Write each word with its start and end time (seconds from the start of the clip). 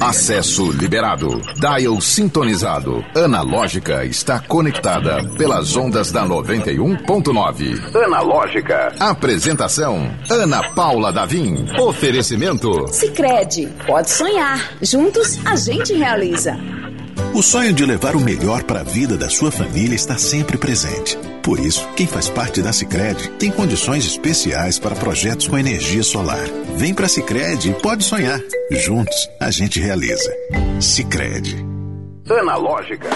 Acesso 0.00 0.70
liberado. 0.72 1.40
Dial 1.56 2.00
sintonizado. 2.00 3.04
Analógica 3.14 4.04
está 4.04 4.40
conectada 4.40 5.24
pelas 5.36 5.76
ondas 5.76 6.10
da 6.12 6.24
91.9. 6.26 8.04
Analógica. 8.04 8.94
Apresentação: 9.00 10.10
Ana 10.30 10.62
Paula 10.74 11.12
Davim. 11.12 11.66
Oferecimento: 11.78 12.86
Sicredi. 12.92 13.68
Pode 13.86 14.10
sonhar. 14.10 14.72
Juntos 14.82 15.38
a 15.46 15.56
gente 15.56 15.92
realiza. 15.94 16.56
O 17.34 17.42
sonho 17.42 17.72
de 17.72 17.84
levar 17.84 18.16
o 18.16 18.20
melhor 18.20 18.62
para 18.64 18.80
a 18.80 18.84
vida 18.84 19.16
da 19.16 19.28
sua 19.28 19.50
família 19.50 19.94
está 19.94 20.16
sempre 20.16 20.56
presente. 20.56 21.18
Por 21.42 21.60
isso, 21.60 21.86
quem 21.96 22.06
faz 22.06 22.28
parte 22.28 22.60
da 22.62 22.72
Sicredi 22.72 23.28
tem 23.38 23.50
condições 23.50 24.04
especiais 24.04 24.78
para 24.78 24.96
projetos 24.96 25.46
com 25.46 25.58
energia 25.58 26.02
solar. 26.02 26.44
Vem 26.76 26.94
para 26.94 27.06
a 27.06 27.08
Sicredi 27.08 27.70
e 27.70 27.74
pode 27.74 28.04
sonhar. 28.04 28.40
Juntos, 28.70 29.28
a 29.40 29.50
gente 29.50 29.78
realiza. 29.80 30.32
Sicredi. 30.80 31.56
Analógica. 32.28 33.08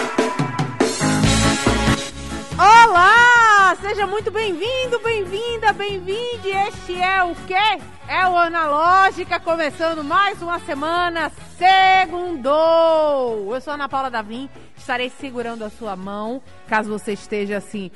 Olá! 2.63 3.75
Seja 3.81 4.05
muito 4.05 4.29
bem-vindo, 4.29 4.99
bem-vinda, 4.99 5.73
bem-vinde. 5.73 6.49
Este 6.67 6.93
é 6.93 7.23
o 7.23 7.33
quê? 7.47 7.81
É 8.07 8.27
o 8.27 8.37
Analógica, 8.37 9.39
começando 9.39 10.03
mais 10.03 10.39
uma 10.43 10.59
semana. 10.59 11.31
Segundou! 11.57 13.51
Eu 13.51 13.59
sou 13.61 13.71
a 13.71 13.73
Ana 13.73 13.89
Paula 13.89 14.11
Davim, 14.11 14.47
estarei 14.77 15.09
segurando 15.09 15.63
a 15.63 15.71
sua 15.71 15.95
mão, 15.95 16.39
caso 16.67 16.91
você 16.91 17.13
esteja 17.13 17.57
assim 17.57 17.89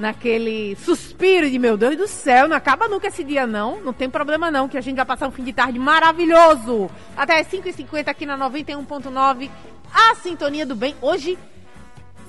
naquele 0.00 0.76
suspiro 0.76 1.50
de 1.50 1.58
meu 1.58 1.76
Deus 1.76 1.98
do 1.98 2.08
céu, 2.08 2.48
não 2.48 2.56
acaba 2.56 2.88
nunca 2.88 3.08
esse 3.08 3.22
dia 3.22 3.46
não, 3.46 3.82
não 3.82 3.92
tem 3.92 4.08
problema 4.08 4.50
não, 4.50 4.66
que 4.66 4.78
a 4.78 4.80
gente 4.80 4.96
vai 4.96 5.04
passar 5.04 5.28
um 5.28 5.30
fim 5.30 5.44
de 5.44 5.52
tarde 5.52 5.78
maravilhoso. 5.78 6.90
Até 7.14 7.38
as 7.38 7.48
5h50 7.48 8.08
aqui 8.08 8.24
na 8.24 8.38
91.9, 8.38 9.50
a 9.92 10.14
Sintonia 10.14 10.64
do 10.64 10.74
Bem. 10.74 10.96
Hoje, 11.02 11.38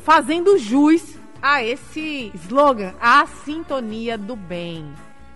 fazendo 0.04 0.58
jus 0.58 1.17
a 1.42 1.64
esse 1.64 2.32
slogan, 2.36 2.94
a 3.00 3.26
Sintonia 3.26 4.18
do 4.18 4.36
Bem. 4.36 4.94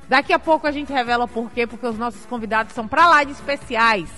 Daqui 0.07 0.33
a 0.33 0.39
pouco 0.39 0.67
a 0.67 0.71
gente 0.71 0.91
revela 0.91 1.27
por 1.27 1.49
quê, 1.51 1.65
porque 1.65 1.85
os 1.85 1.97
nossos 1.97 2.25
convidados 2.25 2.73
são 2.73 2.87
pra 2.87 3.07
lá 3.07 3.23
de 3.23 3.31
especiais. 3.31 4.09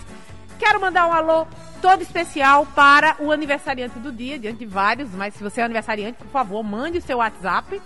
Quero 0.57 0.81
mandar 0.81 1.07
um 1.07 1.13
alô 1.13 1.45
todo 1.81 2.01
especial 2.01 2.65
para 2.65 3.15
o 3.19 3.31
aniversariante 3.31 3.99
do 3.99 4.11
dia, 4.11 4.39
diante 4.39 4.59
de 4.59 4.65
vários, 4.65 5.11
mas 5.11 5.33
se 5.33 5.43
você 5.43 5.61
é 5.61 5.65
aniversariante, 5.65 6.17
por 6.17 6.29
favor, 6.29 6.63
mande 6.63 6.97
o 6.97 7.01
seu 7.01 7.17
WhatsApp 7.17 7.81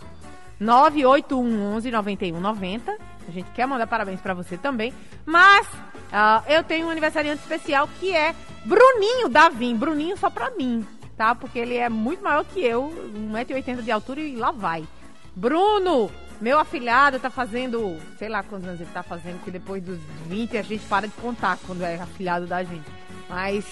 98111 0.59 1.91
9190. 1.91 2.97
A 3.27 3.31
gente 3.31 3.49
quer 3.51 3.67
mandar 3.67 3.87
parabéns 3.87 4.21
para 4.21 4.33
você 4.33 4.57
também. 4.57 4.93
Mas 5.25 5.67
uh, 5.67 6.43
eu 6.47 6.63
tenho 6.63 6.87
um 6.87 6.89
aniversariante 6.89 7.41
especial 7.41 7.89
que 7.99 8.15
é 8.15 8.33
Bruninho 8.65 9.29
Davim. 9.29 9.75
Bruninho 9.75 10.17
só 10.17 10.29
pra 10.29 10.51
mim, 10.51 10.85
tá? 11.17 11.33
Porque 11.33 11.57
ele 11.57 11.75
é 11.75 11.89
muito 11.89 12.23
maior 12.23 12.45
que 12.45 12.63
eu, 12.63 12.93
1,80m 13.33 13.81
de 13.81 13.91
altura 13.91 14.21
e 14.21 14.35
lá 14.35 14.51
vai. 14.51 14.87
Bruno, 15.35 16.09
meu 16.39 16.59
afilhado 16.59 17.19
tá 17.19 17.29
fazendo, 17.29 17.99
sei 18.17 18.29
lá 18.29 18.43
quantos 18.43 18.67
anos 18.67 18.79
ele 18.79 18.89
tá 18.93 19.01
fazendo, 19.03 19.43
que 19.43 19.51
depois 19.51 19.83
dos 19.83 19.99
20 20.27 20.57
a 20.57 20.61
gente 20.61 20.85
para 20.85 21.07
de 21.07 21.13
contar 21.15 21.57
quando 21.65 21.81
é 21.81 21.95
afilhado 21.95 22.45
da 22.45 22.63
gente. 22.63 22.85
Mas 23.27 23.65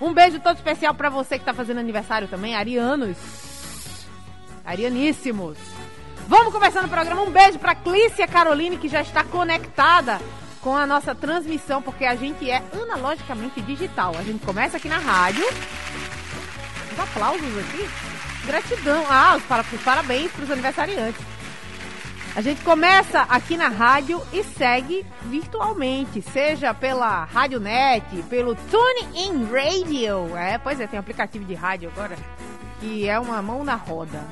um 0.00 0.12
beijo 0.12 0.40
todo 0.40 0.56
especial 0.56 0.92
para 0.94 1.08
você 1.08 1.38
que 1.38 1.44
tá 1.44 1.54
fazendo 1.54 1.78
aniversário 1.78 2.28
também, 2.28 2.54
arianos. 2.54 3.16
Arianíssimos. 4.64 5.56
Vamos 6.28 6.52
começar 6.52 6.82
no 6.82 6.88
programa. 6.88 7.22
Um 7.22 7.30
beijo 7.30 7.58
para 7.58 7.76
Clícia 7.76 8.26
Caroline, 8.26 8.76
que 8.76 8.88
já 8.88 9.00
está 9.00 9.22
conectada 9.22 10.20
com 10.60 10.76
a 10.76 10.84
nossa 10.84 11.14
transmissão, 11.14 11.80
porque 11.80 12.04
a 12.04 12.16
gente 12.16 12.50
é 12.50 12.60
analogicamente 12.72 13.62
digital. 13.62 14.12
A 14.18 14.22
gente 14.24 14.44
começa 14.44 14.76
aqui 14.76 14.88
na 14.88 14.98
rádio. 14.98 15.46
Os 16.96 17.00
aplausos 17.00 17.58
aqui. 17.58 17.88
Gratidão. 18.46 19.04
Ah, 19.10 19.36
os 19.36 19.82
parabéns 19.82 20.32
para 20.32 20.44
os 20.44 20.50
aniversariantes. 20.50 21.20
A 22.34 22.40
gente 22.40 22.62
começa 22.62 23.22
aqui 23.22 23.56
na 23.56 23.68
rádio 23.68 24.20
e 24.32 24.42
segue 24.44 25.06
virtualmente, 25.24 26.20
seja 26.20 26.74
pela 26.74 27.24
RádioNet, 27.24 28.04
pelo 28.28 28.54
TuneIn 28.54 29.46
Radio. 29.50 30.36
É, 30.36 30.58
pois 30.58 30.78
é, 30.78 30.86
tem 30.86 30.98
um 30.98 31.00
aplicativo 31.00 31.44
de 31.46 31.54
rádio 31.54 31.90
agora 31.94 32.16
que 32.80 33.08
é 33.08 33.18
uma 33.18 33.40
mão 33.40 33.64
na 33.64 33.74
roda. 33.74 34.22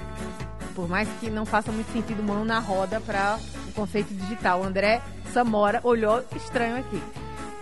Por 0.75 0.89
mais 0.89 1.09
que 1.21 1.31
não 1.31 1.47
faça 1.47 1.73
muito 1.73 1.91
sentido 1.93 2.23
mão 2.23 2.45
na 2.45 2.59
roda 2.59 3.01
para 3.01 3.39
o 3.69 3.73
conceito 3.73 4.13
digital. 4.13 4.63
André 4.63 5.01
Samora 5.33 5.81
olhou 5.83 6.23
estranho 6.37 6.77
aqui. 6.77 7.03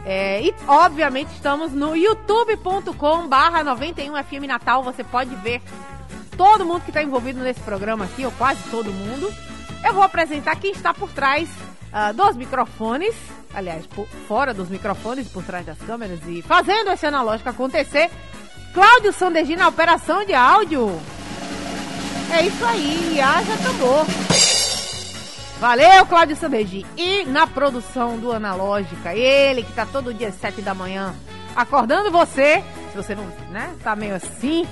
É, 0.04 0.42
e 0.42 0.54
obviamente 0.66 1.32
estamos 1.32 1.72
no 1.72 1.96
youtube.com 1.96 3.28
barra 3.28 3.64
91FM 3.64 4.46
Natal. 4.46 4.82
Você 4.82 5.04
pode 5.04 5.34
ver 5.36 5.62
todo 6.36 6.64
mundo 6.64 6.82
que 6.82 6.90
está 6.90 7.02
envolvido 7.02 7.40
nesse 7.40 7.60
programa 7.60 8.04
aqui, 8.04 8.24
ou 8.24 8.32
quase 8.32 8.60
todo 8.70 8.92
mundo. 8.92 9.32
Eu 9.84 9.94
vou 9.94 10.02
apresentar 10.02 10.56
quem 10.56 10.72
está 10.72 10.92
por 10.92 11.10
trás 11.10 11.48
uh, 11.48 12.12
dos 12.14 12.36
microfones, 12.36 13.14
aliás, 13.54 13.86
por, 13.86 14.06
fora 14.28 14.52
dos 14.52 14.68
microfones, 14.68 15.28
por 15.28 15.42
trás 15.44 15.66
das 15.66 15.78
câmeras 15.78 16.20
e 16.26 16.42
fazendo 16.42 16.90
esse 16.90 17.06
analógico 17.06 17.48
acontecer. 17.48 18.10
Cláudio 18.72 19.12
Sandergi 19.12 19.54
na 19.54 19.68
operação 19.68 20.24
de 20.24 20.34
áudio. 20.34 20.98
É 22.32 22.46
isso 22.46 22.64
aí, 22.64 23.20
haja 23.20 23.56
tambor. 23.58 24.51
Valeu, 25.62 26.04
Cláudio 26.06 26.34
Sandergi. 26.34 26.84
E 26.96 27.24
na 27.24 27.46
produção 27.46 28.18
do 28.18 28.32
Analógica, 28.32 29.14
ele 29.14 29.62
que 29.62 29.72
tá 29.72 29.86
todo 29.86 30.12
dia 30.12 30.26
às 30.26 30.34
sete 30.34 30.60
da 30.60 30.74
manhã 30.74 31.14
acordando 31.54 32.10
você, 32.10 32.64
se 32.90 32.96
você 32.96 33.14
não, 33.14 33.24
né, 33.48 33.72
tá 33.80 33.94
meio 33.94 34.16
assim, 34.16 34.66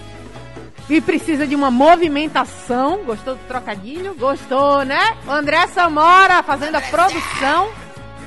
e 0.89 1.00
precisa 1.00 1.47
de 1.47 1.55
uma 1.55 1.71
movimentação. 1.71 3.05
Gostou 3.05 3.37
do 3.37 3.47
trocadilho? 3.47 4.17
Gostou, 4.17 4.84
né? 4.84 5.17
André 5.29 5.65
Samora 5.69 6.43
fazendo 6.43 6.75
a 6.75 6.81
produção. 6.81 7.71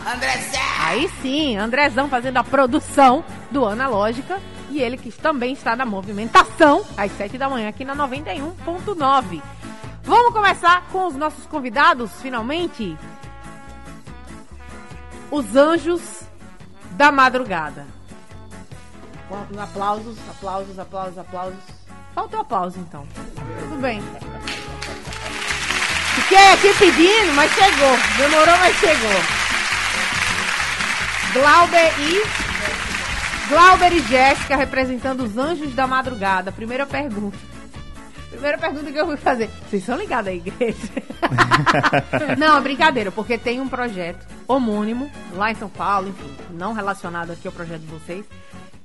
André 0.09 0.39
Aí 0.85 1.09
sim, 1.21 1.57
Andrezão 1.57 2.07
fazendo 2.07 2.37
a 2.37 2.45
produção 2.45 3.25
do 3.51 3.65
Analógica 3.65 4.39
e 4.71 4.79
ele 4.79 4.95
que 4.95 5.11
também 5.11 5.51
está 5.51 5.75
na 5.75 5.85
movimentação 5.85 6.85
às 6.95 7.11
7 7.11 7.37
da 7.37 7.49
manhã 7.49 7.67
aqui 7.67 7.83
na 7.83 7.93
91.9. 7.93 9.41
Vamos 10.03 10.33
começar 10.33 10.83
com 10.91 11.07
os 11.07 11.15
nossos 11.15 11.45
convidados, 11.45 12.11
finalmente. 12.21 12.97
Os 15.31 15.55
anjos 15.55 16.23
da 16.91 17.11
madrugada. 17.11 17.87
Aplausos, 19.59 20.17
aplausos, 20.29 20.77
aplausos, 20.77 21.17
aplausos. 21.17 21.59
Faltou 22.13 22.41
aplauso 22.41 22.79
então. 22.79 23.07
Tudo 23.59 23.81
bem. 23.81 24.01
Fiquei 26.15 26.51
aqui 26.51 26.73
pedindo, 26.77 27.33
mas 27.33 27.51
chegou. 27.51 27.97
Demorou, 28.17 28.57
mas 28.57 28.75
chegou. 28.75 29.43
Glauber 31.33 31.91
e 31.99 32.43
Glauber 33.49 33.93
e 33.93 33.99
Jéssica 33.99 34.55
representando 34.55 35.21
os 35.21 35.37
anjos 35.37 35.73
da 35.73 35.85
madrugada. 35.85 36.51
Primeira 36.51 36.85
pergunta. 36.85 37.52
Primeira 38.43 38.57
pergunta 38.57 38.91
que 38.91 38.97
eu 38.97 39.05
fui 39.05 39.15
fazer. 39.15 39.49
Vocês 39.69 39.85
são 39.85 39.95
ligados 39.95 40.27
à 40.27 40.33
igreja? 40.33 40.77
não, 42.37 42.61
brincadeira, 42.61 43.09
porque 43.09 43.37
tem 43.37 43.61
um 43.61 43.69
projeto 43.69 44.27
homônimo 44.45 45.09
lá 45.31 45.49
em 45.49 45.55
São 45.55 45.69
Paulo, 45.69 46.09
enfim, 46.09 46.29
não 46.51 46.73
relacionado 46.73 47.31
aqui 47.31 47.47
ao 47.47 47.53
projeto 47.53 47.79
de 47.79 47.87
vocês, 47.87 48.25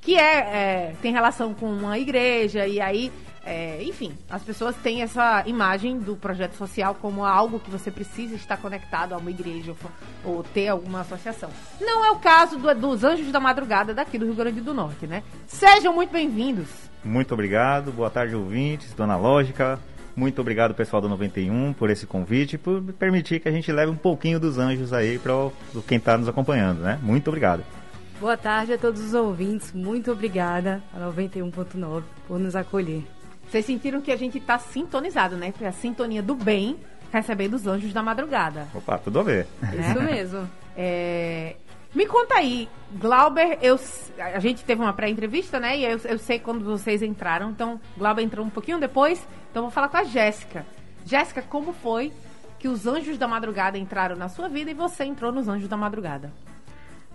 que 0.01 0.17
é, 0.17 0.37
é 0.37 0.95
tem 1.03 1.13
relação 1.13 1.55
com 1.55 1.73
uma 1.73 1.99
igreja, 1.99 2.69
e 2.69 2.81
aí 2.81 3.11
é, 3.45 3.83
enfim, 3.83 4.17
as 4.31 4.45
pessoas 4.45 4.77
têm 4.77 5.03
essa 5.03 5.43
imagem 5.45 5.99
do 5.99 6.15
projeto 6.15 6.55
social 6.55 6.95
como 6.95 7.25
algo 7.25 7.59
que 7.59 7.69
você 7.69 7.91
precisa 7.91 8.37
estar 8.37 8.59
conectado 8.59 9.13
a 9.13 9.17
uma 9.17 9.31
igreja 9.31 9.75
ou, 10.25 10.37
ou 10.37 10.43
ter 10.45 10.69
alguma 10.69 11.01
associação. 11.01 11.51
Não 11.81 12.05
é 12.05 12.13
o 12.13 12.21
caso 12.21 12.59
do, 12.59 12.73
dos 12.77 13.03
Anjos 13.03 13.33
da 13.33 13.41
Madrugada 13.41 13.93
daqui 13.93 14.19
do 14.19 14.27
Rio 14.27 14.35
Grande 14.35 14.61
do 14.61 14.73
Norte, 14.73 15.05
né? 15.05 15.25
Sejam 15.49 15.93
muito 15.93 16.11
bem-vindos. 16.11 16.88
Muito 17.05 17.33
obrigado, 17.33 17.93
boa 17.93 18.11
tarde, 18.11 18.35
ouvintes, 18.35 18.93
dona 18.95 19.17
Lógica. 19.17 19.79
Muito 20.17 20.41
obrigado, 20.41 20.75
pessoal 20.75 21.01
do 21.01 21.09
91, 21.09 21.73
por 21.73 21.91
esse 21.91 22.05
convite 22.05 22.59
por 22.59 22.83
permitir 22.95 23.39
que 23.39 23.49
a 23.49 23.53
gente 23.53 23.71
leve 23.71 23.93
um 23.93 23.97
pouquinho 23.97 24.41
dos 24.41 24.59
anjos 24.59 24.93
aí 24.93 25.19
para 25.19 25.33
quem 25.87 25.99
está 25.99 26.19
nos 26.19 26.29
acompanhando, 26.29 26.81
né? 26.81 26.99
Muito 27.01 27.29
obrigado. 27.29 27.63
Boa 28.19 28.37
tarde 28.37 28.73
a 28.73 28.79
todos 28.79 29.01
os 29.01 29.15
ouvintes, 29.15 29.73
muito 29.73 30.11
obrigada 30.11 30.83
a 30.93 30.99
91.9 30.99 32.03
por 32.27 32.39
nos 32.39 32.57
acolher. 32.57 33.05
Vocês 33.49 33.65
sentiram 33.65 34.01
que 34.01 34.11
a 34.11 34.17
gente 34.17 34.39
está 34.39 34.59
sintonizado, 34.59 35.37
né? 35.37 35.53
Foi 35.57 35.69
a 35.69 35.73
sintonia 35.73 36.21
do 36.21 36.35
bem 36.35 36.77
recebendo 37.13 37.55
os 37.55 37.67
anjos 37.67 37.93
da 37.93 38.03
madrugada. 38.03 38.67
Opa, 38.75 38.99
tudo 38.99 39.21
a 39.21 39.23
ver. 39.23 39.47
Isso 39.73 40.03
mesmo. 40.03 40.49
É... 40.81 41.57
Me 41.95 42.07
conta 42.07 42.35
aí, 42.35 42.69
Glauber, 42.93 43.59
eu, 43.63 43.79
a 44.19 44.39
gente 44.39 44.65
teve 44.65 44.81
uma 44.81 44.93
pré-entrevista, 44.93 45.59
né? 45.59 45.79
E 45.79 45.85
eu, 45.85 45.99
eu 46.05 46.19
sei 46.19 46.39
quando 46.39 46.65
vocês 46.65 47.03
entraram. 47.03 47.51
Então, 47.51 47.81
Glauber 47.97 48.23
entrou 48.23 48.45
um 48.45 48.51
pouquinho 48.51 48.79
depois. 48.79 49.27
Então, 49.51 49.63
vou 49.63 49.71
falar 49.71 49.89
com 49.89 49.97
a 49.97 50.05
Jéssica. 50.05 50.65
Jéssica, 51.05 51.43
como 51.43 51.73
foi 51.73 52.13
que 52.59 52.69
os 52.69 52.87
anjos 52.87 53.17
da 53.17 53.29
madrugada 53.29 53.79
entraram 53.79 54.17
na 54.17 54.29
sua 54.29 54.49
vida 54.49 54.71
e 54.71 54.75
você 54.75 55.05
entrou 55.05 55.33
nos 55.33 55.49
anjos 55.49 55.69
da 55.69 55.77
madrugada? 55.77 56.33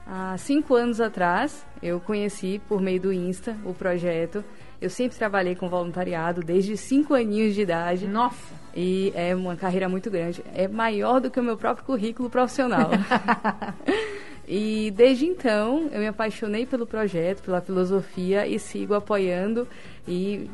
Há 0.06 0.36
cinco 0.38 0.75
anos 0.75 1.00
atrás, 1.00 1.66
eu 1.81 2.00
conheci 2.00 2.62
por 2.68 2.81
meio 2.81 3.00
do 3.00 3.14
Insta 3.14 3.56
o 3.64 3.74
projeto. 3.74 4.44
Eu 4.81 4.90
sempre 4.90 5.18
trabalhei 5.18 5.56
com 5.56 5.70
voluntariado 5.70 6.42
desde 6.42 6.75
cinco 6.75 7.14
aninhos 7.14 7.56
de 7.56 7.62
idade. 7.62 8.06
Nossa! 8.06 8.54
E 8.75 9.14
é 9.16 9.34
uma 9.34 9.56
carreira 9.56 9.88
muito 9.88 10.12
grande. 10.12 10.44
É 10.54 10.68
maior 10.68 11.22
do 11.22 11.31
que 11.31 11.40
o 11.40 11.44
meu 11.44 11.56
próprio 11.56 11.86
currículo 11.86 12.30
profissional. 12.30 12.90
e 14.48 14.92
desde 14.92 15.25
então, 15.25 15.90
eu 15.92 16.00
me 16.00 16.07
apaixonei 16.07 16.66
pelo 16.66 16.86
projeto, 16.86 17.44
pela 17.44 17.62
filosofia 17.62 18.45
e 18.48 18.60
sigo 18.60 18.94
apoiando 18.94 19.68
e 20.07 20.50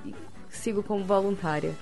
sigo 0.50 0.84
como 0.84 1.04
voluntária. 1.04 1.76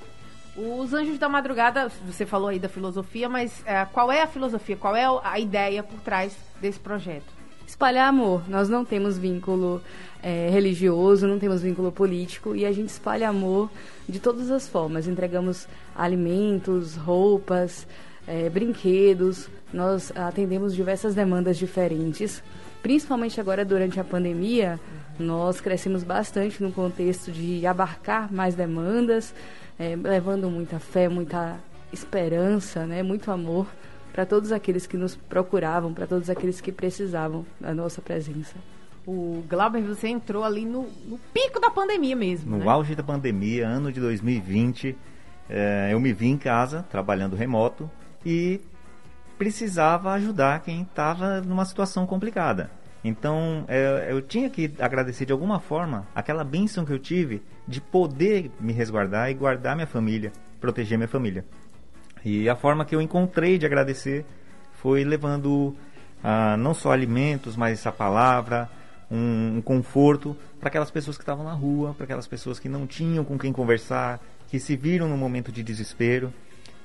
Os 0.55 0.93
Anjos 0.93 1.19
da 1.19 1.29
Madrugada, 1.29 1.91
você 2.05 2.25
falou 2.25 2.47
aí 2.47 2.57
da 2.57 2.69
filosofia, 2.69 3.29
mas 3.29 3.63
é, 3.65 3.85
qual 3.85 4.11
é 4.11 4.23
a 4.23 4.27
filosofia, 4.27 4.75
qual 4.75 4.95
é 4.95 5.05
a 5.23 5.39
ideia 5.39 5.83
por 5.83 5.99
trás 5.99 6.35
desse 6.59 6.79
projeto? 6.79 7.37
espalhar 7.67 8.07
amor. 8.07 8.49
Nós 8.49 8.69
não 8.69 8.85
temos 8.85 9.17
vínculo 9.17 9.81
é, 10.23 10.49
religioso, 10.49 11.27
não 11.27 11.37
temos 11.37 11.61
vínculo 11.61 11.91
político 11.91 12.55
e 12.55 12.65
a 12.65 12.71
gente 12.71 12.89
espalha 12.89 13.27
amor 13.27 13.69
de 14.07 14.19
todas 14.19 14.49
as 14.49 14.67
formas. 14.67 15.05
Entregamos 15.05 15.67
alimentos, 15.93 16.95
roupas, 16.95 17.85
é, 18.25 18.49
brinquedos. 18.49 19.49
Nós 19.73 20.11
atendemos 20.15 20.73
diversas 20.75 21.13
demandas 21.13 21.57
diferentes. 21.57 22.43
Principalmente 22.81 23.39
agora 23.39 23.65
durante 23.65 23.99
a 23.99 24.03
pandemia, 24.03 24.79
nós 25.19 25.59
crescemos 25.59 26.03
bastante 26.03 26.61
no 26.63 26.71
contexto 26.71 27.31
de 27.31 27.65
abarcar 27.65 28.31
mais 28.31 28.55
demandas, 28.55 29.33
é, 29.77 29.95
levando 29.95 30.49
muita 30.49 30.79
fé, 30.79 31.09
muita 31.09 31.57
esperança, 31.91 32.85
né, 32.85 33.01
muito 33.01 33.31
amor 33.31 33.67
para 34.11 34.25
todos 34.25 34.51
aqueles 34.51 34.87
que 34.87 34.97
nos 34.97 35.15
procuravam, 35.15 35.93
para 35.93 36.07
todos 36.07 36.29
aqueles 36.29 36.59
que 36.59 36.71
precisavam 36.71 37.45
da 37.59 37.73
nossa 37.73 38.01
presença. 38.01 38.55
O 39.05 39.43
Glauber, 39.47 39.81
você 39.83 40.07
entrou 40.07 40.43
ali 40.43 40.65
no, 40.65 40.87
no 41.07 41.17
pico 41.33 41.59
da 41.59 41.69
pandemia 41.69 42.15
mesmo. 42.15 42.57
No 42.57 42.65
né? 42.65 42.69
auge 42.69 42.95
da 42.95 43.03
pandemia, 43.03 43.67
ano 43.67 43.91
de 43.91 43.99
2020, 43.99 44.97
é, 45.49 45.89
eu 45.91 45.99
me 45.99 46.11
vi 46.13 46.27
em 46.27 46.37
casa, 46.37 46.85
trabalhando 46.89 47.35
remoto, 47.35 47.89
e 48.25 48.59
precisava 49.37 50.11
ajudar 50.13 50.61
quem 50.61 50.81
estava 50.81 51.41
numa 51.41 51.65
situação 51.65 52.05
complicada. 52.05 52.69
Então, 53.03 53.63
é, 53.67 54.07
eu 54.09 54.21
tinha 54.21 54.49
que 54.49 54.73
agradecer 54.79 55.25
de 55.25 55.31
alguma 55.31 55.59
forma 55.59 56.07
aquela 56.13 56.43
bênção 56.43 56.83
que 56.83 56.91
eu 56.91 56.99
tive 56.99 57.41
de 57.67 57.79
poder 57.79 58.51
me 58.59 58.73
resguardar 58.73 59.29
e 59.29 59.33
guardar 59.33 59.75
minha 59.75 59.87
família, 59.87 60.31
proteger 60.59 60.97
minha 60.97 61.07
família. 61.07 61.45
E 62.25 62.49
a 62.49 62.55
forma 62.55 62.83
que 62.83 62.95
eu 62.95 63.01
encontrei 63.01 63.57
de 63.57 63.65
agradecer 63.65 64.25
foi 64.73 65.03
levando 65.03 65.75
ah, 66.23 66.57
não 66.57 66.73
só 66.73 66.91
alimentos, 66.91 67.55
mas 67.55 67.85
a 67.85 67.91
palavra, 67.91 68.69
um, 69.09 69.57
um 69.57 69.61
conforto 69.61 70.35
para 70.59 70.69
aquelas 70.69 70.91
pessoas 70.91 71.17
que 71.17 71.23
estavam 71.23 71.45
na 71.45 71.53
rua, 71.53 71.93
para 71.93 72.03
aquelas 72.03 72.27
pessoas 72.27 72.59
que 72.59 72.67
não 72.67 72.85
tinham 72.85 73.23
com 73.23 73.37
quem 73.37 73.53
conversar, 73.53 74.19
que 74.47 74.59
se 74.59 74.75
viram 74.75 75.07
num 75.07 75.17
momento 75.17 75.51
de 75.51 75.63
desespero. 75.63 76.33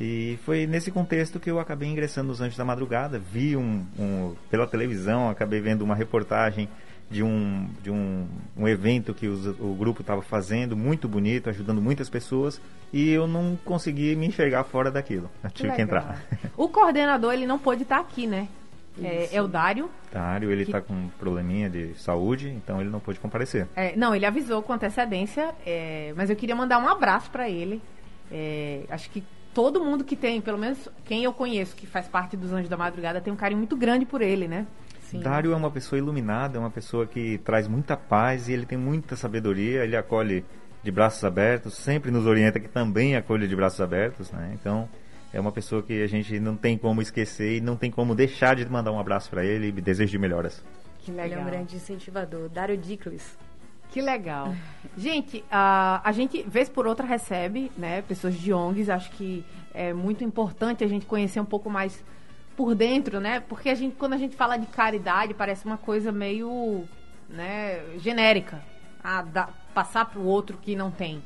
E 0.04 0.37
foi 0.44 0.66
nesse 0.66 0.90
contexto 0.90 1.38
que 1.38 1.49
eu 1.49 1.60
acabei 1.60 1.88
ingressando 1.88 2.26
nos 2.26 2.40
Anjos 2.40 2.56
da 2.56 2.64
Madrugada. 2.64 3.20
Vi 3.20 3.56
um, 3.56 3.87
um 3.96 4.34
pela 4.50 4.66
televisão, 4.66 5.31
acabei 5.31 5.60
vendo 5.60 5.82
uma 5.82 5.94
reportagem 5.94 6.69
de 7.08 7.22
um, 7.22 7.69
de 7.81 7.88
um, 7.88 8.26
um 8.56 8.66
evento 8.66 9.14
que 9.14 9.28
os, 9.28 9.46
o 9.60 9.76
grupo 9.78 10.00
estava 10.00 10.20
fazendo, 10.20 10.76
muito 10.76 11.06
bonito, 11.06 11.49
ajudando 11.49 11.81
muitas 11.81 12.10
pessoas, 12.10 12.60
e 12.93 13.10
eu 13.10 13.28
não 13.28 13.56
consegui 13.64 14.16
me 14.16 14.26
enxergar 14.26 14.64
fora 14.64 14.90
daquilo. 14.90 15.31
Eu 15.44 15.50
tive 15.50 15.69
que, 15.69 15.76
que 15.76 15.82
entrar. 15.82 16.20
O 16.56 16.69
coordenador, 16.69 17.32
ele 17.32 17.46
não 17.46 17.58
pôde 17.58 17.84
estar 17.84 18.00
aqui, 18.00 18.26
né? 18.26 18.49
É, 19.00 19.37
é, 19.37 19.40
o 19.40 19.46
Dário. 19.46 19.88
Dário, 20.12 20.50
ele 20.50 20.64
está 20.64 20.81
que... 20.81 20.88
com 20.88 20.94
um 20.94 21.08
probleminha 21.10 21.70
de 21.70 21.94
saúde, 21.94 22.49
então 22.49 22.81
ele 22.81 22.90
não 22.90 22.99
pôde 22.99 23.20
comparecer. 23.20 23.69
É, 23.76 23.94
não, 23.94 24.16
ele 24.16 24.26
avisou 24.26 24.62
com 24.62 24.72
antecedência, 24.72 25.54
é, 25.64 26.12
mas 26.16 26.28
eu 26.28 26.34
queria 26.34 26.56
mandar 26.56 26.78
um 26.78 26.88
abraço 26.88 27.31
para 27.31 27.49
ele. 27.49 27.81
É, 28.32 28.81
acho 28.90 29.08
que 29.10 29.22
todo 29.54 29.84
mundo 29.84 30.04
que 30.04 30.16
tem, 30.16 30.40
pelo 30.40 30.58
menos 30.58 30.88
quem 31.04 31.25
eu 31.25 31.32
conheço 31.32 31.76
que 31.76 31.87
faz 31.87 32.08
parte 32.08 32.37
dos 32.37 32.52
Anjos 32.52 32.69
da 32.69 32.76
Madrugada, 32.76 33.20
tem 33.20 33.32
um 33.32 33.37
carinho 33.37 33.58
muito 33.58 33.76
grande 33.76 34.04
por 34.04 34.22
ele, 34.22 34.49
né? 34.49 34.66
Sim. 35.02 35.20
Dário 35.20 35.52
é 35.52 35.56
uma 35.56 35.70
pessoa 35.70 35.99
iluminada, 35.99 36.56
é 36.56 36.60
uma 36.60 36.70
pessoa 36.70 37.06
que 37.06 37.38
traz 37.38 37.69
muita 37.69 37.96
paz 37.96 38.49
e 38.49 38.52
ele 38.52 38.64
tem 38.64 38.78
muita 38.78 39.14
sabedoria, 39.14 39.84
ele 39.84 39.96
acolhe 39.96 40.44
de 40.82 40.90
braços 40.90 41.22
abertos, 41.22 41.75
sempre 41.75 42.10
nos 42.10 42.26
orienta 42.26 42.58
que 42.58 42.69
também 42.69 43.14
acolhe 43.14 43.46
de 43.46 43.54
braços 43.54 43.81
abertos, 43.81 44.32
né? 44.32 44.52
Então, 44.58 44.88
é 45.32 45.38
uma 45.38 45.52
pessoa 45.52 45.82
que 45.82 46.02
a 46.02 46.06
gente 46.06 46.40
não 46.40 46.56
tem 46.56 46.76
como 46.76 47.00
esquecer 47.00 47.58
e 47.58 47.60
não 47.60 47.76
tem 47.76 47.90
como 47.90 48.14
deixar 48.14 48.56
de 48.56 48.69
mandar 48.69 48.90
um 48.90 48.99
abraço 48.99 49.31
para 49.31 49.44
ele 49.44 49.69
e 49.69 49.72
desejo 49.72 50.10
de 50.10 50.19
melhoras. 50.19 50.62
Que 51.00 51.10
legal. 51.10 51.26
Ele 51.26 51.34
é 51.34 51.38
um 51.38 51.44
grande 51.44 51.76
incentivador. 51.76 52.49
Dário 52.49 52.76
Diclis. 52.76 53.37
Que 53.92 54.00
legal. 54.00 54.54
gente, 54.96 55.44
a, 55.50 56.00
a 56.02 56.12
gente, 56.12 56.42
vez 56.44 56.68
por 56.68 56.86
outra, 56.86 57.06
recebe 57.06 57.70
né, 57.76 58.00
pessoas 58.02 58.34
de 58.34 58.52
ONGs. 58.52 58.88
Acho 58.88 59.10
que 59.10 59.44
é 59.74 59.92
muito 59.92 60.24
importante 60.24 60.82
a 60.82 60.88
gente 60.88 61.04
conhecer 61.04 61.40
um 61.40 61.44
pouco 61.44 61.68
mais 61.68 62.02
por 62.56 62.74
dentro, 62.74 63.20
né? 63.20 63.40
Porque 63.40 63.68
a 63.68 63.74
gente, 63.74 63.94
quando 63.96 64.14
a 64.14 64.16
gente 64.16 64.34
fala 64.34 64.56
de 64.56 64.66
caridade, 64.66 65.34
parece 65.34 65.66
uma 65.66 65.76
coisa 65.76 66.10
meio 66.10 66.84
né, 67.28 67.82
genérica. 67.98 68.62
Ah, 69.04 69.22
dá, 69.22 69.50
passar 69.74 70.06
para 70.06 70.20
o 70.20 70.24
outro 70.24 70.56
que 70.56 70.74
não 70.74 70.90
tem. 70.90 71.22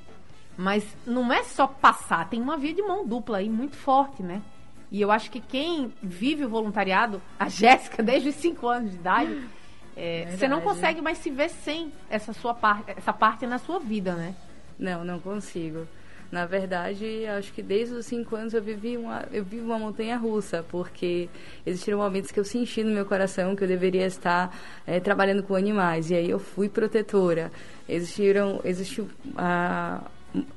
Mas 0.57 0.97
não 1.07 1.33
é 1.33 1.45
só 1.45 1.67
passar, 1.67 2.29
tem 2.29 2.41
uma 2.41 2.57
via 2.57 2.75
de 2.75 2.83
mão 2.83 3.07
dupla 3.07 3.39
aí 3.39 3.49
muito 3.49 3.77
forte, 3.77 4.23
né? 4.23 4.43
E 4.91 5.01
eu 5.01 5.11
acho 5.11 5.31
que 5.31 5.41
quem 5.41 5.93
vive 6.03 6.45
o 6.45 6.49
voluntariado, 6.49 7.21
a 7.39 7.49
Jéssica, 7.49 8.03
desde 8.03 8.31
os 8.31 8.35
5 8.37 8.67
anos 8.67 8.91
de 8.93 8.97
idade, 8.97 9.49
é, 9.97 10.27
você 10.31 10.47
não 10.47 10.61
consegue 10.61 11.01
mais 11.01 11.19
se 11.19 11.31
ver 11.31 11.49
sem 11.49 11.91
essa 12.11 12.33
sua 12.33 12.53
parte, 12.53 12.93
essa 12.97 13.13
parte 13.13 13.47
na 13.47 13.59
sua 13.59 13.79
vida, 13.79 14.15
né? 14.15 14.35
Não, 14.79 15.03
não 15.05 15.19
consigo. 15.19 15.87
Na 16.31 16.45
verdade, 16.45 17.25
acho 17.27 17.53
que 17.53 17.63
desde 17.63 17.95
os 17.95 18.05
cinco 18.05 18.35
anos 18.35 18.53
eu 18.53 18.61
vivi 18.61 18.97
uma, 18.97 19.25
eu 19.33 19.45
vivo 19.45 19.67
uma 19.67 19.79
montanha 19.79 20.17
russa, 20.17 20.65
porque 20.69 21.29
existiram 21.65 21.99
momentos 21.99 22.31
que 22.31 22.39
eu 22.39 22.45
senti 22.45 22.83
no 22.83 22.91
meu 22.91 23.07
coração 23.07 23.55
que 23.55 23.63
eu 23.63 23.69
deveria 23.69 24.07
estar 24.07 24.55
é, 24.87 24.99
trabalhando 24.99 25.43
com 25.43 25.55
animais, 25.55 26.11
e 26.11 26.15
aí 26.15 26.29
eu 26.29 26.39
fui 26.39 26.69
protetora. 26.69 27.51
Existiram, 27.89 28.61
existiu 28.65 29.09
a 29.37 30.03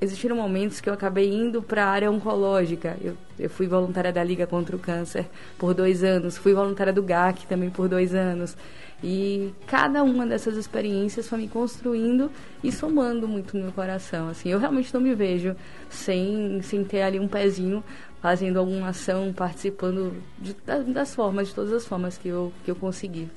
existiram 0.02 0.36
momentos 0.36 0.82
que 0.82 0.90
eu 0.90 0.94
acabei 0.94 1.34
indo 1.34 1.62
para 1.62 1.86
a 1.86 1.90
área 1.90 2.12
oncológica. 2.12 2.98
Eu, 3.02 3.16
eu 3.38 3.50
fui 3.50 3.68
voluntária 3.68 4.12
da 4.12 4.24
Liga 4.24 4.48
contra 4.48 4.76
o 4.76 4.80
Câncer 4.80 5.28
por 5.58 5.74
dois 5.74 6.04
anos, 6.04 6.38
fui 6.38 6.54
voluntária 6.54 6.94
do 6.94 7.04
GAC 7.04 7.46
também 7.48 7.70
por 7.70 7.88
dois 7.88 8.14
anos. 8.14 8.56
E 9.02 9.54
cada 9.66 10.04
uma 10.04 10.26
dessas 10.26 10.58
experiências 10.58 11.28
foi 11.28 11.40
me 11.40 11.48
construindo 11.48 12.30
e 12.62 12.72
somando 12.72 13.28
muito 13.28 13.56
no 13.56 13.64
meu 13.64 13.72
coração. 13.72 14.28
Assim, 14.28 14.50
eu 14.50 14.60
realmente 14.60 14.94
não 14.94 15.00
me 15.00 15.16
vejo 15.16 15.56
sem, 15.90 16.62
sem 16.62 16.84
ter 16.84 17.04
ali 17.04 17.20
um 17.20 17.28
pezinho 17.28 17.84
fazendo 18.22 18.60
alguma 18.60 18.90
ação, 18.90 19.32
participando 19.32 20.22
de, 20.38 20.54
das 20.88 21.16
formas, 21.16 21.48
de 21.48 21.56
todas 21.56 21.72
as 21.72 21.86
formas 21.86 22.18
que 22.18 22.28
eu, 22.28 22.52
que 22.66 22.72
eu 22.72 22.76
consegui. 22.76 23.30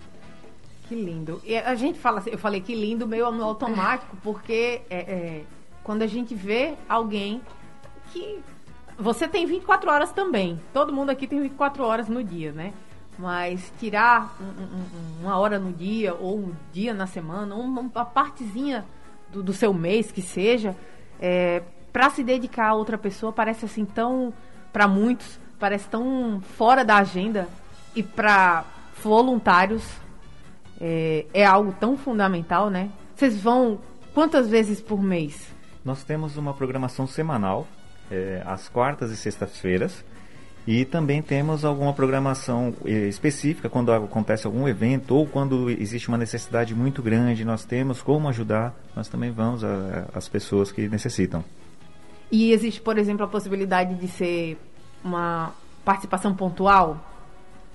Que 0.88 0.96
lindo. 0.96 1.40
E 1.44 1.56
a 1.56 1.74
gente 1.74 1.98
fala 1.98 2.18
assim, 2.18 2.30
eu 2.30 2.38
falei 2.38 2.60
que 2.60 2.74
lindo 2.74 3.06
meio 3.06 3.30
no 3.30 3.44
automático, 3.44 4.16
porque 4.22 4.82
é, 4.90 4.96
é, 4.98 5.44
quando 5.82 6.02
a 6.02 6.06
gente 6.06 6.34
vê 6.34 6.74
alguém 6.88 7.40
que. 8.12 8.40
Você 8.98 9.26
tem 9.26 9.46
24 9.46 9.90
horas 9.90 10.12
também. 10.12 10.60
Todo 10.72 10.92
mundo 10.92 11.10
aqui 11.10 11.26
tem 11.26 11.40
24 11.40 11.82
horas 11.82 12.08
no 12.08 12.22
dia, 12.22 12.52
né? 12.52 12.72
Mas 13.18 13.72
tirar 13.78 14.36
um, 14.40 14.44
um, 14.44 15.22
uma 15.22 15.38
hora 15.38 15.58
no 15.58 15.72
dia, 15.72 16.14
ou 16.14 16.38
um 16.38 16.52
dia 16.72 16.94
na 16.94 17.06
semana, 17.06 17.54
uma, 17.54 17.80
uma 17.80 18.04
partezinha 18.04 18.84
do, 19.30 19.42
do, 19.42 19.52
seu 19.52 19.72
mês 19.72 20.12
que 20.12 20.22
seja, 20.22 20.76
é, 21.20 21.62
para 21.92 22.10
se 22.10 22.22
dedicar 22.22 22.68
a 22.68 22.74
outra 22.74 22.96
pessoa 22.96 23.32
parece 23.32 23.64
assim 23.64 23.84
tão, 23.84 24.32
para 24.72 24.86
muitos, 24.86 25.38
parece 25.58 25.88
tão 25.88 26.40
fora 26.56 26.84
da 26.84 26.96
agenda 26.96 27.48
e 27.94 28.02
para 28.02 28.64
voluntários 29.02 29.82
é, 30.80 31.26
é 31.34 31.44
algo 31.44 31.74
tão 31.78 31.96
fundamental, 31.96 32.70
né? 32.70 32.90
Vocês 33.14 33.40
vão 33.40 33.78
quantas 34.14 34.48
vezes 34.48 34.80
por 34.80 35.02
mês? 35.02 35.52
Nós 35.84 36.04
temos 36.04 36.36
uma 36.36 36.54
programação 36.54 37.06
semanal, 37.06 37.66
é, 38.10 38.42
às 38.46 38.68
quartas 38.68 39.10
e 39.10 39.16
sextas-feiras, 39.16 40.04
e 40.66 40.84
também 40.84 41.20
temos 41.20 41.64
alguma 41.64 41.92
programação 41.92 42.72
eh, 42.84 43.08
específica 43.08 43.68
quando 43.68 43.92
acontece 43.92 44.46
algum 44.46 44.68
evento 44.68 45.16
ou 45.16 45.26
quando 45.26 45.68
existe 45.68 46.08
uma 46.08 46.16
necessidade 46.16 46.72
muito 46.72 47.02
grande, 47.02 47.44
nós 47.44 47.64
temos 47.64 48.00
como 48.00 48.28
ajudar, 48.28 48.72
nós 48.94 49.08
também 49.08 49.32
vamos 49.32 49.64
às 50.14 50.28
pessoas 50.28 50.70
que 50.70 50.88
necessitam. 50.88 51.44
E 52.30 52.52
existe, 52.52 52.80
por 52.80 52.96
exemplo, 52.96 53.24
a 53.24 53.28
possibilidade 53.28 53.96
de 53.96 54.06
ser 54.06 54.56
uma 55.04 55.52
participação 55.84 56.32
pontual? 56.32 56.96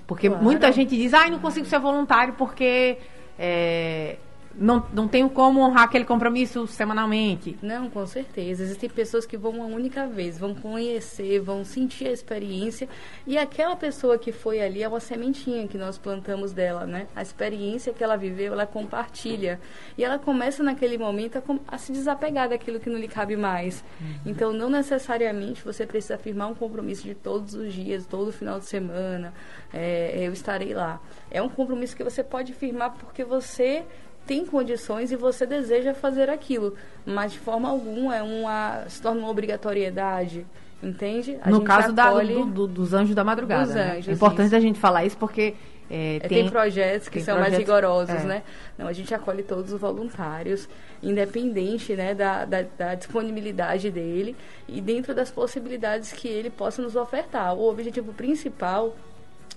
Porque 0.08 0.30
claro. 0.30 0.42
muita 0.42 0.72
gente 0.72 0.96
diz, 0.96 1.14
ah, 1.14 1.30
não 1.30 1.40
consigo 1.40 1.66
ser 1.66 1.80
voluntário 1.80 2.36
porque 2.38 2.98
é, 3.38 4.16
não, 4.60 4.86
não 4.92 5.08
tenho 5.08 5.30
como 5.30 5.62
honrar 5.62 5.84
aquele 5.84 6.06
compromisso 6.06 6.66
semanalmente. 6.68 7.58
Não, 7.62 7.90
com 7.90 8.06
certeza. 8.06 8.64
Existem 8.64 8.90
pessoas 8.90 9.26
que 9.26 9.38
vão 9.38 9.52
uma 9.52 9.66
única 9.66 10.08
vez, 10.08 10.38
vão 10.38 10.56
conhecer, 10.56 11.40
vão 11.40 11.64
sentir 11.64 12.08
a 12.08 12.12
experiência. 12.12 12.90
E 13.26 13.38
aquela 13.38 13.76
pessoa 13.76 14.18
que 14.18 14.32
foi 14.32 14.62
ali 14.62 14.82
é 14.82 14.88
uma 14.88 15.00
sementinha 15.00 15.68
que 15.68 15.78
nós 15.78 15.98
plantamos 15.98 16.52
dela, 16.52 16.86
né? 16.86 17.08
A 17.16 17.22
experiência 17.22 17.94
que 17.94 18.04
ela 18.04 18.18
viveu, 18.18 18.54
ela 18.54 18.66
compartilha. 18.66 19.60
E 19.98 20.04
ela 20.04 20.18
começa 20.18 20.64
naquele 20.64 20.98
momento 20.98 21.38
a, 21.38 21.76
a 21.76 21.78
se 21.78 21.92
desapegar 21.92 22.50
daquilo 22.50 22.80
que 22.80 22.90
não 22.90 22.98
lhe 22.98 23.08
cabe 23.08 23.36
mais. 23.36 23.84
Uhum. 24.02 24.08
Então, 24.26 24.54
não 24.54 24.70
necessariamente 24.70 25.64
você 25.64 25.86
precisa 25.86 26.18
firmar 26.18 26.50
um 26.50 26.56
compromisso 26.56 27.04
de 27.04 27.14
todos 27.14 27.54
os 27.54 27.74
dias, 27.74 28.06
todo 28.06 28.32
final 28.32 28.60
de 28.60 28.66
semana. 28.66 29.34
É, 29.74 30.16
eu 30.18 30.34
estarei 30.34 30.74
lá. 30.74 31.00
É 31.30 31.42
um 31.42 31.50
compromisso 31.50 31.96
que 31.96 32.04
você 32.04 32.24
pode 32.24 32.54
firmar 32.54 32.92
porque 32.98 33.24
você 33.24 33.86
tem 34.28 34.46
condições 34.46 35.12
e 35.12 35.16
você 35.16 35.46
deseja 35.46 35.94
fazer 35.94 36.30
aquilo, 36.30 36.76
mas 37.06 37.32
de 37.32 37.40
forma 37.40 37.70
alguma 37.70 38.16
é 38.16 38.22
uma 38.22 38.84
se 38.88 39.02
torna 39.02 39.22
uma 39.22 39.30
obrigatoriedade. 39.30 40.46
Entende? 40.84 41.40
A 41.42 41.50
no 41.50 41.64
caso 41.64 41.92
acolhe... 41.92 42.36
da, 42.36 42.42
do, 42.42 42.46
do, 42.46 42.68
dos 42.68 42.94
anjos 42.94 43.16
da 43.16 43.24
madrugada. 43.24 43.66
Dos 43.66 43.74
né? 43.74 43.94
anjos, 43.98 44.10
é 44.10 44.12
importante 44.12 44.48
isso. 44.48 44.56
a 44.56 44.60
gente 44.60 44.80
falar 44.80 45.06
isso 45.06 45.18
porque 45.18 45.56
é, 45.90 46.20
tem, 46.20 46.44
tem, 46.44 46.50
projetos 46.50 47.08
que 47.08 47.16
tem 47.16 47.24
são 47.24 47.36
projetos, 47.36 47.58
mais 47.58 47.68
rigorosos, 47.68 48.16
é. 48.16 48.24
né? 48.26 48.44
Não, 48.78 48.88
a 48.88 48.94
gente 48.94 49.14
acolhe 49.14 49.42
todos 49.42 49.72
os 49.72 49.80
voluntários, 49.80 50.68
independente 51.02 51.96
né, 51.96 52.14
da, 52.14 52.46
da, 52.46 52.66
da, 52.78 52.94
disponibilidade 52.94 53.90
dele 53.90 54.36
e 54.68 54.82
dentro 54.82 55.16
das 55.16 55.32
possibilidades 55.32 56.12
que 56.12 56.28
ele 56.28 56.50
possa 56.52 56.82
nos 56.82 56.96
ofertar. 56.96 57.56
O 57.56 57.70
objetivo 57.70 58.14
principal 58.14 58.96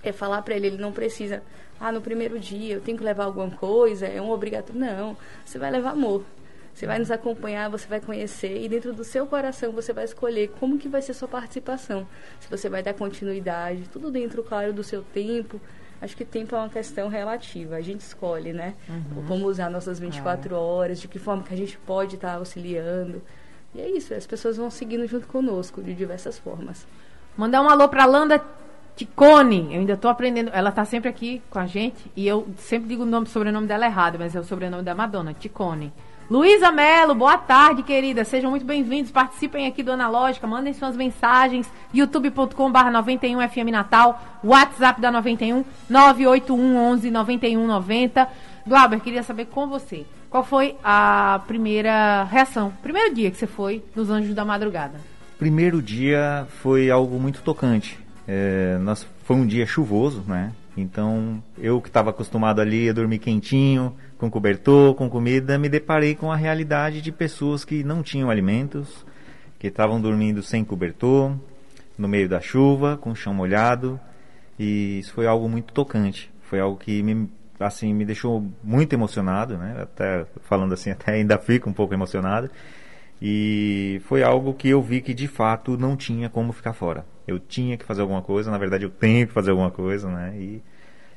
é 0.01 0.11
falar 0.11 0.41
para 0.41 0.55
ele, 0.55 0.67
ele 0.67 0.77
não 0.77 0.91
precisa 0.91 1.43
ah, 1.81 1.91
no 1.91 1.99
primeiro 1.99 2.39
dia 2.39 2.75
eu 2.75 2.81
tenho 2.81 2.97
que 2.97 3.03
levar 3.03 3.25
alguma 3.25 3.49
coisa, 3.49 4.05
é 4.05 4.21
um 4.21 4.29
obrigatório. 4.29 4.79
Não, 4.79 5.17
você 5.43 5.57
vai 5.57 5.71
levar 5.71 5.91
amor. 5.91 6.23
Você 6.73 6.85
vai 6.85 6.99
nos 6.99 7.11
acompanhar, 7.11 7.69
você 7.69 7.87
vai 7.87 7.99
conhecer 7.99 8.63
e 8.63 8.69
dentro 8.69 8.93
do 8.93 9.03
seu 9.03 9.25
coração 9.25 9.71
você 9.71 9.91
vai 9.91 10.05
escolher 10.05 10.49
como 10.59 10.77
que 10.77 10.87
vai 10.87 11.01
ser 11.01 11.13
sua 11.13 11.27
participação. 11.27 12.07
Se 12.39 12.49
você 12.49 12.69
vai 12.69 12.81
dar 12.81 12.93
continuidade, 12.93 13.89
tudo 13.91 14.09
dentro, 14.09 14.43
claro, 14.43 14.71
do 14.71 14.83
seu 14.83 15.01
tempo. 15.01 15.59
Acho 15.99 16.15
que 16.15 16.23
tempo 16.23 16.55
é 16.55 16.59
uma 16.59 16.69
questão 16.69 17.09
relativa. 17.09 17.75
A 17.75 17.81
gente 17.81 18.01
escolhe, 18.01 18.53
né? 18.53 18.75
Uhum. 18.87 19.25
Como 19.27 19.47
usar 19.47 19.69
nossas 19.69 19.99
24 19.99 20.53
é. 20.53 20.57
horas, 20.57 20.99
de 20.99 21.07
que 21.07 21.19
forma 21.19 21.43
que 21.43 21.53
a 21.53 21.57
gente 21.57 21.77
pode 21.79 22.15
estar 22.15 22.35
auxiliando. 22.35 23.21
E 23.73 23.81
é 23.81 23.89
isso, 23.89 24.13
as 24.13 24.27
pessoas 24.27 24.57
vão 24.57 24.69
seguindo 24.69 25.05
junto 25.07 25.27
conosco 25.27 25.81
de 25.81 25.93
diversas 25.93 26.37
formas. 26.37 26.85
Mandar 27.37 27.61
um 27.61 27.69
alô 27.69 27.87
para 27.87 28.05
Landa 28.05 28.39
Ticone, 29.01 29.69
eu 29.71 29.79
ainda 29.79 29.93
estou 29.93 30.11
aprendendo. 30.11 30.51
Ela 30.53 30.69
está 30.69 30.85
sempre 30.85 31.09
aqui 31.09 31.41
com 31.49 31.57
a 31.57 31.65
gente 31.65 32.11
e 32.15 32.27
eu 32.27 32.47
sempre 32.57 32.87
digo 32.87 33.01
o 33.01 33.05
nome, 33.05 33.25
sobrenome 33.25 33.65
dela 33.65 33.87
errado, 33.87 34.17
mas 34.19 34.35
é 34.35 34.39
o 34.39 34.43
sobrenome 34.43 34.83
da 34.83 34.93
Madonna, 34.93 35.33
Ticone. 35.33 35.91
Luísa 36.29 36.71
Melo, 36.71 37.15
boa 37.15 37.35
tarde, 37.35 37.81
querida. 37.81 38.23
Sejam 38.23 38.51
muito 38.51 38.63
bem-vindos. 38.63 39.09
Participem 39.09 39.65
aqui 39.65 39.81
do 39.81 39.91
Analógica, 39.91 40.45
mandem 40.45 40.71
suas 40.73 40.95
mensagens. 40.95 41.67
youtube.com/barra 41.91 42.91
91 42.91 43.49
FM 43.49 43.71
Natal, 43.71 44.21
WhatsApp 44.43 45.01
da 45.01 45.11
91 45.11 45.65
981 45.89 46.77
11 46.77 47.09
91 47.09 47.65
90. 47.65 48.29
Glauber, 48.67 48.99
queria 48.99 49.23
saber 49.23 49.45
com 49.45 49.67
você. 49.67 50.05
Qual 50.29 50.43
foi 50.43 50.75
a 50.83 51.41
primeira 51.47 52.25
reação? 52.25 52.71
Primeiro 52.83 53.15
dia 53.15 53.31
que 53.31 53.37
você 53.37 53.47
foi 53.47 53.83
nos 53.95 54.11
Anjos 54.11 54.35
da 54.35 54.45
Madrugada? 54.45 55.01
Primeiro 55.39 55.81
dia 55.81 56.45
foi 56.61 56.91
algo 56.91 57.19
muito 57.19 57.41
tocante 57.41 58.00
é, 58.33 58.77
nós, 58.77 59.05
foi 59.25 59.35
um 59.35 59.45
dia 59.45 59.65
chuvoso, 59.65 60.23
né? 60.25 60.53
Então, 60.77 61.43
eu 61.57 61.81
que 61.81 61.89
estava 61.89 62.11
acostumado 62.11 62.61
ali 62.61 62.89
a 62.89 62.93
dormir 62.93 63.19
quentinho, 63.19 63.93
com 64.17 64.31
cobertor, 64.31 64.95
com 64.95 65.09
comida, 65.09 65.57
me 65.57 65.67
deparei 65.67 66.15
com 66.15 66.31
a 66.31 66.35
realidade 66.37 67.01
de 67.01 67.11
pessoas 67.11 67.65
que 67.65 67.83
não 67.83 68.01
tinham 68.01 68.29
alimentos, 68.29 69.05
que 69.59 69.67
estavam 69.67 69.99
dormindo 69.99 70.41
sem 70.41 70.63
cobertor, 70.63 71.35
no 71.97 72.07
meio 72.07 72.29
da 72.29 72.39
chuva, 72.39 72.95
com 72.95 73.11
o 73.11 73.15
chão 73.15 73.33
molhado, 73.33 73.99
e 74.57 74.99
isso 74.99 75.11
foi 75.11 75.27
algo 75.27 75.49
muito 75.49 75.73
tocante. 75.73 76.31
Foi 76.43 76.61
algo 76.61 76.77
que 76.77 77.03
me, 77.03 77.29
assim, 77.59 77.93
me 77.93 78.05
deixou 78.05 78.49
muito 78.63 78.93
emocionado, 78.93 79.57
né? 79.57 79.75
Até 79.81 80.25
falando 80.43 80.73
assim, 80.73 80.91
até 80.95 81.15
ainda 81.15 81.37
fico 81.37 81.69
um 81.69 81.73
pouco 81.73 81.93
emocionado. 81.93 82.49
E 83.21 84.01
foi 84.05 84.23
algo 84.23 84.53
que 84.53 84.69
eu 84.69 84.81
vi 84.81 85.01
que 85.01 85.13
de 85.13 85.27
fato 85.27 85.77
não 85.77 85.97
tinha 85.97 86.29
como 86.29 86.53
ficar 86.53 86.71
fora. 86.71 87.05
Eu 87.31 87.39
tinha 87.39 87.77
que 87.77 87.85
fazer 87.85 88.01
alguma 88.01 88.21
coisa, 88.21 88.51
na 88.51 88.57
verdade 88.57 88.83
eu 88.83 88.89
tenho 88.89 89.27
que 89.27 89.33
fazer 89.33 89.51
alguma 89.51 89.71
coisa, 89.71 90.09
né? 90.09 90.35
E 90.37 90.63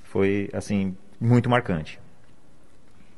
foi 0.02 0.48
assim 0.52 0.96
muito 1.20 1.48
marcante. 1.48 2.00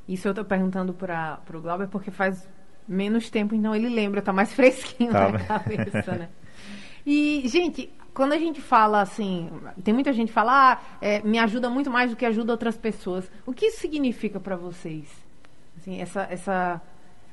Isso 0.09 0.29
eu 0.29 0.33
estou 0.33 0.45
perguntando 0.45 0.93
para 0.95 1.41
o 1.53 1.61
Glauber 1.61 1.89
porque 1.89 2.11
faz 2.11 2.49
menos 2.87 3.29
tempo, 3.31 3.55
então 3.55 3.75
ele 3.75 3.89
lembra, 3.89 4.23
tá 4.23 4.33
mais 4.33 4.53
fresquinho 4.55 5.13
tá. 5.13 5.31
na 5.31 5.39
cabeça, 5.39 6.13
né? 6.13 6.29
E, 7.05 7.43
gente, 7.47 7.93
quando 8.13 8.33
a 8.33 8.39
gente 8.39 8.61
fala 8.61 9.01
assim, 9.01 9.51
tem 9.85 9.95
muita 9.95 10.13
gente 10.13 10.29
que 10.29 10.35
fala, 10.35 10.73
ah, 10.73 10.81
é, 11.01 11.23
me 11.23 11.39
ajuda 11.39 11.71
muito 11.71 11.91
mais 11.91 12.11
do 12.11 12.17
que 12.17 12.25
ajuda 12.25 12.53
outras 12.53 12.77
pessoas. 12.77 13.31
O 13.45 13.53
que 13.53 13.67
isso 13.67 13.81
significa 13.81 14.41
para 14.41 14.57
vocês? 14.57 15.09
Assim, 15.77 16.01
essa, 16.01 16.27
essa 16.31 16.83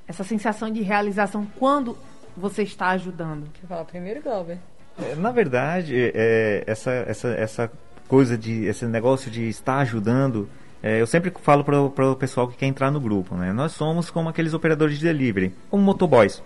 essa 0.07 0.23
sensação 0.23 0.69
de 0.69 0.81
realização 0.81 1.45
quando 1.57 1.97
você 2.35 2.63
está 2.63 2.89
ajudando? 2.89 3.49
Quer 3.53 3.67
falar 3.67 3.85
primeiro, 3.85 4.21
Glauber? 4.21 4.59
É, 5.01 5.15
na 5.15 5.31
verdade, 5.31 5.95
é, 6.13 6.63
essa, 6.67 6.91
essa, 6.91 7.27
essa 7.29 7.71
coisa 8.07 8.37
de 8.37 8.65
esse 8.65 8.85
negócio 8.85 9.31
de 9.31 9.47
estar 9.47 9.77
ajudando, 9.79 10.47
é, 10.81 11.01
eu 11.01 11.07
sempre 11.07 11.31
falo 11.41 11.63
para 11.63 11.81
o 11.81 12.15
pessoal 12.15 12.47
que 12.47 12.57
quer 12.57 12.67
entrar 12.67 12.91
no 12.91 12.99
grupo, 12.99 13.35
né? 13.35 13.51
Nós 13.53 13.71
somos 13.71 14.09
como 14.09 14.29
aqueles 14.29 14.53
operadores 14.53 14.99
de 14.99 15.05
delivery, 15.05 15.53
como 15.69 15.83
motoboys. 15.83 16.43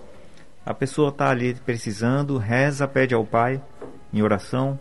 A 0.65 0.73
pessoa 0.73 1.09
está 1.09 1.29
ali 1.29 1.53
precisando, 1.53 2.37
reza, 2.37 2.87
pede 2.87 3.13
ao 3.13 3.25
pai 3.25 3.61
em 4.13 4.21
oração. 4.21 4.79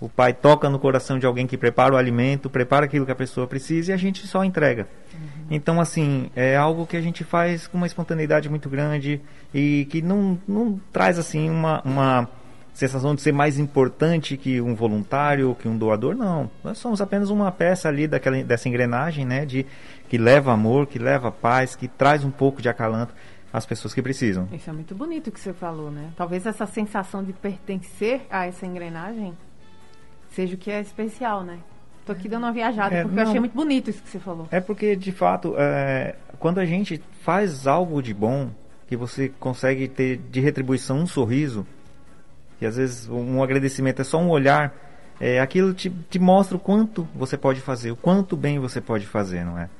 O 0.00 0.08
pai 0.08 0.32
toca 0.32 0.70
no 0.70 0.78
coração 0.78 1.18
de 1.18 1.26
alguém 1.26 1.46
que 1.46 1.58
prepara 1.58 1.94
o 1.94 1.96
alimento, 1.96 2.48
prepara 2.48 2.86
aquilo 2.86 3.04
que 3.04 3.12
a 3.12 3.16
pessoa 3.16 3.46
precisa 3.46 3.90
e 3.90 3.94
a 3.94 3.98
gente 3.98 4.26
só 4.26 4.42
entrega. 4.42 4.88
Uhum. 5.12 5.46
Então, 5.50 5.80
assim, 5.80 6.30
é 6.34 6.56
algo 6.56 6.86
que 6.86 6.96
a 6.96 7.00
gente 7.02 7.22
faz 7.22 7.66
com 7.66 7.76
uma 7.76 7.86
espontaneidade 7.86 8.48
muito 8.48 8.70
grande 8.70 9.20
e 9.52 9.86
que 9.90 10.00
não, 10.00 10.38
não 10.48 10.80
traz, 10.90 11.18
assim, 11.18 11.50
uma, 11.50 11.82
uma 11.82 12.28
sensação 12.72 13.14
de 13.14 13.20
ser 13.20 13.32
mais 13.32 13.58
importante 13.58 14.36
que 14.36 14.60
um 14.60 14.74
voluntário, 14.74 15.54
que 15.54 15.68
um 15.68 15.76
doador, 15.76 16.14
não. 16.14 16.50
Nós 16.62 16.78
somos 16.78 17.00
apenas 17.00 17.30
uma 17.30 17.50
peça 17.50 17.88
ali 17.88 18.06
daquela, 18.06 18.42
dessa 18.42 18.68
engrenagem, 18.68 19.24
né, 19.24 19.44
de, 19.44 19.66
que 20.08 20.16
leva 20.16 20.52
amor, 20.52 20.86
que 20.86 20.98
leva 20.98 21.30
paz, 21.30 21.74
que 21.76 21.88
traz 21.88 22.24
um 22.24 22.30
pouco 22.30 22.62
de 22.62 22.68
acalanto 22.68 23.14
às 23.52 23.66
pessoas 23.66 23.92
que 23.92 24.00
precisam. 24.00 24.48
Isso 24.52 24.70
é 24.70 24.72
muito 24.72 24.94
bonito 24.94 25.28
o 25.28 25.32
que 25.32 25.40
você 25.40 25.52
falou, 25.52 25.90
né? 25.90 26.10
Talvez 26.16 26.46
essa 26.46 26.66
sensação 26.66 27.22
de 27.22 27.32
pertencer 27.32 28.22
a 28.30 28.46
essa 28.46 28.64
engrenagem 28.64 29.36
seja 30.30 30.54
o 30.54 30.58
que 30.58 30.70
é 30.70 30.80
especial, 30.80 31.42
né? 31.42 31.58
Tô 32.06 32.12
aqui 32.12 32.28
dando 32.28 32.44
uma 32.44 32.52
viajada, 32.52 32.94
é, 32.94 33.02
porque 33.02 33.16
não, 33.16 33.22
eu 33.22 33.28
achei 33.28 33.40
muito 33.40 33.54
bonito 33.54 33.90
isso 33.90 34.02
que 34.02 34.08
você 34.08 34.18
falou. 34.18 34.48
É 34.50 34.60
porque, 34.60 34.96
de 34.96 35.12
fato, 35.12 35.54
é, 35.58 36.14
quando 36.38 36.58
a 36.58 36.64
gente 36.64 37.02
faz 37.22 37.66
algo 37.66 38.02
de 38.02 38.14
bom, 38.14 38.50
que 38.88 38.96
você 38.96 39.28
consegue 39.28 39.86
ter 39.86 40.16
de 40.16 40.40
retribuição 40.40 40.98
um 40.98 41.06
sorriso, 41.06 41.66
que 42.60 42.66
às 42.66 42.76
vezes 42.76 43.08
um 43.08 43.42
agradecimento 43.42 44.02
é 44.02 44.04
só 44.04 44.18
um 44.18 44.28
olhar, 44.28 44.76
é, 45.18 45.40
aquilo 45.40 45.72
te, 45.72 45.88
te 45.88 46.18
mostra 46.18 46.58
o 46.58 46.60
quanto 46.60 47.08
você 47.14 47.34
pode 47.34 47.58
fazer, 47.58 47.90
o 47.90 47.96
quanto 47.96 48.36
bem 48.36 48.58
você 48.58 48.82
pode 48.82 49.06
fazer, 49.06 49.46
não 49.46 49.58
é? 49.58 49.70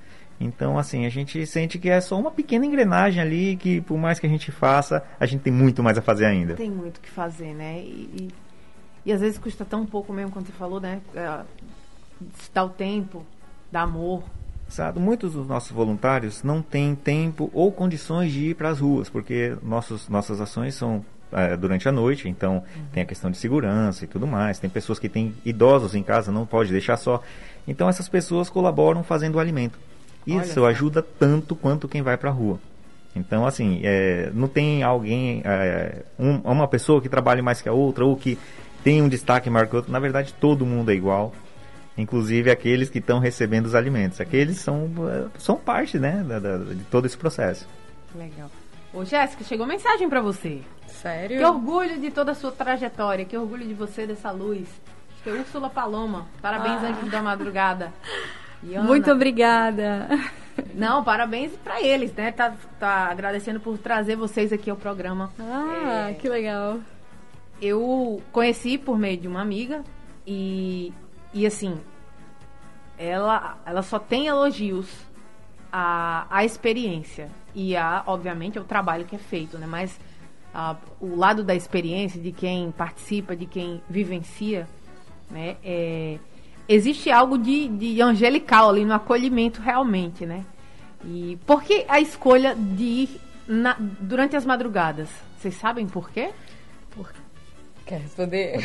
Então, 0.40 0.78
assim, 0.78 1.04
a 1.04 1.10
gente 1.10 1.46
sente 1.46 1.78
que 1.78 1.90
é 1.90 2.00
só 2.00 2.18
uma 2.18 2.30
pequena 2.30 2.64
engrenagem 2.64 3.20
ali, 3.20 3.56
que 3.56 3.82
por 3.82 3.98
mais 3.98 4.18
que 4.18 4.26
a 4.26 4.30
gente 4.30 4.50
faça, 4.50 5.04
a 5.20 5.26
gente 5.26 5.42
tem 5.42 5.52
muito 5.52 5.82
mais 5.82 5.98
a 5.98 6.02
fazer 6.02 6.24
ainda. 6.24 6.54
Tem 6.54 6.70
muito 6.70 6.96
o 6.96 7.00
que 7.02 7.10
fazer, 7.10 7.52
né? 7.52 7.80
E, 7.80 8.30
e, 9.04 9.08
e, 9.10 9.12
às 9.12 9.20
vezes 9.20 9.38
custa 9.38 9.62
tão 9.62 9.84
pouco 9.84 10.10
mesmo, 10.14 10.32
quando 10.32 10.46
você 10.46 10.52
falou, 10.52 10.80
né? 10.80 11.02
É, 11.14 11.40
dar 12.54 12.64
o 12.64 12.70
tempo, 12.70 13.26
dar 13.70 13.82
amor. 13.82 14.24
Exato. 14.66 14.98
Muitos 14.98 15.34
dos 15.34 15.46
nossos 15.46 15.70
voluntários 15.70 16.42
não 16.42 16.62
têm 16.62 16.94
tempo 16.94 17.50
ou 17.52 17.70
condições 17.70 18.32
de 18.32 18.46
ir 18.46 18.54
para 18.54 18.70
as 18.70 18.80
ruas, 18.80 19.10
porque 19.10 19.54
nossos, 19.62 20.08
nossas 20.08 20.40
ações 20.40 20.74
são 20.74 21.04
é, 21.32 21.56
durante 21.56 21.88
a 21.88 21.92
noite, 21.92 22.28
então 22.28 22.56
uhum. 22.56 22.84
tem 22.92 23.02
a 23.02 23.06
questão 23.06 23.30
de 23.30 23.36
segurança 23.36 24.04
e 24.04 24.08
tudo 24.08 24.26
mais. 24.26 24.58
Tem 24.58 24.68
pessoas 24.68 24.98
que 24.98 25.08
têm 25.08 25.34
idosos 25.44 25.94
em 25.94 26.02
casa, 26.02 26.32
não 26.32 26.46
pode 26.46 26.70
deixar 26.70 26.96
só. 26.96 27.22
Então 27.66 27.88
essas 27.88 28.08
pessoas 28.08 28.48
colaboram 28.48 29.02
fazendo 29.02 29.36
o 29.36 29.38
alimento. 29.40 29.78
Isso 30.26 30.64
ajuda 30.66 31.02
tanto 31.02 31.56
quanto 31.56 31.88
quem 31.88 32.02
vai 32.02 32.16
para 32.16 32.30
a 32.30 32.32
rua. 32.32 32.58
Então, 33.16 33.44
assim, 33.44 33.80
é, 33.82 34.30
não 34.32 34.46
tem 34.46 34.82
alguém, 34.82 35.42
é, 35.44 36.02
um, 36.18 36.36
uma 36.44 36.68
pessoa 36.68 37.00
que 37.00 37.08
trabalhe 37.08 37.42
mais 37.42 37.60
que 37.60 37.68
a 37.68 37.72
outra 37.72 38.04
ou 38.04 38.16
que 38.16 38.38
tem 38.84 39.02
um 39.02 39.08
destaque 39.08 39.50
maior 39.50 39.66
que 39.66 39.74
o 39.74 39.78
outro. 39.78 39.90
Na 39.90 39.98
verdade, 39.98 40.32
todo 40.34 40.64
mundo 40.64 40.90
é 40.90 40.94
igual 40.94 41.32
inclusive 42.00 42.50
aqueles 42.50 42.88
que 42.88 42.98
estão 42.98 43.18
recebendo 43.18 43.66
os 43.66 43.74
alimentos. 43.74 44.20
Aqueles 44.20 44.58
são, 44.58 44.90
são 45.38 45.56
parte 45.56 45.98
né, 45.98 46.24
da, 46.26 46.38
da, 46.38 46.58
de 46.58 46.84
todo 46.84 47.06
esse 47.06 47.16
processo. 47.16 47.68
Legal. 48.14 48.50
Ô, 48.92 49.04
Jéssica, 49.04 49.44
chegou 49.44 49.66
mensagem 49.66 50.08
para 50.08 50.20
você. 50.20 50.62
Sério? 50.86 51.38
Que 51.38 51.44
orgulho 51.44 51.98
de 51.98 52.10
toda 52.10 52.32
a 52.32 52.34
sua 52.34 52.50
trajetória, 52.50 53.24
que 53.24 53.36
orgulho 53.36 53.66
de 53.66 53.74
você, 53.74 54.06
dessa 54.06 54.30
luz. 54.30 54.68
Acho 55.12 55.22
que 55.22 55.30
é 55.30 55.32
Úrsula 55.32 55.70
Paloma. 55.70 56.26
Parabéns, 56.42 56.82
ah. 56.82 56.88
Anjos 56.88 57.10
da 57.10 57.22
Madrugada. 57.22 57.92
Muito 58.62 59.10
obrigada. 59.10 60.08
Não, 60.74 61.02
parabéns 61.02 61.52
para 61.64 61.80
eles, 61.80 62.12
né? 62.12 62.32
Tá, 62.32 62.54
tá 62.78 63.10
agradecendo 63.10 63.60
por 63.60 63.78
trazer 63.78 64.16
vocês 64.16 64.52
aqui 64.52 64.68
ao 64.68 64.76
programa. 64.76 65.32
Ah, 65.38 66.10
é, 66.10 66.14
que 66.14 66.28
legal. 66.28 66.78
Eu 67.62 68.20
conheci 68.32 68.76
por 68.76 68.98
meio 68.98 69.16
de 69.16 69.28
uma 69.28 69.40
amiga 69.40 69.82
e, 70.26 70.92
e 71.32 71.46
assim, 71.46 71.80
ela, 72.98 73.58
ela 73.64 73.82
só 73.82 73.98
tem 73.98 74.26
elogios 74.26 74.88
à, 75.72 76.26
à 76.30 76.44
experiência 76.44 77.30
e 77.54 77.76
a, 77.76 78.02
obviamente, 78.06 78.58
ao 78.58 78.64
trabalho 78.64 79.04
que 79.04 79.16
é 79.16 79.18
feito, 79.18 79.58
né? 79.58 79.66
Mas 79.66 79.98
a, 80.54 80.76
o 81.00 81.16
lado 81.16 81.42
da 81.44 81.54
experiência, 81.54 82.20
de 82.20 82.32
quem 82.32 82.70
participa, 82.70 83.36
de 83.36 83.46
quem 83.46 83.82
vivencia, 83.88 84.68
né? 85.30 85.56
É, 85.64 86.18
existe 86.68 87.10
algo 87.10 87.38
de, 87.38 87.68
de 87.68 88.00
angelical 88.02 88.70
ali 88.70 88.84
no 88.84 88.94
acolhimento 88.94 89.60
realmente, 89.60 90.26
né? 90.26 90.44
E 91.04 91.38
por 91.46 91.62
que 91.62 91.84
a 91.88 92.00
escolha 92.00 92.54
de 92.54 92.82
ir 92.82 93.20
na, 93.46 93.76
durante 93.78 94.36
as 94.36 94.44
madrugadas? 94.44 95.08
Vocês 95.38 95.54
sabem 95.54 95.86
por 95.86 96.10
quê? 96.10 96.30
Por... 96.90 97.10
Quer 97.86 98.00
responder? 98.00 98.58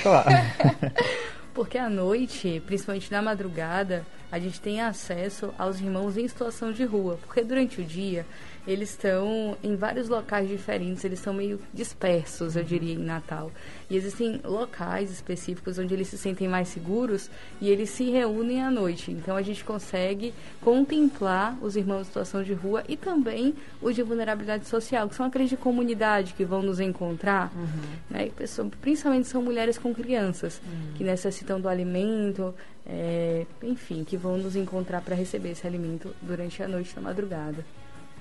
Porque 1.53 1.77
à 1.77 1.89
noite, 1.89 2.61
principalmente 2.65 3.09
na 3.09 3.21
madrugada, 3.21 4.05
a 4.31 4.39
gente 4.39 4.59
tem 4.59 4.81
acesso 4.81 5.53
aos 5.57 5.79
irmãos 5.79 6.17
em 6.17 6.27
situação 6.27 6.71
de 6.71 6.83
rua. 6.83 7.17
Porque 7.25 7.43
durante 7.43 7.81
o 7.81 7.83
dia 7.83 8.25
eles 8.67 8.89
estão 8.89 9.55
em 9.63 9.75
vários 9.75 10.09
locais 10.09 10.49
diferentes, 10.49 11.03
eles 11.03 11.19
são 11.19 11.33
meio 11.33 11.59
dispersos, 11.73 12.55
eu 12.55 12.63
diria, 12.63 12.93
em 12.93 12.97
Natal. 12.97 13.51
E 13.89 13.95
existem 13.95 14.41
locais 14.43 15.11
específicos 15.11 15.77
onde 15.77 15.93
eles 15.93 16.07
se 16.07 16.17
sentem 16.17 16.47
mais 16.47 16.69
seguros 16.69 17.29
e 17.61 17.69
eles 17.69 17.91
se 17.91 18.09
reúnem 18.09 18.63
à 18.63 18.71
noite. 18.71 19.11
Então 19.11 19.35
a 19.35 19.41
gente 19.41 19.63
consegue 19.63 20.33
contemplar 20.61 21.57
os 21.61 21.75
irmãos 21.75 22.01
em 22.01 22.05
situação 22.05 22.43
de 22.43 22.53
rua 22.53 22.83
e 22.87 22.97
também 22.97 23.53
os 23.81 23.95
de 23.95 24.01
vulnerabilidade 24.01 24.67
social, 24.67 25.07
que 25.07 25.15
são 25.15 25.27
aqueles 25.27 25.49
de 25.49 25.57
comunidade 25.57 26.33
que 26.33 26.43
vão 26.43 26.61
nos 26.61 26.79
encontrar, 26.79 27.51
uhum. 27.55 27.67
né? 28.09 28.29
Pessoas, 28.35 28.69
principalmente 28.81 29.27
são 29.27 29.41
mulheres 29.43 29.77
com 29.77 29.93
crianças 29.93 30.59
uhum. 30.65 30.93
que 30.95 31.03
necessitam 31.03 31.61
do 31.61 31.69
alimento, 31.69 32.53
é, 32.85 33.45
enfim, 33.63 34.03
que 34.03 34.15
vão 34.15 34.37
nos 34.37 34.55
encontrar 34.55 35.01
para 35.01 35.15
receber 35.15 35.51
esse 35.51 35.65
alimento 35.65 36.15
durante 36.21 36.61
a 36.61 36.67
noite 36.67 36.95
na 36.95 37.01
madrugada. 37.01 37.65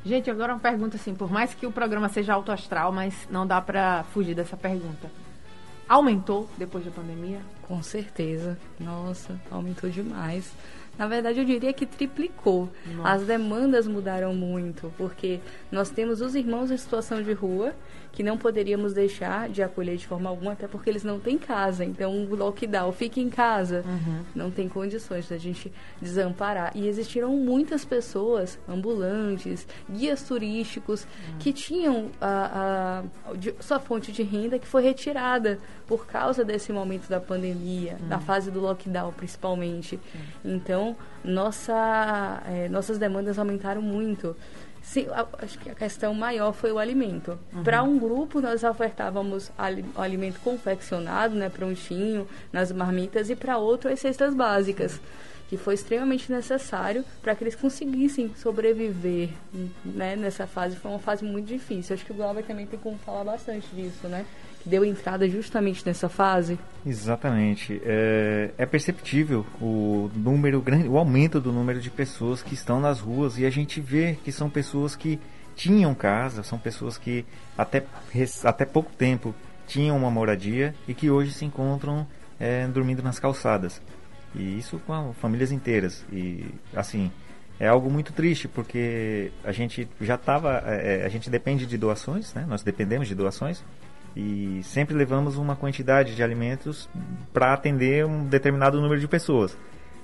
Gente, 0.04 0.30
agora 0.30 0.52
uma 0.52 0.60
pergunta 0.60 0.96
assim, 0.96 1.14
por 1.14 1.30
mais 1.30 1.54
que 1.54 1.66
o 1.66 1.72
programa 1.72 2.08
seja 2.08 2.34
alto 2.34 2.52
astral, 2.52 2.92
mas 2.92 3.26
não 3.30 3.46
dá 3.46 3.60
para 3.60 4.04
fugir 4.12 4.34
dessa 4.34 4.56
pergunta. 4.56 5.10
Aumentou 5.88 6.48
depois 6.56 6.84
da 6.84 6.90
pandemia? 6.90 7.40
Com 7.62 7.82
certeza. 7.82 8.58
Nossa, 8.78 9.38
aumentou 9.50 9.88
demais. 9.88 10.52
Na 10.98 11.06
verdade, 11.06 11.40
eu 11.40 11.44
diria 11.44 11.72
que 11.72 11.86
triplicou. 11.86 12.70
Nossa. 12.94 13.10
As 13.10 13.22
demandas 13.26 13.86
mudaram 13.86 14.34
muito, 14.34 14.92
porque 14.96 15.40
nós 15.70 15.90
temos 15.90 16.20
os 16.20 16.34
irmãos 16.34 16.70
em 16.70 16.76
situação 16.76 17.22
de 17.22 17.32
rua, 17.32 17.74
que 18.14 18.22
não 18.22 18.38
poderíamos 18.38 18.94
deixar 18.94 19.48
de 19.48 19.60
acolher 19.60 19.96
de 19.96 20.06
forma 20.06 20.30
alguma, 20.30 20.52
até 20.52 20.68
porque 20.68 20.88
eles 20.88 21.02
não 21.02 21.18
têm 21.18 21.36
casa. 21.36 21.84
Então, 21.84 22.24
o 22.24 22.34
lockdown, 22.36 22.92
fique 22.92 23.20
em 23.20 23.28
casa, 23.28 23.82
uhum. 23.84 24.24
não 24.32 24.50
tem 24.52 24.68
condições 24.68 25.28
da 25.28 25.36
gente 25.36 25.72
desamparar. 26.00 26.70
E 26.76 26.86
existiram 26.86 27.36
muitas 27.36 27.84
pessoas, 27.84 28.56
ambulantes, 28.68 29.66
guias 29.90 30.22
turísticos, 30.22 31.02
uhum. 31.02 31.38
que 31.40 31.52
tinham 31.52 32.10
a, 32.20 33.02
a 33.28 33.34
de, 33.34 33.52
sua 33.58 33.80
fonte 33.80 34.12
de 34.12 34.22
renda 34.22 34.60
que 34.60 34.66
foi 34.66 34.84
retirada 34.84 35.58
por 35.84 36.06
causa 36.06 36.44
desse 36.44 36.72
momento 36.72 37.08
da 37.08 37.20
pandemia, 37.20 37.96
uhum. 38.00 38.08
da 38.08 38.20
fase 38.20 38.48
do 38.48 38.60
lockdown, 38.60 39.12
principalmente. 39.12 39.98
Então, 40.44 40.96
nossa, 41.24 42.44
é, 42.46 42.68
nossas 42.68 42.96
demandas 42.96 43.40
aumentaram 43.40 43.82
muito. 43.82 44.36
Sim, 44.84 45.06
acho 45.38 45.58
que 45.58 45.70
a 45.70 45.74
questão 45.74 46.12
maior 46.12 46.52
foi 46.52 46.70
o 46.70 46.78
alimento. 46.78 47.38
Uhum. 47.52 47.64
Para 47.64 47.82
um 47.82 47.98
grupo, 47.98 48.40
nós 48.40 48.62
ofertávamos 48.62 49.50
o 49.96 50.00
alimento 50.00 50.38
confeccionado, 50.40 51.34
né, 51.34 51.48
prontinho, 51.48 52.28
nas 52.52 52.70
marmitas, 52.70 53.30
e 53.30 53.34
para 53.34 53.56
outro, 53.56 53.90
as 53.90 53.98
cestas 53.98 54.34
básicas, 54.34 55.00
que 55.48 55.56
foi 55.56 55.74
extremamente 55.74 56.30
necessário 56.30 57.02
para 57.22 57.34
que 57.34 57.42
eles 57.42 57.54
conseguissem 57.54 58.34
sobreviver 58.36 59.30
né, 59.84 60.16
nessa 60.16 60.46
fase. 60.46 60.76
Foi 60.76 60.90
uma 60.90 61.00
fase 61.00 61.24
muito 61.24 61.46
difícil. 61.46 61.94
Acho 61.94 62.04
que 62.04 62.12
o 62.12 62.14
Glauber 62.14 62.44
também 62.44 62.66
tem 62.66 62.78
como 62.78 62.98
falar 62.98 63.24
bastante 63.24 63.66
disso, 63.74 64.06
né? 64.06 64.26
Deu 64.64 64.84
entrada 64.84 65.28
justamente 65.28 65.84
nessa 65.86 66.08
fase? 66.08 66.58
Exatamente. 66.86 67.80
É, 67.84 68.50
é, 68.56 68.66
perceptível 68.66 69.44
o 69.60 70.10
número 70.14 70.60
grande, 70.60 70.88
o 70.88 70.98
aumento 70.98 71.40
do 71.40 71.52
número 71.52 71.80
de 71.80 71.90
pessoas 71.90 72.42
que 72.42 72.54
estão 72.54 72.80
nas 72.80 73.00
ruas 73.00 73.38
e 73.38 73.44
a 73.46 73.50
gente 73.50 73.80
vê 73.80 74.16
que 74.24 74.32
são 74.32 74.48
pessoas 74.48 74.96
que 74.96 75.18
tinham 75.54 75.94
casa, 75.94 76.42
são 76.42 76.58
pessoas 76.58 76.98
que 76.98 77.24
até, 77.56 77.84
até 78.42 78.64
pouco 78.64 78.90
tempo 78.92 79.34
tinham 79.66 79.96
uma 79.96 80.10
moradia 80.10 80.74
e 80.86 80.94
que 80.94 81.10
hoje 81.10 81.32
se 81.32 81.44
encontram 81.44 82.06
é, 82.38 82.66
dormindo 82.66 83.02
nas 83.02 83.18
calçadas. 83.18 83.80
E 84.34 84.58
isso 84.58 84.80
com 84.86 85.12
famílias 85.14 85.52
inteiras. 85.52 86.04
E 86.12 86.44
assim, 86.74 87.10
é 87.58 87.68
algo 87.68 87.90
muito 87.90 88.12
triste 88.12 88.48
porque 88.48 89.30
a 89.44 89.52
gente 89.52 89.88
já 90.00 90.16
estava, 90.16 90.62
é, 90.66 91.02
é, 91.02 91.06
a 91.06 91.08
gente 91.08 91.30
depende 91.30 91.66
de 91.66 91.78
doações, 91.78 92.34
né? 92.34 92.44
Nós 92.48 92.62
dependemos 92.62 93.06
de 93.06 93.14
doações 93.14 93.62
e 94.16 94.60
sempre 94.62 94.94
levamos 94.94 95.36
uma 95.36 95.56
quantidade 95.56 96.14
de 96.14 96.22
alimentos 96.22 96.88
para 97.32 97.52
atender 97.52 98.06
um 98.06 98.24
determinado 98.24 98.80
número 98.80 99.00
de 99.00 99.08
pessoas. 99.08 99.56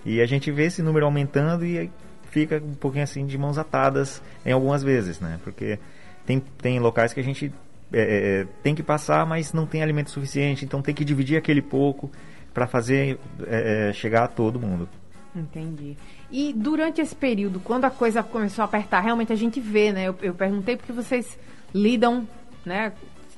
E 0.05 0.21
a 0.21 0.27
gente 0.27 0.51
vê 0.51 0.65
esse 0.65 0.83
número 0.83 1.05
aumentando 1.05 1.65
e 1.65 1.91
fica 2.31 2.57
um 2.57 2.75
pouquinho 2.75 3.05
assim 3.05 3.27
de 3.27 3.37
mãos 3.39 3.59
atadas 3.59 4.23
em 4.45 4.53
algumas 4.53 4.83
vezes, 4.83 5.21
né? 5.21 5.39
Porque 5.45 5.79
tem, 6.27 6.41
tem 6.41 6.81
locais 6.81 7.13
que 7.13 7.21
a 7.21 7.25
gente 7.25 7.53
é, 7.93 8.01
é, 8.01 8.41
é 8.41 8.47
tem 8.63 8.75
que 8.75 8.83
passar, 8.83 9.27
mas 9.27 9.53
não 9.53 9.67
tem 9.67 9.83
alimento 9.83 10.11
suficiente, 10.11 10.65
então 10.65 10.83
tem 10.83 10.95
que 10.95 11.05
dividir 11.05 11.37
aquele 11.37 11.63
pouco 11.63 12.11
para 12.53 12.67
fazer 12.67 13.19
é, 13.47 13.91
é, 13.91 13.93
chegar 13.93 14.25
a 14.25 14.29
todo 14.29 14.59
mundo. 14.59 14.89
Entendi. 15.35 15.97
E 16.31 16.53
durante 16.53 17.01
esse 17.01 17.15
período, 17.15 17.61
quando 17.61 17.85
a 17.85 17.91
coisa 17.91 18.23
começou 18.23 18.63
a 18.63 18.65
apertar, 18.65 19.01
realmente 19.01 19.33
a 19.33 19.37
gente 19.37 19.61
vê, 19.61 19.93
né? 19.93 20.09
Eu, 20.09 20.17
eu 20.23 20.35
perguntei 20.35 20.77
porque 20.77 20.93
vocês 20.93 21.39
lidam, 21.73 22.27
né, 22.65 22.93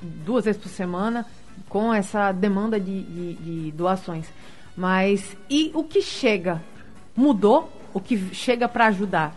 duas 0.05 0.45
vezes 0.45 0.61
por 0.61 0.69
semana 0.69 1.25
com 1.69 1.93
essa 1.93 2.31
demanda 2.31 2.79
de, 2.79 3.03
de, 3.03 3.33
de 3.33 3.71
doações. 3.71 4.27
Mas 4.75 5.35
e 5.49 5.71
o 5.73 5.83
que 5.83 6.01
chega? 6.01 6.61
Mudou? 7.15 7.71
O 7.93 7.99
que 7.99 8.17
chega 8.33 8.67
para 8.67 8.87
ajudar? 8.87 9.35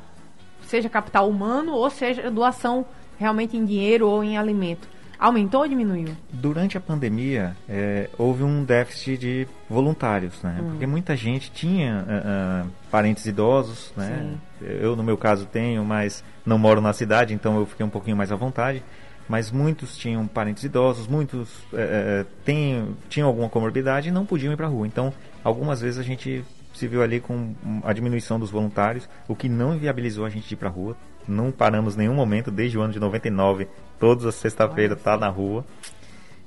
Seja 0.63 0.89
capital 0.89 1.29
humano 1.29 1.73
ou 1.73 1.91
seja 1.91 2.31
doação 2.31 2.87
realmente 3.19 3.57
em 3.57 3.65
dinheiro 3.65 4.09
ou 4.09 4.25
em 4.25 4.37
alimento. 4.37 4.89
Aumentou 5.19 5.63
ou 5.63 5.69
diminuiu? 5.69 6.15
Durante 6.31 6.77
a 6.77 6.81
pandemia, 6.81 7.57
é, 7.67 8.11
houve 8.19 8.43
um 8.43 8.63
déficit 8.63 9.17
de 9.17 9.49
voluntários, 9.69 10.43
né? 10.43 10.59
Hum. 10.61 10.71
Porque 10.71 10.87
muita 10.87 11.17
gente 11.17 11.51
tinha 11.51 12.05
uh, 12.05 12.67
uh, 12.67 12.71
parentes 12.91 13.25
idosos, 13.25 13.95
né? 13.97 14.37
Sim. 14.61 14.67
Eu, 14.67 14.95
no 14.95 15.03
meu 15.03 15.17
caso, 15.17 15.47
tenho, 15.47 15.83
mas 15.87 16.23
não 16.45 16.59
moro 16.59 16.83
na 16.83 16.93
cidade, 16.93 17.33
então 17.33 17.59
eu 17.59 17.65
fiquei 17.65 17.85
um 17.85 17.89
pouquinho 17.89 18.17
mais 18.17 18.31
à 18.31 18.37
vontade 18.37 18.83
mas 19.29 19.51
muitos 19.51 19.97
tinham 19.97 20.27
parentes 20.27 20.62
idosos, 20.65 21.07
muitos 21.07 21.65
é, 21.73 22.25
tem, 22.45 22.97
tinham 23.09 23.29
alguma 23.29 23.49
comorbidade 23.49 24.09
e 24.09 24.12
não 24.12 24.25
podiam 24.25 24.53
ir 24.53 24.57
para 24.57 24.67
a 24.67 24.71
rua. 24.71 24.87
Então, 24.87 25.12
algumas 25.43 25.81
vezes 25.81 25.99
a 25.99 26.03
gente 26.03 26.45
se 26.73 26.87
viu 26.87 27.03
ali 27.03 27.21
com 27.21 27.55
a 27.83 27.93
diminuição 27.93 28.39
dos 28.39 28.51
voluntários, 28.51 29.09
o 29.27 29.35
que 29.35 29.49
não 29.49 29.75
inviabilizou 29.75 30.25
a 30.25 30.31
gente 30.31 30.53
ir 30.53 30.57
para 30.57 30.69
a 30.69 30.73
rua. 30.73 30.97
Não 31.27 31.51
paramos 31.51 31.97
nenhum 31.97 32.15
momento, 32.15 32.51
desde 32.51 32.79
o 32.79 32.83
ano 32.83 32.93
de 32.93 33.01
99, 33.01 33.67
todas 33.99 34.27
as 34.27 34.35
sexta-feiras 34.37 35.01
tá 35.01 35.17
na 35.17 35.29
rua. 35.29 35.65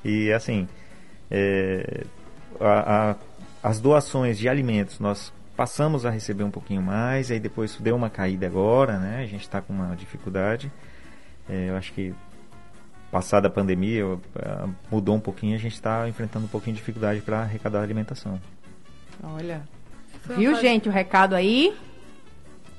E 0.06 0.32
assim, 0.32 0.68
é, 1.30 2.06
a, 2.62 3.12
a, 3.12 3.16
as 3.62 3.80
doações 3.82 4.38
de 4.38 4.48
alimentos 4.48 5.00
nós 5.00 5.34
passamos 5.58 6.06
a 6.06 6.10
receber 6.10 6.44
um 6.44 6.52
pouquinho 6.52 6.82
mais, 6.82 7.32
aí 7.32 7.40
depois 7.40 7.76
deu 7.78 7.96
uma 7.96 8.10
caída 8.10 8.48
agora, 8.48 8.98
né? 8.98 9.22
A 9.22 9.26
gente 9.26 9.42
está 9.42 9.62
com 9.62 9.74
uma 9.74 9.94
dificuldade. 9.96 10.72
É, 11.50 11.70
eu 11.70 11.76
acho 11.76 11.92
que 11.92 12.14
passada 13.12 13.48
a 13.48 13.52
pandemia, 13.52 14.04
eh, 14.36 14.68
mudou 14.92 15.16
um 15.16 15.20
pouquinho, 15.20 15.56
a 15.56 15.60
gente 15.60 15.74
está 15.74 16.08
enfrentando 16.08 16.46
um 16.46 16.50
pouquinho 16.50 16.76
de 16.76 16.80
dificuldade 16.80 17.22
para 17.22 17.42
arrecadar 17.42 17.82
alimentação. 17.82 18.40
Olha. 19.24 19.62
Viu, 20.38 20.52
fase... 20.52 20.62
gente, 20.62 20.90
o 20.90 20.92
recado 20.92 21.36
aí? 21.36 21.76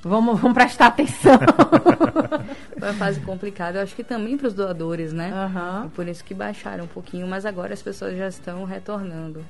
Vamos, 0.03 0.41
vamos 0.41 0.55
prestar 0.55 0.87
atenção. 0.87 1.39
Foi 2.79 2.89
uma 2.89 2.95
fase 2.95 3.21
complicada, 3.21 3.79
eu 3.79 3.83
acho 3.83 3.95
que 3.95 4.03
também 4.03 4.39
para 4.39 4.49
os 4.49 4.55
doadores, 4.55 5.13
né? 5.13 5.31
Uhum. 5.33 5.91
por 5.91 6.09
isso 6.09 6.25
que 6.25 6.33
baixaram 6.33 6.85
um 6.85 6.89
pouquinho, 6.89 7.27
mas 7.27 7.45
agora 7.45 7.75
as 7.75 7.83
pessoas 7.83 8.17
já 8.17 8.29
estão 8.29 8.65
retornando. 8.65 9.41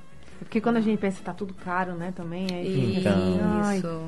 É 0.41 0.45
porque 0.45 0.61
quando 0.61 0.79
a 0.79 0.81
gente 0.81 0.99
pensa 0.99 1.19
que 1.19 1.25
tá 1.25 1.35
tudo 1.35 1.55
caro, 1.55 1.93
né, 1.93 2.13
também 2.17 2.47
é 2.51 2.65
Então, 2.65 3.75
isso. 3.75 4.03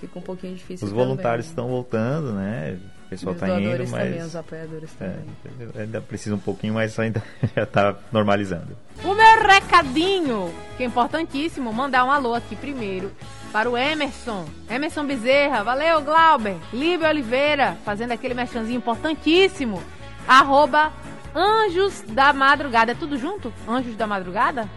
Fica 0.00 0.18
um 0.18 0.22
pouquinho 0.22 0.54
difícil. 0.56 0.86
Os 0.86 0.92
voluntários 0.92 1.46
também. 1.46 1.50
estão 1.50 1.68
voltando, 1.68 2.32
né? 2.32 2.78
Pessoal 3.10 3.34
os 3.34 3.42
está 3.42 3.54
indo, 3.54 3.62
doadores 3.62 3.90
também, 3.90 4.10
mas 4.10 4.26
os 4.26 4.36
apoiadores 4.36 4.90
é, 5.00 5.08
também. 5.08 5.82
ainda 5.82 6.00
precisa 6.00 6.34
um 6.34 6.38
pouquinho, 6.38 6.74
mas 6.74 6.98
ainda 6.98 7.22
já 7.54 7.62
está 7.62 7.94
normalizando. 8.12 8.76
O 9.02 9.14
meu 9.14 9.46
recadinho, 9.46 10.54
que 10.76 10.82
é 10.82 10.86
importantíssimo, 10.86 11.72
mandar 11.72 12.04
um 12.04 12.10
alô 12.10 12.34
aqui 12.34 12.56
primeiro 12.56 13.12
para 13.52 13.70
o 13.70 13.76
Emerson. 13.76 14.46
Emerson 14.68 15.06
Bezerra, 15.06 15.62
valeu 15.62 16.02
Glauber. 16.02 16.56
Líbio 16.72 17.08
Oliveira, 17.08 17.76
fazendo 17.84 18.12
aquele 18.12 18.34
merchanzinho 18.34 18.78
importantíssimo. 18.78 19.82
Arroba 20.26 20.92
Anjos 21.34 22.02
da 22.02 22.32
Madrugada. 22.32 22.92
É 22.92 22.94
tudo 22.94 23.18
junto? 23.18 23.52
Anjos 23.68 23.96
da 23.96 24.06
Madrugada? 24.06 24.68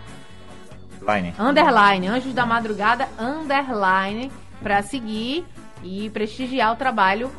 Line. 1.02 1.34
Underline. 1.40 2.08
Anjos 2.08 2.34
da 2.34 2.46
Madrugada, 2.46 3.08
underline. 3.20 4.32
Pra 4.62 4.82
seguir 4.82 5.46
e 5.84 6.10
prestigiar 6.10 6.74
o 6.74 6.76
trabalho 6.76 7.32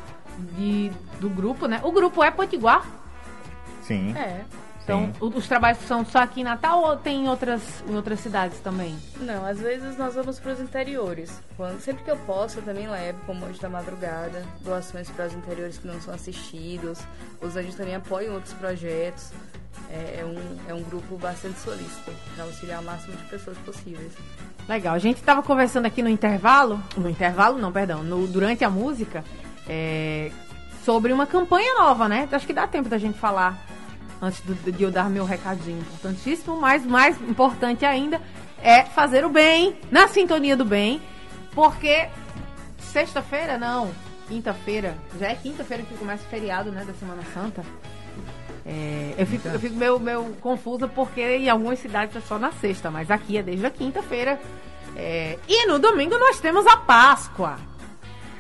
de, 0.56 0.90
do 1.20 1.28
grupo, 1.28 1.66
né? 1.66 1.80
O 1.82 1.92
grupo 1.92 2.22
é 2.22 2.30
Potiguar. 2.30 2.84
Sim. 3.82 4.16
É. 4.16 4.44
Então, 4.84 5.12
o- 5.20 5.26
os 5.26 5.46
trabalhos 5.46 5.80
são 5.86 6.02
só 6.04 6.20
aqui 6.20 6.40
em 6.40 6.44
Natal 6.44 6.82
ou 6.82 6.96
tem 6.96 7.24
em 7.24 7.28
outras, 7.28 7.60
em 7.86 7.94
outras 7.94 8.20
cidades 8.20 8.58
também? 8.60 8.98
Não, 9.20 9.44
às 9.44 9.60
vezes 9.60 9.98
nós 9.98 10.14
vamos 10.14 10.38
para 10.40 10.52
os 10.52 10.60
interiores. 10.60 11.30
Quando, 11.58 11.78
sempre 11.80 12.04
que 12.04 12.10
eu 12.10 12.16
posso, 12.18 12.58
eu 12.58 12.62
também 12.62 12.88
levo, 12.88 13.18
como 13.26 13.44
Anjo 13.44 13.60
da 13.60 13.68
Madrugada, 13.68 14.42
doações 14.62 15.10
para 15.10 15.26
os 15.26 15.34
interiores 15.34 15.76
que 15.76 15.86
não 15.86 16.00
são 16.00 16.14
assistidos. 16.14 17.00
Os 17.42 17.54
anjos 17.54 17.74
também 17.74 17.94
apoiam 17.96 18.34
outros 18.34 18.54
projetos. 18.54 19.30
É, 19.90 20.20
é 20.20 20.24
um, 20.24 20.70
é 20.70 20.74
um 20.74 20.82
grupo 20.82 21.16
bastante 21.18 21.58
solícito, 21.60 22.10
para 22.34 22.44
auxiliar 22.44 22.80
o 22.80 22.84
máximo 22.84 23.14
de 23.16 23.22
pessoas 23.24 23.56
possíveis. 23.58 24.12
Legal. 24.66 24.94
A 24.94 24.98
gente 24.98 25.18
estava 25.18 25.42
conversando 25.42 25.84
aqui 25.86 26.02
no 26.02 26.08
intervalo, 26.08 26.82
no 26.96 27.08
intervalo 27.08 27.58
não, 27.58 27.70
perdão, 27.70 28.02
no, 28.02 28.26
durante 28.26 28.64
a 28.64 28.70
música, 28.70 29.22
é, 29.68 30.30
sobre 30.84 31.12
uma 31.12 31.26
campanha 31.26 31.74
nova, 31.74 32.08
né? 32.08 32.28
Acho 32.32 32.46
que 32.46 32.52
dá 32.52 32.66
tempo 32.66 32.88
da 32.88 32.98
gente 32.98 33.18
falar 33.18 33.58
antes 34.20 34.40
do- 34.40 34.72
de 34.72 34.82
eu 34.82 34.90
dar 34.90 35.08
meu 35.10 35.24
recadinho 35.24 35.78
importantíssimo, 35.80 36.60
mas 36.60 36.84
mais 36.84 37.20
importante 37.22 37.84
ainda 37.84 38.20
é 38.62 38.84
fazer 38.84 39.24
o 39.24 39.28
bem, 39.28 39.78
na 39.90 40.08
sintonia 40.08 40.56
do 40.56 40.64
bem, 40.64 41.00
porque 41.52 42.08
sexta-feira 42.78 43.56
não, 43.58 43.90
quinta-feira, 44.28 44.96
já 45.18 45.28
é 45.28 45.34
quinta-feira 45.34 45.82
que 45.82 45.94
começa 45.96 46.24
o 46.24 46.28
feriado, 46.28 46.72
né, 46.72 46.84
da 46.84 46.92
Semana 46.94 47.22
Santa. 47.34 47.62
É, 48.66 49.14
eu 49.16 49.26
fico, 49.26 49.48
eu 49.48 49.58
fico 49.60 49.76
meio, 49.76 49.98
meio 49.98 50.24
confusa 50.40 50.86
porque 50.88 51.20
em 51.22 51.48
algumas 51.48 51.78
cidades 51.78 52.14
é 52.16 52.20
só 52.20 52.38
na 52.38 52.52
sexta, 52.52 52.90
mas 52.90 53.10
aqui 53.10 53.38
é 53.38 53.42
desde 53.42 53.64
a 53.64 53.70
quinta-feira. 53.70 54.38
É, 54.96 55.38
e 55.48 55.66
no 55.66 55.78
domingo 55.78 56.18
nós 56.18 56.40
temos 56.40 56.66
a 56.66 56.76
Páscoa. 56.76 57.56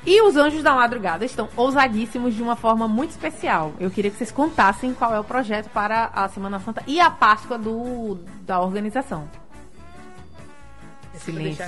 E 0.08 0.22
os 0.22 0.36
Anjos 0.38 0.62
da 0.62 0.72
Madrugada 0.74 1.22
estão 1.26 1.50
ousadíssimos 1.54 2.34
de 2.34 2.42
uma 2.42 2.56
forma 2.56 2.88
muito 2.88 3.10
especial. 3.10 3.74
Eu 3.78 3.90
queria 3.90 4.10
que 4.10 4.16
vocês 4.16 4.32
contassem 4.32 4.94
qual 4.94 5.14
é 5.14 5.20
o 5.20 5.24
projeto 5.24 5.68
para 5.68 6.08
a 6.14 6.26
Semana 6.30 6.58
Santa 6.60 6.82
e 6.86 6.98
a 6.98 7.10
Páscoa 7.10 7.58
do, 7.58 8.18
da 8.46 8.58
organização. 8.58 9.28
Silêncio. 11.12 11.66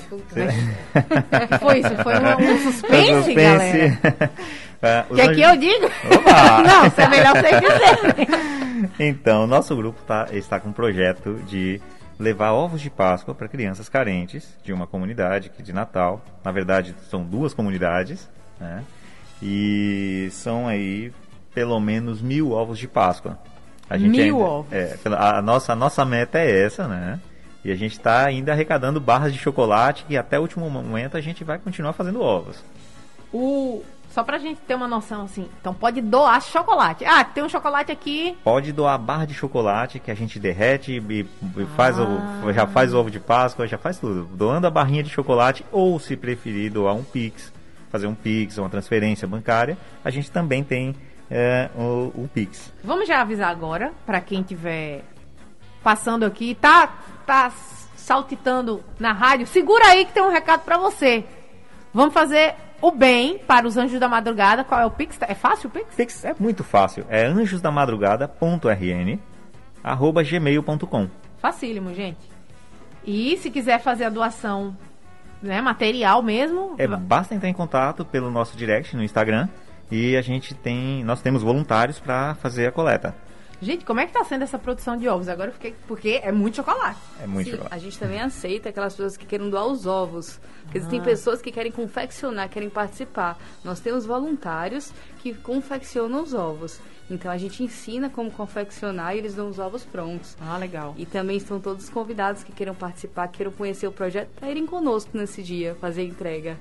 foi 1.61 1.81
isso? 1.81 1.97
Foi 2.03 2.15
um, 2.15 2.49
um 2.55 2.59
suspense, 2.61 3.35
galera? 3.35 4.31
É, 4.83 5.05
Quer 5.15 5.35
que 5.35 5.43
anjos- 5.45 5.55
eu 5.55 5.57
diga? 5.61 5.87
Opa! 6.17 6.63
Não, 6.65 6.87
isso 6.87 7.01
é 7.03 7.09
melhor 7.09 7.35
vocês 7.37 7.61
dizerem. 7.61 8.91
Então, 8.99 9.47
nosso 9.47 9.77
grupo 9.77 10.01
tá, 10.07 10.27
está 10.33 10.59
com 10.59 10.71
um 10.71 10.73
projeto 10.73 11.35
de 11.47 11.79
levar 12.21 12.53
ovos 12.53 12.83
de 12.83 12.91
Páscoa 12.91 13.35
para 13.35 13.49
crianças 13.49 13.89
carentes 13.89 14.55
de 14.63 14.75
uma 14.75 14.87
comunidade 14.87 15.51
de 15.59 15.73
Natal. 15.73 16.23
Na 16.45 16.53
verdade, 16.53 16.95
são 17.09 17.25
duas 17.25 17.55
comunidades, 17.55 18.29
né? 18.61 18.85
E 19.43 20.29
são 20.31 20.69
aí 20.69 21.11
pelo 21.55 21.81
menos 21.81 22.21
mil 22.21 22.53
ovos 22.53 22.79
de 22.79 22.87
Páscoa. 22.87 23.39
A 23.89 23.97
Mil 23.97 24.39
ovos. 24.39 24.71
É, 24.71 24.97
a, 25.07 25.41
nossa, 25.41 25.73
a 25.73 25.77
nossa 25.77 26.05
meta 26.05 26.39
é 26.39 26.65
essa, 26.65 26.87
né? 26.87 27.19
E 27.65 27.73
a 27.73 27.75
gente 27.75 27.93
está 27.93 28.27
ainda 28.27 28.53
arrecadando 28.53 29.01
barras 29.01 29.33
de 29.33 29.39
chocolate 29.39 30.05
e 30.09 30.17
até 30.17 30.39
o 30.39 30.43
último 30.43 30.69
momento 30.71 31.17
a 31.17 31.21
gente 31.21 31.43
vai 31.43 31.59
continuar 31.59 31.95
fazendo 31.95 32.21
ovos. 32.21 32.63
O, 33.33 33.83
só 34.11 34.25
pra 34.25 34.39
gente 34.39 34.61
ter 34.63 34.75
uma 34.75 34.89
noção 34.89 35.23
assim, 35.23 35.49
então 35.61 35.73
pode 35.73 36.01
doar 36.01 36.43
chocolate. 36.43 37.05
Ah, 37.05 37.25
tem 37.25 37.45
um 37.45 37.49
chocolate 37.49 37.93
aqui. 37.93 38.37
Pode 38.43 38.73
doar 38.73 38.99
barra 38.99 39.25
de 39.25 39.35
chocolate 39.35 39.99
que 39.99 40.11
a 40.11 40.15
gente 40.15 40.39
derrete 40.39 40.93
e, 40.93 41.21
e 41.21 41.67
faz 41.77 41.97
o, 41.99 42.53
já 42.53 42.67
faz 42.67 42.93
o 42.93 42.99
ovo 42.99 43.11
de 43.11 43.21
Páscoa, 43.21 43.67
já 43.67 43.79
faz 43.79 43.99
tudo. 43.99 44.25
Doando 44.35 44.67
a 44.67 44.71
barrinha 44.71 45.03
de 45.03 45.11
chocolate 45.11 45.65
ou, 45.71 45.99
se 46.01 46.17
preferir, 46.17 46.73
doar 46.73 46.95
um 46.95 47.05
Pix, 47.05 47.53
fazer 47.91 48.09
um 48.09 48.15
Pix, 48.15 48.59
uma 48.59 48.69
transferência 48.69 49.29
bancária, 49.29 49.79
a 50.05 50.11
gente 50.11 50.31
também 50.31 50.65
tem 50.65 50.95
é, 51.31 51.71
o, 51.77 52.13
o 52.15 52.31
Pix. 52.33 52.73
Vamos 52.83 53.07
já 53.07 53.21
avisar 53.21 53.51
agora 53.51 53.93
pra 54.05 54.21
quem 54.21 54.43
tiver 54.43 55.05
passando 55.83 56.25
aqui, 56.25 56.55
tá 56.55 56.93
tá 57.25 57.53
saltitando 57.95 58.83
na 58.99 59.13
rádio. 59.13 59.47
Segura 59.47 59.87
aí 59.87 60.05
que 60.05 60.13
tem 60.13 60.23
um 60.23 60.31
recado 60.33 60.63
pra 60.63 60.77
você. 60.77 61.25
Vamos 61.95 62.13
fazer 62.13 62.57
o 62.81 62.91
bem 62.91 63.39
para 63.39 63.67
os 63.67 63.77
anjos 63.77 64.01
da 64.01 64.09
madrugada. 64.09 64.65
Qual 64.65 64.81
é 64.81 64.87
o 64.87 64.91
Pix? 64.91 65.19
É 65.23 65.35
fácil 65.35 65.69
o 65.69 65.73
Pix? 65.73 65.95
Pix 65.95 66.25
é 66.25 66.35
muito 66.39 66.65
fácil, 66.65 67.05
é 67.09 67.25
anjosdamadrugada.rn 67.27 69.19
arroba 69.83 70.23
gmail.com 70.23 71.09
Facílimo, 71.39 71.95
gente. 71.95 72.29
E 73.05 73.37
se 73.39 73.51
quiser 73.51 73.81
fazer 73.81 74.05
a 74.05 74.11
doação, 74.11 74.77
né, 75.43 75.61
material 75.61 76.23
mesmo, 76.23 76.75
É, 76.77 76.87
basta 76.87 77.35
entrar 77.35 77.49
em 77.49 77.55
contato 77.55 78.05
pelo 78.05 78.31
nosso 78.31 78.57
direct 78.57 78.95
no 78.95 79.03
Instagram 79.03 79.49
e 79.91 80.17
a 80.17 80.23
gente 80.23 80.55
tem, 80.55 81.03
nós 81.03 81.23
temos 81.23 81.43
voluntários 81.43 81.99
para 81.99 82.35
fazer 82.35 82.67
a 82.67 82.73
coleta. 82.73 83.15
Gente, 83.63 83.85
como 83.85 84.01
é 84.01 84.07
que 84.07 84.13
tá 84.13 84.25
sendo 84.25 84.43
essa 84.43 84.59
produção 84.59 84.97
de 84.97 85.07
ovos? 85.07 85.29
Agora 85.29 85.51
eu 85.51 85.55
fiquei. 85.55 85.75
Porque 85.87 86.21
é 86.23 86.33
muito 86.33 86.57
chocolate. 86.57 86.99
É 87.23 87.27
muito 87.27 87.45
Sim, 87.47 87.51
chocolate. 87.53 87.75
a 87.75 87.79
gente 87.79 87.99
também 87.99 88.21
aceita 88.21 88.71
aquelas 88.71 88.95
pessoas 88.95 89.17
que 89.19 89.27
querem 89.27 89.51
doar 89.51 89.67
os 89.67 89.87
ovos. 89.87 90.41
Porque 90.63 90.79
Ah. 90.79 90.81
existem 90.81 91.03
pessoas 91.03 91.43
que 91.43 91.53
querem 91.53 91.71
confeccionar, 91.71 92.49
querem 92.49 92.71
participar. 92.71 93.39
Nós 93.63 93.79
temos 93.81 94.07
voluntários 94.07 94.93
que 95.23 95.35
confeccionam 95.35 96.23
os 96.23 96.33
ovos. 96.33 96.81
Então 97.11 97.31
a 97.31 97.37
gente 97.37 97.63
ensina 97.63 98.09
como 98.09 98.31
confeccionar 98.31 99.15
e 99.15 99.19
eles 99.19 99.35
dão 99.35 99.49
os 99.49 99.59
ovos 99.59 99.85
prontos. 99.85 100.37
Ah, 100.41 100.57
legal. 100.57 100.95
E 100.97 101.05
também 101.05 101.37
estão 101.37 101.61
todos 101.61 101.85
os 101.85 101.91
convidados 101.91 102.43
que 102.45 102.53
queiram 102.53 102.75
participar, 102.75 103.29
queiram 103.29 103.51
conhecer 103.53 103.87
o 103.89 103.93
projeto, 103.93 104.29
para 104.39 104.49
irem 104.51 104.65
conosco 104.65 105.11
nesse 105.19 105.43
dia, 105.43 105.77
fazer 105.81 106.03
a 106.03 106.05
entrega. 106.05 106.57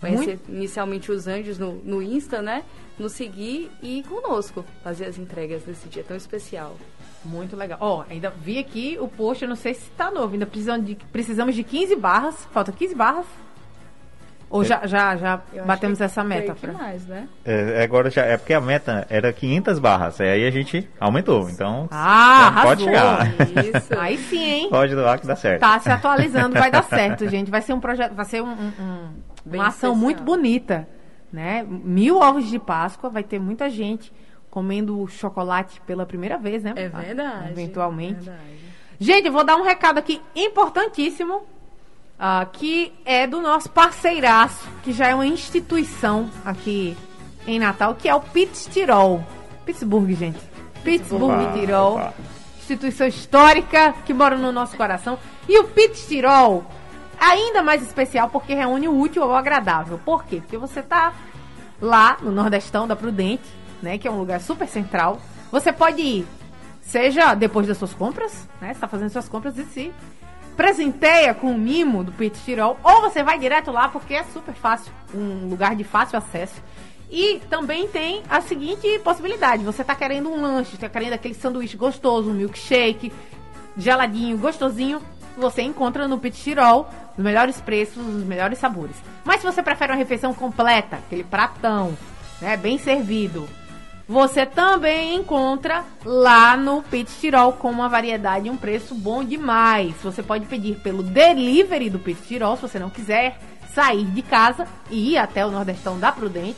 Conhecer 0.00 0.38
inicialmente 0.48 1.10
os 1.10 1.26
anjos 1.26 1.58
no, 1.58 1.72
no 1.84 2.02
Insta, 2.02 2.42
né? 2.42 2.62
Nos 2.98 3.12
seguir 3.12 3.70
e 3.82 3.98
ir 4.00 4.02
conosco 4.04 4.64
fazer 4.82 5.06
as 5.06 5.18
entregas 5.18 5.62
nesse 5.66 5.88
dia 5.88 6.04
tão 6.04 6.16
especial. 6.16 6.76
Muito 7.24 7.56
legal. 7.56 7.78
Ó, 7.80 8.04
ainda 8.08 8.30
vi 8.30 8.58
aqui 8.58 8.96
o 9.00 9.08
post, 9.08 9.42
eu 9.42 9.48
não 9.48 9.56
sei 9.56 9.74
se 9.74 9.90
tá 9.90 10.10
novo. 10.10 10.34
Ainda 10.34 10.46
precisamos 10.46 10.86
de, 10.86 10.94
precisamos 11.10 11.54
de 11.54 11.62
15 11.64 11.96
barras. 11.96 12.46
Falta 12.52 12.70
15 12.72 12.94
barras? 12.94 13.26
Ou 14.48 14.62
já, 14.62 14.86
já, 14.86 15.16
já 15.16 15.34
acho 15.34 15.66
batemos 15.66 16.00
essa 16.00 16.22
meta? 16.22 16.54
Pra... 16.54 16.72
mais, 16.72 17.04
né? 17.06 17.28
É, 17.44 17.82
agora 17.82 18.08
já 18.08 18.22
é 18.24 18.36
porque 18.36 18.54
a 18.54 18.60
meta 18.60 19.04
era 19.10 19.32
500 19.32 19.78
barras, 19.80 20.20
aí 20.20 20.46
a 20.46 20.50
gente 20.52 20.88
aumentou, 21.00 21.50
então 21.50 21.88
Ah, 21.90 22.50
então 22.52 22.62
pode 22.62 22.84
chegar, 22.84 23.26
Isso. 23.74 23.98
Aí 23.98 24.16
sim, 24.16 24.38
hein? 24.44 24.68
pode 24.70 24.94
doar 24.94 25.18
que 25.20 25.26
dá 25.26 25.34
certo. 25.34 25.60
Tá 25.60 25.80
se 25.80 25.90
atualizando, 25.90 26.56
vai 26.56 26.70
dar 26.70 26.84
certo, 26.84 27.26
gente. 27.28 27.50
Vai 27.50 27.60
ser 27.60 27.72
um 27.72 27.80
projeto, 27.80 28.14
vai 28.14 28.24
ser 28.24 28.40
um, 28.40 28.46
um- 28.46 28.72
um- 28.80 29.08
Bem 29.46 29.60
uma 29.60 29.68
ação 29.68 29.92
especial. 29.92 29.96
muito 29.96 30.22
bonita, 30.22 30.88
né? 31.32 31.64
Mil 31.66 32.18
ovos 32.18 32.46
de 32.46 32.58
Páscoa, 32.58 33.08
vai 33.08 33.22
ter 33.22 33.38
muita 33.38 33.70
gente 33.70 34.12
comendo 34.50 35.06
chocolate 35.06 35.80
pela 35.86 36.04
primeira 36.04 36.36
vez, 36.36 36.62
né? 36.62 36.72
É 36.74 36.88
verdade. 36.88 37.50
Eventualmente. 37.50 38.24
Verdade. 38.24 38.56
Gente, 38.98 39.26
eu 39.26 39.32
vou 39.32 39.44
dar 39.44 39.56
um 39.56 39.62
recado 39.62 39.98
aqui 39.98 40.20
importantíssimo, 40.34 41.42
ah, 42.18 42.46
que 42.50 42.92
é 43.04 43.26
do 43.26 43.40
nosso 43.40 43.70
parceiraço, 43.70 44.66
que 44.82 44.92
já 44.92 45.08
é 45.08 45.14
uma 45.14 45.26
instituição 45.26 46.30
aqui 46.44 46.96
em 47.46 47.58
Natal, 47.58 47.94
que 47.94 48.08
é 48.08 48.14
o 48.14 48.20
Pitts 48.20 48.66
Tirol. 48.66 49.22
Pittsburgh, 49.64 50.10
gente. 50.12 50.40
Pittsburgh 50.82 51.42
Opa, 51.42 51.52
Tirol. 51.52 51.94
opa. 51.96 52.14
Instituição 52.58 53.06
histórica 53.06 53.94
que 54.04 54.12
mora 54.12 54.36
no 54.36 54.50
nosso 54.50 54.76
coração. 54.76 55.18
E 55.48 55.58
o 55.58 55.64
Pitts 55.64 56.08
Tirol, 56.08 56.64
ainda 57.18 57.62
mais 57.62 57.82
especial 57.82 58.28
porque 58.28 58.54
reúne 58.54 58.88
o 58.88 58.98
útil 58.98 59.22
ao 59.22 59.34
agradável. 59.34 60.00
Por 60.04 60.24
quê? 60.24 60.40
Porque 60.40 60.56
você 60.56 60.82
tá 60.82 61.12
lá 61.80 62.16
no 62.20 62.30
Nordestão 62.30 62.86
da 62.86 62.96
Prudente, 62.96 63.44
né, 63.82 63.98
que 63.98 64.08
é 64.08 64.10
um 64.10 64.18
lugar 64.18 64.40
super 64.40 64.68
central. 64.68 65.20
Você 65.50 65.72
pode 65.72 66.00
ir, 66.00 66.26
seja 66.80 67.34
depois 67.34 67.66
das 67.66 67.78
suas 67.78 67.94
compras, 67.94 68.48
né, 68.60 68.72
você 68.72 68.80
tá 68.80 68.88
fazendo 68.88 69.10
suas 69.10 69.28
compras 69.28 69.56
e 69.58 69.64
se 69.64 69.92
presenteia 70.56 71.34
com 71.34 71.50
o 71.52 71.58
mimo 71.58 72.02
do 72.02 72.10
Pit 72.12 72.40
Tirol, 72.44 72.78
ou 72.82 73.02
você 73.02 73.22
vai 73.22 73.38
direto 73.38 73.70
lá 73.70 73.88
porque 73.88 74.14
é 74.14 74.24
super 74.24 74.54
fácil, 74.54 74.90
um 75.14 75.48
lugar 75.48 75.76
de 75.76 75.84
fácil 75.84 76.18
acesso. 76.18 76.62
E 77.10 77.40
também 77.50 77.86
tem 77.86 78.22
a 78.28 78.40
seguinte 78.40 78.98
possibilidade: 79.00 79.62
você 79.62 79.84
tá 79.84 79.94
querendo 79.94 80.28
um 80.28 80.40
lanche, 80.40 80.76
tá 80.76 80.88
querendo 80.88 81.12
aquele 81.12 81.34
sanduíche 81.34 81.76
gostoso, 81.76 82.30
um 82.30 82.34
milkshake, 82.34 83.12
geladinho, 83.76 84.36
gostosinho, 84.38 85.00
você 85.36 85.62
encontra 85.62 86.08
no 86.08 86.18
Pit 86.18 86.42
Tirol 86.42 86.88
os 87.16 87.22
melhores 87.22 87.60
preços, 87.60 87.96
os 87.96 88.24
melhores 88.24 88.58
sabores. 88.58 88.96
Mas 89.24 89.40
se 89.40 89.46
você 89.46 89.62
prefere 89.62 89.92
uma 89.92 89.98
refeição 89.98 90.34
completa, 90.34 90.96
aquele 90.96 91.24
pratão, 91.24 91.96
né, 92.40 92.56
bem 92.56 92.78
servido, 92.78 93.48
você 94.08 94.46
também 94.46 95.16
encontra 95.16 95.84
lá 96.04 96.56
no 96.56 96.82
Pit 96.82 97.10
Tirol 97.20 97.54
com 97.54 97.70
uma 97.70 97.88
variedade 97.88 98.46
e 98.46 98.50
um 98.50 98.56
preço 98.56 98.94
bom 98.94 99.24
demais. 99.24 99.94
Você 100.02 100.22
pode 100.22 100.46
pedir 100.46 100.76
pelo 100.76 101.02
delivery 101.02 101.90
do 101.90 101.98
Pit 101.98 102.22
Tirol, 102.22 102.56
se 102.56 102.62
você 102.62 102.78
não 102.78 102.90
quiser 102.90 103.38
sair 103.74 104.04
de 104.04 104.22
casa 104.22 104.66
e 104.90 105.12
ir 105.12 105.18
até 105.18 105.44
o 105.44 105.50
Nordestão 105.50 105.98
da 105.98 106.12
Prudente. 106.12 106.56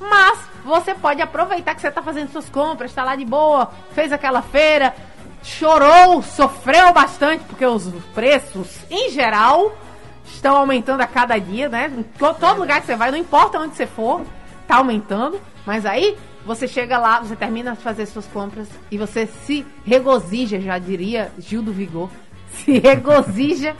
Mas 0.00 0.38
você 0.64 0.94
pode 0.94 1.20
aproveitar 1.20 1.74
que 1.74 1.80
você 1.80 1.88
está 1.88 2.02
fazendo 2.02 2.30
suas 2.30 2.48
compras, 2.48 2.90
está 2.90 3.04
lá 3.04 3.16
de 3.16 3.24
boa, 3.24 3.70
fez 3.94 4.12
aquela 4.12 4.42
feira, 4.42 4.94
chorou, 5.44 6.22
sofreu 6.22 6.92
bastante, 6.92 7.44
porque 7.44 7.64
os 7.64 7.86
preços, 8.14 8.78
em 8.90 9.10
geral, 9.10 9.76
estão 10.24 10.56
aumentando 10.56 11.02
a 11.02 11.06
cada 11.06 11.38
dia, 11.38 11.68
né? 11.68 11.92
Em 11.96 12.02
todo 12.02 12.58
lugar 12.58 12.80
que 12.80 12.86
você 12.86 12.96
vai, 12.96 13.10
não 13.10 13.18
importa 13.18 13.58
onde 13.60 13.76
você 13.76 13.86
for, 13.86 14.22
tá 14.66 14.76
aumentando. 14.76 15.40
Mas 15.66 15.86
aí 15.86 16.16
você 16.44 16.66
chega 16.66 16.98
lá, 16.98 17.20
você 17.20 17.36
termina 17.36 17.72
de 17.72 17.82
fazer 17.82 18.06
suas 18.06 18.26
compras 18.26 18.68
e 18.90 18.98
você 18.98 19.26
se 19.26 19.64
regozija, 19.84 20.60
já 20.60 20.78
diria 20.78 21.30
Gil 21.38 21.62
do 21.62 21.72
Vigor, 21.72 22.10
se 22.52 22.78
regozija 22.78 23.76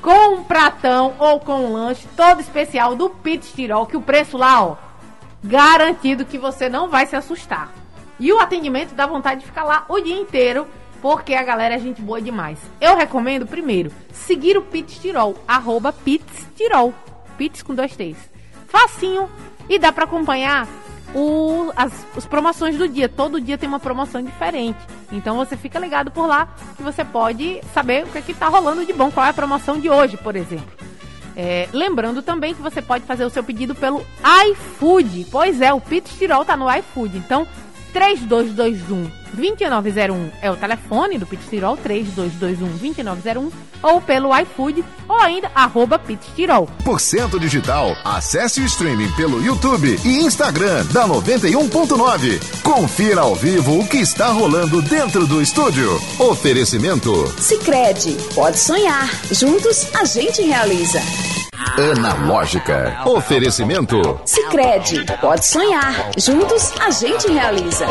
com 0.00 0.36
um 0.36 0.44
pratão 0.44 1.14
ou 1.18 1.40
com 1.40 1.66
um 1.66 1.72
lanche 1.72 2.06
todo 2.16 2.40
especial 2.40 2.94
do 2.94 3.10
Pit 3.10 3.52
Tirol, 3.52 3.86
que 3.86 3.96
o 3.96 4.02
preço 4.02 4.36
lá, 4.36 4.64
ó, 4.64 4.76
garantido 5.42 6.24
que 6.24 6.38
você 6.38 6.68
não 6.68 6.88
vai 6.88 7.06
se 7.06 7.16
assustar. 7.16 7.72
E 8.20 8.32
o 8.32 8.38
atendimento 8.38 8.94
dá 8.94 9.06
vontade 9.06 9.40
de 9.40 9.46
ficar 9.46 9.64
lá 9.64 9.84
o 9.88 10.00
dia 10.00 10.18
inteiro, 10.18 10.66
porque 11.00 11.34
a 11.34 11.42
galera 11.42 11.74
é 11.74 11.78
gente 11.78 12.02
boa 12.02 12.20
demais. 12.20 12.58
Eu 12.80 12.96
recomendo, 12.96 13.46
primeiro, 13.46 13.92
seguir 14.12 14.56
o 14.56 14.62
Pit 14.62 15.00
Tirol, 15.00 15.36
arroba 15.46 15.92
Pits 15.92 16.46
Tirol, 16.56 16.92
Pits 17.36 17.62
com 17.62 17.74
dois 17.74 17.96
T's. 17.96 18.18
Facinho 18.68 19.28
e 19.68 19.78
dá 19.78 19.92
para 19.92 20.04
acompanhar 20.04 20.66
o, 21.14 21.72
as, 21.76 21.92
as 22.16 22.26
promoções 22.26 22.76
do 22.76 22.88
dia. 22.88 23.08
Todo 23.08 23.40
dia 23.40 23.56
tem 23.56 23.68
uma 23.68 23.80
promoção 23.80 24.22
diferente. 24.22 24.78
Então 25.12 25.36
você 25.36 25.56
fica 25.56 25.78
ligado 25.78 26.10
por 26.10 26.26
lá 26.26 26.48
que 26.76 26.82
você 26.82 27.04
pode 27.04 27.60
saber 27.72 28.04
o 28.04 28.08
que, 28.08 28.18
é 28.18 28.22
que 28.22 28.34
tá 28.34 28.48
rolando 28.48 28.84
de 28.84 28.92
bom, 28.92 29.10
qual 29.10 29.26
é 29.26 29.30
a 29.30 29.34
promoção 29.34 29.78
de 29.78 29.88
hoje, 29.88 30.16
por 30.16 30.36
exemplo. 30.36 30.78
É, 31.36 31.68
lembrando 31.72 32.20
também 32.20 32.52
que 32.52 32.60
você 32.60 32.82
pode 32.82 33.04
fazer 33.04 33.24
o 33.24 33.30
seu 33.30 33.44
pedido 33.44 33.74
pelo 33.74 34.04
iFood. 34.50 35.28
Pois 35.30 35.60
é, 35.60 35.72
o 35.72 35.80
Pit 35.80 36.18
Tirol 36.18 36.44
tá 36.44 36.56
no 36.56 36.68
iFood. 36.78 37.16
Então 37.16 37.46
3221 37.98 39.10
2901 39.34 40.30
é 40.40 40.50
o 40.50 40.56
telefone 40.56 41.18
do 41.18 41.26
Pitirol, 41.26 41.76
3221 41.76 42.78
2901, 42.78 43.50
ou 43.82 44.00
pelo 44.00 44.36
iFood, 44.38 44.84
ou 45.08 45.20
ainda 45.20 45.50
arroba 45.54 45.98
Pitirol. 45.98 46.68
Por 46.84 47.00
cento 47.00 47.40
digital, 47.40 47.96
acesse 48.04 48.60
o 48.60 48.64
streaming 48.64 49.10
pelo 49.12 49.42
YouTube 49.42 49.98
e 50.04 50.20
Instagram 50.20 50.86
da 50.86 51.08
91.9. 51.08 52.62
Confira 52.62 53.22
ao 53.22 53.34
vivo 53.34 53.80
o 53.80 53.86
que 53.86 53.98
está 53.98 54.28
rolando 54.28 54.80
dentro 54.80 55.26
do 55.26 55.42
estúdio. 55.42 56.00
Oferecimento. 56.20 57.12
Sicredi 57.40 58.16
pode 58.34 58.58
sonhar. 58.58 59.10
Juntos 59.32 59.92
a 59.94 60.04
gente 60.04 60.40
realiza. 60.42 61.00
Analógica. 61.58 63.02
Oferecimento. 63.04 64.20
Sicredi 64.24 65.04
pode 65.20 65.44
sonhar. 65.44 66.10
Juntos 66.16 66.72
a 66.80 66.90
gente 66.90 67.28
realiza. 67.30 67.86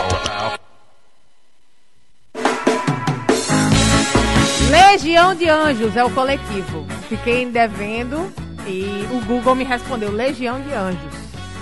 Legião 4.70 5.36
de 5.36 5.50
Anjos 5.50 5.98
é 5.98 6.04
o 6.04 6.10
coletivo. 6.10 6.86
Fiquei 7.10 7.46
devendo 7.46 8.32
e 8.66 9.06
o 9.12 9.20
Google 9.26 9.56
me 9.56 9.64
respondeu 9.66 10.12
Legião 10.12 10.62
de 10.62 10.74
Anjos, 10.74 11.14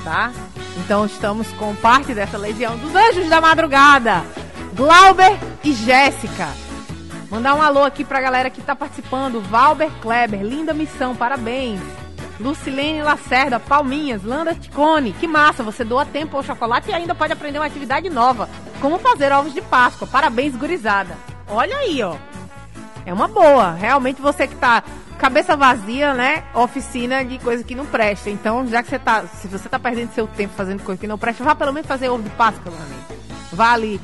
tá? 0.03 0.31
Então 0.77 1.05
estamos 1.05 1.47
com 1.53 1.75
parte 1.75 2.13
dessa 2.13 2.37
Legião 2.37 2.77
dos 2.77 2.93
Anjos 2.93 3.29
da 3.29 3.41
Madrugada. 3.41 4.23
Glauber 4.75 5.37
e 5.63 5.73
Jéssica. 5.73 6.64
Mandar 7.29 7.55
um 7.55 7.61
alô 7.61 7.83
aqui 7.83 8.03
pra 8.03 8.21
galera 8.21 8.49
que 8.49 8.61
tá 8.61 8.75
participando. 8.75 9.41
Valber 9.41 9.89
Kleber, 10.01 10.41
linda 10.41 10.73
missão, 10.73 11.15
parabéns. 11.15 11.81
Lucilene 12.39 13.01
Lacerda, 13.01 13.59
Palminhas, 13.59 14.23
Landa 14.23 14.53
Ticone. 14.53 15.13
Que 15.13 15.27
massa, 15.27 15.63
você 15.63 15.83
doa 15.83 16.05
tempo 16.05 16.35
ao 16.35 16.43
chocolate 16.43 16.89
e 16.89 16.93
ainda 16.93 17.15
pode 17.15 17.33
aprender 17.33 17.59
uma 17.59 17.65
atividade 17.65 18.09
nova. 18.09 18.49
Como 18.81 18.99
fazer 18.99 19.31
ovos 19.31 19.53
de 19.53 19.61
Páscoa. 19.61 20.07
Parabéns, 20.07 20.55
gurizada. 20.55 21.17
Olha 21.47 21.77
aí, 21.77 22.03
ó. 22.03 22.15
É 23.05 23.13
uma 23.13 23.27
boa. 23.27 23.71
Realmente 23.71 24.21
você 24.21 24.47
que 24.47 24.55
tá 24.55 24.83
cabeça 25.17 25.55
vazia, 25.55 26.13
né? 26.13 26.43
Oficina 26.53 27.23
de 27.23 27.39
coisa 27.39 27.63
que 27.63 27.75
não 27.75 27.85
presta. 27.85 28.29
Então, 28.29 28.67
já 28.67 28.83
que 28.83 28.89
você 28.89 28.99
tá. 28.99 29.23
Se 29.27 29.47
você 29.47 29.69
tá 29.69 29.79
perdendo 29.79 30.13
seu 30.13 30.27
tempo 30.27 30.53
fazendo 30.55 30.83
coisa 30.83 30.99
que 30.99 31.07
não 31.07 31.17
presta, 31.17 31.43
vá 31.43 31.55
pelo 31.55 31.71
menos 31.71 31.87
fazer 31.87 32.09
ovo 32.09 32.23
de 32.23 32.29
Páscoa, 32.31 32.71
meu 32.71 32.81
amigo. 32.81 33.05
Vale 33.53 34.01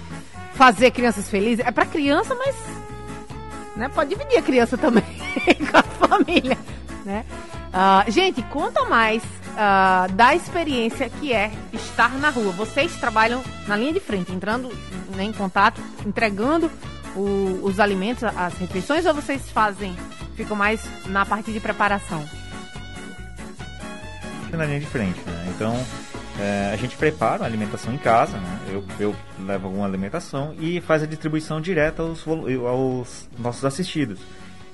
fazer 0.53 0.91
crianças 0.91 1.29
felizes. 1.29 1.65
É 1.65 1.71
pra 1.71 1.86
criança, 1.86 2.34
mas. 2.36 2.80
Né, 3.75 3.89
pode 3.89 4.10
dividir 4.10 4.38
a 4.38 4.41
criança 4.41 4.77
também 4.77 5.03
com 5.71 5.77
a 5.77 5.84
família, 5.84 6.57
né? 7.05 7.25
Uh, 7.71 8.12
gente, 8.12 8.41
conta 8.43 8.84
mais 8.84 9.23
uh, 9.23 10.12
da 10.13 10.36
experiência 10.36 11.10
que 11.10 11.31
é 11.31 11.49
estar 11.71 12.17
na 12.17 12.29
rua. 12.29 12.51
Vocês 12.51 12.93
trabalham 12.97 13.41
na 13.65 13.77
linha 13.77 13.93
de 13.93 14.01
frente, 14.01 14.31
entrando 14.31 14.67
né, 15.15 15.23
em 15.23 15.31
contato, 15.31 15.81
entregando 16.05 16.69
o, 17.15 17.62
os 17.63 17.79
alimentos, 17.79 18.23
as 18.23 18.53
refeições, 18.55 19.05
ou 19.05 19.13
vocês 19.13 19.49
fazem, 19.49 19.95
ficam 20.36 20.55
mais 20.55 20.81
na 21.07 21.25
parte 21.25 21.51
de 21.51 21.62
preparação? 21.62 22.23
Na 24.51 24.65
linha 24.65 24.81
de 24.81 24.86
frente, 24.86 25.17
né? 25.25 25.53
Então, 25.55 25.73
é, 26.39 26.71
a 26.73 26.75
gente 26.75 26.95
prepara 26.95 27.43
a 27.43 27.45
alimentação 27.45 27.93
em 27.93 27.97
casa, 27.97 28.37
né? 28.37 28.59
Eu, 28.69 28.83
eu 28.99 29.15
levo 29.39 29.67
alguma 29.67 29.85
alimentação 29.85 30.55
e 30.59 30.79
faz 30.81 31.03
a 31.03 31.05
distribuição 31.05 31.59
direta 31.59 32.01
aos, 32.01 32.25
aos 32.27 33.29
nossos 33.37 33.65
assistidos. 33.65 34.19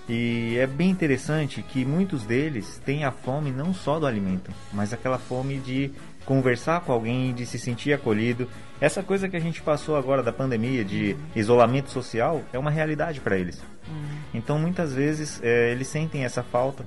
E 0.09 0.55
é 0.57 0.65
bem 0.65 0.89
interessante 0.89 1.61
que 1.61 1.83
muitos 1.83 2.23
deles 2.23 2.81
têm 2.85 3.03
a 3.03 3.11
fome 3.11 3.51
não 3.51 3.73
só 3.73 3.99
do 3.99 4.05
alimento, 4.05 4.51
mas 4.71 4.93
aquela 4.93 5.17
fome 5.17 5.57
de 5.57 5.91
conversar 6.25 6.81
com 6.81 6.93
alguém, 6.93 7.33
de 7.33 7.45
se 7.45 7.59
sentir 7.59 7.93
acolhido. 7.93 8.47
Essa 8.79 9.01
coisa 9.01 9.27
que 9.27 9.35
a 9.35 9.39
gente 9.39 9.61
passou 9.61 9.97
agora 9.97 10.23
da 10.23 10.31
pandemia, 10.31 10.83
de 10.85 11.13
uhum. 11.13 11.19
isolamento 11.35 11.89
social, 11.89 12.41
é 12.53 12.59
uma 12.59 12.71
realidade 12.71 13.19
para 13.19 13.37
eles. 13.37 13.61
Uhum. 13.87 14.17
Então 14.33 14.59
muitas 14.59 14.93
vezes 14.93 15.41
é, 15.43 15.71
eles 15.71 15.87
sentem 15.87 16.23
essa 16.23 16.43
falta 16.43 16.85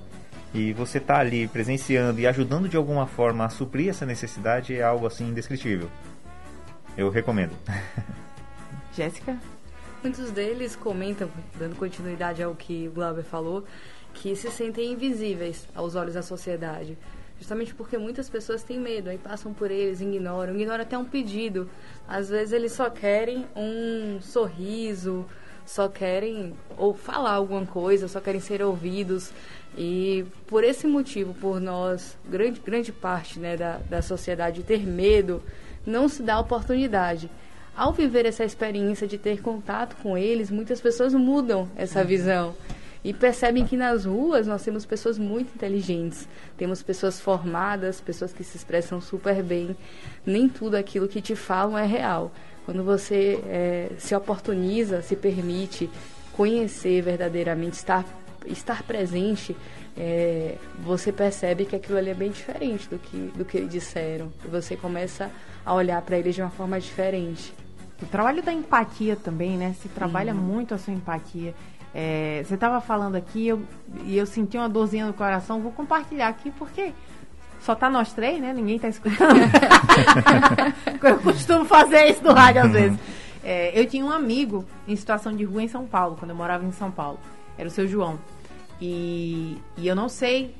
e 0.53 0.73
você 0.73 0.99
tá 0.99 1.19
ali 1.19 1.47
presenciando 1.47 2.19
e 2.19 2.27
ajudando 2.27 2.67
de 2.67 2.75
alguma 2.75 3.07
forma 3.07 3.45
a 3.45 3.49
suprir 3.49 3.89
essa 3.89 4.05
necessidade 4.05 4.75
é 4.75 4.83
algo 4.83 5.07
assim 5.07 5.29
indescritível. 5.29 5.89
Eu 6.97 7.09
recomendo. 7.09 7.55
Jéssica? 8.93 9.37
Muitos 10.03 10.31
deles 10.31 10.75
comentam, 10.75 11.29
dando 11.57 11.75
continuidade 11.75 12.41
ao 12.41 12.55
que 12.55 12.87
o 12.87 12.91
Glauber 12.91 13.23
falou, 13.23 13.63
que 14.13 14.35
se 14.35 14.49
sentem 14.49 14.91
invisíveis 14.91 15.67
aos 15.73 15.95
olhos 15.95 16.15
da 16.15 16.21
sociedade. 16.21 16.97
Justamente 17.37 17.73
porque 17.73 17.97
muitas 17.97 18.29
pessoas 18.29 18.61
têm 18.61 18.79
medo, 18.79 19.09
aí 19.09 19.17
passam 19.17 19.53
por 19.53 19.71
eles, 19.71 20.01
ignoram, 20.01 20.53
ignoram 20.53 20.83
até 20.83 20.97
um 20.97 21.05
pedido. 21.05 21.69
Às 22.07 22.29
vezes 22.29 22.51
eles 22.51 22.71
só 22.71 22.89
querem 22.89 23.47
um 23.55 24.19
sorriso, 24.21 25.25
só 25.65 25.87
querem 25.87 26.53
ou 26.77 26.93
falar 26.93 27.31
alguma 27.31 27.65
coisa, 27.65 28.07
só 28.07 28.19
querem 28.19 28.41
ser 28.41 28.61
ouvidos. 28.61 29.31
E 29.77 30.25
por 30.47 30.63
esse 30.63 30.85
motivo, 30.85 31.33
por 31.33 31.61
nós, 31.61 32.17
grande, 32.29 32.59
grande 32.59 32.91
parte 32.91 33.39
né, 33.39 33.55
da, 33.55 33.77
da 33.89 34.01
sociedade 34.01 34.63
ter 34.63 34.85
medo, 34.85 35.41
não 35.85 36.09
se 36.09 36.21
dá 36.21 36.39
oportunidade. 36.39 37.29
Ao 37.75 37.93
viver 37.93 38.25
essa 38.25 38.43
experiência 38.43 39.07
de 39.07 39.17
ter 39.17 39.41
contato 39.41 39.95
com 40.01 40.17
eles, 40.17 40.51
muitas 40.51 40.81
pessoas 40.81 41.13
mudam 41.13 41.69
essa 41.75 42.03
visão 42.03 42.53
e 43.03 43.13
percebem 43.13 43.65
que 43.65 43.75
nas 43.75 44.05
ruas 44.05 44.45
nós 44.45 44.63
temos 44.63 44.85
pessoas 44.85 45.17
muito 45.17 45.55
inteligentes, 45.55 46.27
temos 46.57 46.83
pessoas 46.83 47.19
formadas, 47.19 47.99
pessoas 47.99 48.31
que 48.31 48.43
se 48.43 48.57
expressam 48.57 49.01
super 49.01 49.41
bem. 49.41 49.75
Nem 50.25 50.47
tudo 50.47 50.75
aquilo 50.75 51.07
que 51.07 51.21
te 51.21 51.35
falam 51.35 51.77
é 51.77 51.85
real. 51.85 52.31
Quando 52.65 52.83
você 52.83 53.41
é, 53.47 53.89
se 53.97 54.13
oportuniza, 54.13 55.01
se 55.01 55.15
permite 55.15 55.89
conhecer 56.33 57.01
verdadeiramente, 57.01 57.73
estar, 57.73 58.05
estar 58.45 58.83
presente, 58.83 59.55
é, 59.97 60.55
você 60.83 61.11
percebe 61.11 61.65
que 61.65 61.75
aquilo 61.75 61.97
ali 61.97 62.09
é 62.09 62.13
bem 62.13 62.31
diferente 62.31 62.87
do 62.89 62.97
que, 62.97 63.17
do 63.35 63.45
que 63.45 63.57
eles 63.57 63.69
disseram. 63.69 64.31
E 64.43 64.47
você 64.47 64.75
começa 64.75 65.29
a 65.65 65.73
olhar 65.73 66.01
para 66.01 66.17
eles 66.17 66.35
de 66.35 66.41
uma 66.41 66.49
forma 66.49 66.79
diferente. 66.79 67.53
O 68.01 68.05
trabalho 68.05 68.41
da 68.41 68.51
empatia 68.51 69.15
também, 69.15 69.57
né? 69.57 69.75
Se 69.81 69.87
trabalha 69.89 70.33
uhum. 70.33 70.39
muito 70.39 70.73
a 70.73 70.77
sua 70.77 70.93
empatia. 70.93 71.53
É, 71.93 72.41
você 72.45 72.55
estava 72.55 72.79
falando 72.79 73.15
aqui 73.15 73.47
eu, 73.47 73.61
e 74.05 74.17
eu 74.17 74.25
senti 74.25 74.57
uma 74.57 74.69
dorzinha 74.69 75.05
no 75.05 75.13
coração. 75.13 75.61
Vou 75.61 75.71
compartilhar 75.71 76.29
aqui 76.29 76.49
porque 76.51 76.93
só 77.59 77.75
tá 77.75 77.89
nós 77.89 78.11
três, 78.11 78.41
né? 78.41 78.53
Ninguém 78.53 78.79
tá 78.79 78.87
escutando. 78.87 79.39
eu 81.03 81.19
costumo 81.19 81.65
fazer 81.65 82.05
isso 82.09 82.23
no 82.23 82.33
rádio 82.33 82.63
às 82.63 82.71
vezes. 82.71 82.99
É, 83.43 83.79
eu 83.79 83.85
tinha 83.85 84.03
um 84.05 84.11
amigo 84.11 84.65
em 84.87 84.95
situação 84.95 85.35
de 85.35 85.43
rua 85.43 85.63
em 85.63 85.67
São 85.67 85.85
Paulo, 85.85 86.15
quando 86.17 86.31
eu 86.31 86.35
morava 86.35 86.65
em 86.65 86.71
São 86.71 86.89
Paulo. 86.89 87.19
Era 87.57 87.67
o 87.67 87.71
seu 87.71 87.87
João. 87.87 88.17
E, 88.81 89.57
e 89.77 89.87
eu 89.87 89.95
não 89.95 90.09
sei, 90.09 90.55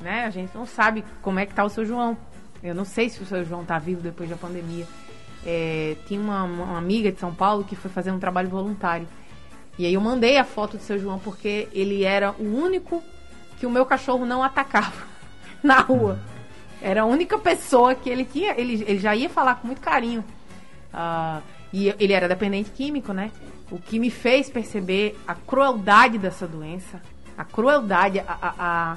né? 0.00 0.26
A 0.26 0.30
gente 0.30 0.54
não 0.54 0.66
sabe 0.66 1.02
como 1.22 1.38
é 1.38 1.46
que 1.46 1.54
tá 1.54 1.64
o 1.64 1.70
seu 1.70 1.86
João. 1.86 2.16
Eu 2.62 2.74
não 2.74 2.84
sei 2.84 3.08
se 3.08 3.22
o 3.22 3.26
seu 3.26 3.44
João 3.44 3.64
tá 3.64 3.78
vivo 3.78 4.02
depois 4.02 4.28
da 4.28 4.36
pandemia. 4.36 4.86
é, 5.44 5.96
tinha 6.06 6.20
uma, 6.20 6.42
uma 6.42 6.78
amiga 6.78 7.10
de 7.10 7.18
São 7.18 7.34
Paulo 7.34 7.64
que 7.64 7.74
foi 7.74 7.90
fazer 7.90 8.10
um 8.10 8.18
trabalho 8.18 8.48
voluntário. 8.48 9.08
E 9.78 9.86
aí 9.86 9.94
eu 9.94 10.00
mandei 10.00 10.36
a 10.36 10.44
foto 10.44 10.76
do 10.76 10.82
seu 10.82 10.98
João 10.98 11.18
porque 11.18 11.68
ele 11.72 12.04
era 12.04 12.32
o 12.32 12.44
único 12.44 13.02
que 13.58 13.66
o 13.66 13.70
meu 13.70 13.86
cachorro 13.86 14.26
não 14.26 14.42
atacava 14.42 15.04
na 15.62 15.80
rua. 15.80 16.18
Era 16.82 17.02
a 17.02 17.04
única 17.06 17.38
pessoa 17.38 17.94
que 17.94 18.10
ele 18.10 18.24
tinha. 18.24 18.54
Ele, 18.58 18.84
ele 18.86 18.98
já 18.98 19.16
ia 19.16 19.30
falar 19.30 19.56
com 19.56 19.66
muito 19.66 19.80
carinho. 19.80 20.24
Uh, 20.92 21.42
e 21.72 21.94
ele 21.98 22.12
era 22.12 22.28
dependente 22.28 22.70
químico, 22.70 23.12
né? 23.12 23.30
O 23.70 23.78
que 23.78 23.98
me 23.98 24.10
fez 24.10 24.48
perceber 24.48 25.18
a 25.26 25.34
crueldade 25.34 26.18
dessa 26.18 26.46
doença, 26.46 27.00
a 27.36 27.44
crueldade, 27.44 28.20
a, 28.20 28.24
a, 28.28 28.96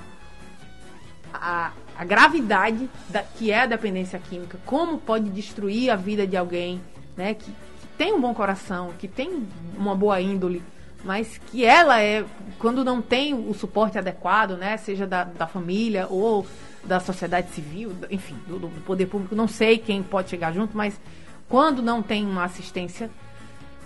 a, 1.33 1.71
a 1.97 2.05
gravidade 2.05 2.89
da, 3.09 3.21
que 3.23 3.51
é 3.51 3.61
a 3.61 3.65
dependência 3.65 4.19
química, 4.19 4.59
como 4.65 4.97
pode 4.97 5.29
destruir 5.29 5.89
a 5.89 5.95
vida 5.95 6.25
de 6.25 6.37
alguém, 6.37 6.81
né? 7.15 7.33
Que, 7.33 7.51
que 7.51 7.87
tem 7.97 8.13
um 8.13 8.21
bom 8.21 8.33
coração, 8.33 8.93
que 8.97 9.07
tem 9.07 9.47
uma 9.77 9.95
boa 9.95 10.21
índole, 10.21 10.63
mas 11.03 11.37
que 11.37 11.65
ela 11.65 12.01
é, 12.01 12.25
quando 12.57 12.83
não 12.83 13.01
tem 13.01 13.33
o 13.33 13.53
suporte 13.53 13.97
adequado, 13.97 14.51
né? 14.57 14.77
Seja 14.77 15.05
da, 15.05 15.23
da 15.23 15.47
família 15.47 16.07
ou 16.09 16.45
da 16.83 16.99
sociedade 16.99 17.51
civil, 17.51 17.93
enfim, 18.09 18.35
do, 18.47 18.59
do 18.59 18.69
poder 18.81 19.07
público, 19.07 19.35
não 19.35 19.47
sei 19.47 19.77
quem 19.77 20.01
pode 20.01 20.29
chegar 20.29 20.53
junto, 20.53 20.75
mas 20.75 20.99
quando 21.49 21.81
não 21.81 22.01
tem 22.01 22.25
uma 22.25 22.45
assistência, 22.45 23.09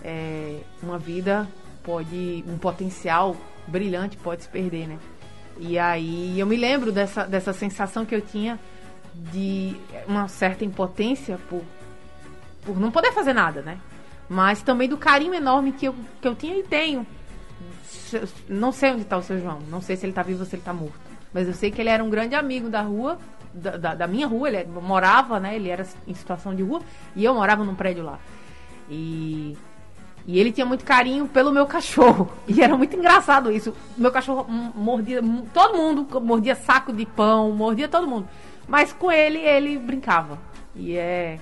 é, 0.03 0.59
uma 0.81 0.99
vida 0.99 1.47
pode, 1.81 2.43
um 2.47 2.57
potencial 2.57 3.35
brilhante 3.67 4.17
pode 4.17 4.43
se 4.43 4.49
perder, 4.49 4.87
né? 4.87 4.97
E 5.57 5.77
aí 5.77 6.39
eu 6.39 6.45
me 6.45 6.55
lembro 6.55 6.91
dessa, 6.91 7.25
dessa 7.25 7.53
sensação 7.53 8.05
que 8.05 8.15
eu 8.15 8.21
tinha 8.21 8.59
de 9.13 9.75
uma 10.07 10.27
certa 10.27 10.65
impotência 10.65 11.37
por, 11.49 11.61
por 12.63 12.79
não 12.79 12.91
poder 12.91 13.11
fazer 13.11 13.33
nada, 13.33 13.61
né? 13.61 13.79
Mas 14.27 14.61
também 14.61 14.89
do 14.89 14.97
carinho 14.97 15.33
enorme 15.33 15.71
que 15.71 15.87
eu, 15.87 15.95
que 16.21 16.27
eu 16.27 16.35
tinha 16.35 16.57
e 16.57 16.63
tenho. 16.63 17.05
Não 18.47 18.71
sei 18.71 18.91
onde 18.91 19.01
está 19.01 19.17
o 19.17 19.21
seu 19.21 19.39
João, 19.39 19.59
não 19.69 19.81
sei 19.81 19.95
se 19.95 20.05
ele 20.05 20.11
está 20.11 20.23
vivo 20.23 20.39
ou 20.39 20.45
se 20.45 20.55
ele 20.55 20.61
está 20.61 20.73
morto. 20.73 20.99
Mas 21.33 21.47
eu 21.47 21.53
sei 21.53 21.71
que 21.71 21.81
ele 21.81 21.89
era 21.89 22.03
um 22.03 22.09
grande 22.09 22.35
amigo 22.35 22.69
da 22.69 22.81
rua, 22.81 23.17
da, 23.53 23.77
da, 23.77 23.95
da 23.95 24.07
minha 24.07 24.27
rua, 24.27 24.49
ele 24.49 24.65
morava, 24.65 25.39
né? 25.39 25.55
Ele 25.55 25.69
era 25.69 25.85
em 26.07 26.13
situação 26.13 26.55
de 26.55 26.63
rua 26.63 26.81
e 27.15 27.23
eu 27.23 27.33
morava 27.33 27.63
num 27.63 27.75
prédio 27.75 28.03
lá. 28.03 28.19
E 28.89 29.57
e 30.25 30.39
ele 30.39 30.51
tinha 30.51 30.65
muito 30.65 30.85
carinho 30.85 31.27
pelo 31.27 31.51
meu 31.51 31.65
cachorro. 31.65 32.31
E 32.47 32.61
era 32.61 32.77
muito 32.77 32.95
engraçado 32.95 33.51
isso. 33.51 33.73
Meu 33.97 34.11
cachorro 34.11 34.45
mordia 34.75 35.21
todo 35.53 35.77
mundo, 35.77 36.21
mordia 36.21 36.55
saco 36.55 36.93
de 36.93 37.05
pão, 37.05 37.51
mordia 37.51 37.87
todo 37.87 38.07
mundo. 38.07 38.27
Mas 38.67 38.93
com 38.93 39.11
ele, 39.11 39.39
ele 39.39 39.77
brincava. 39.77 40.37
E 40.75 40.95
é, 40.95 41.39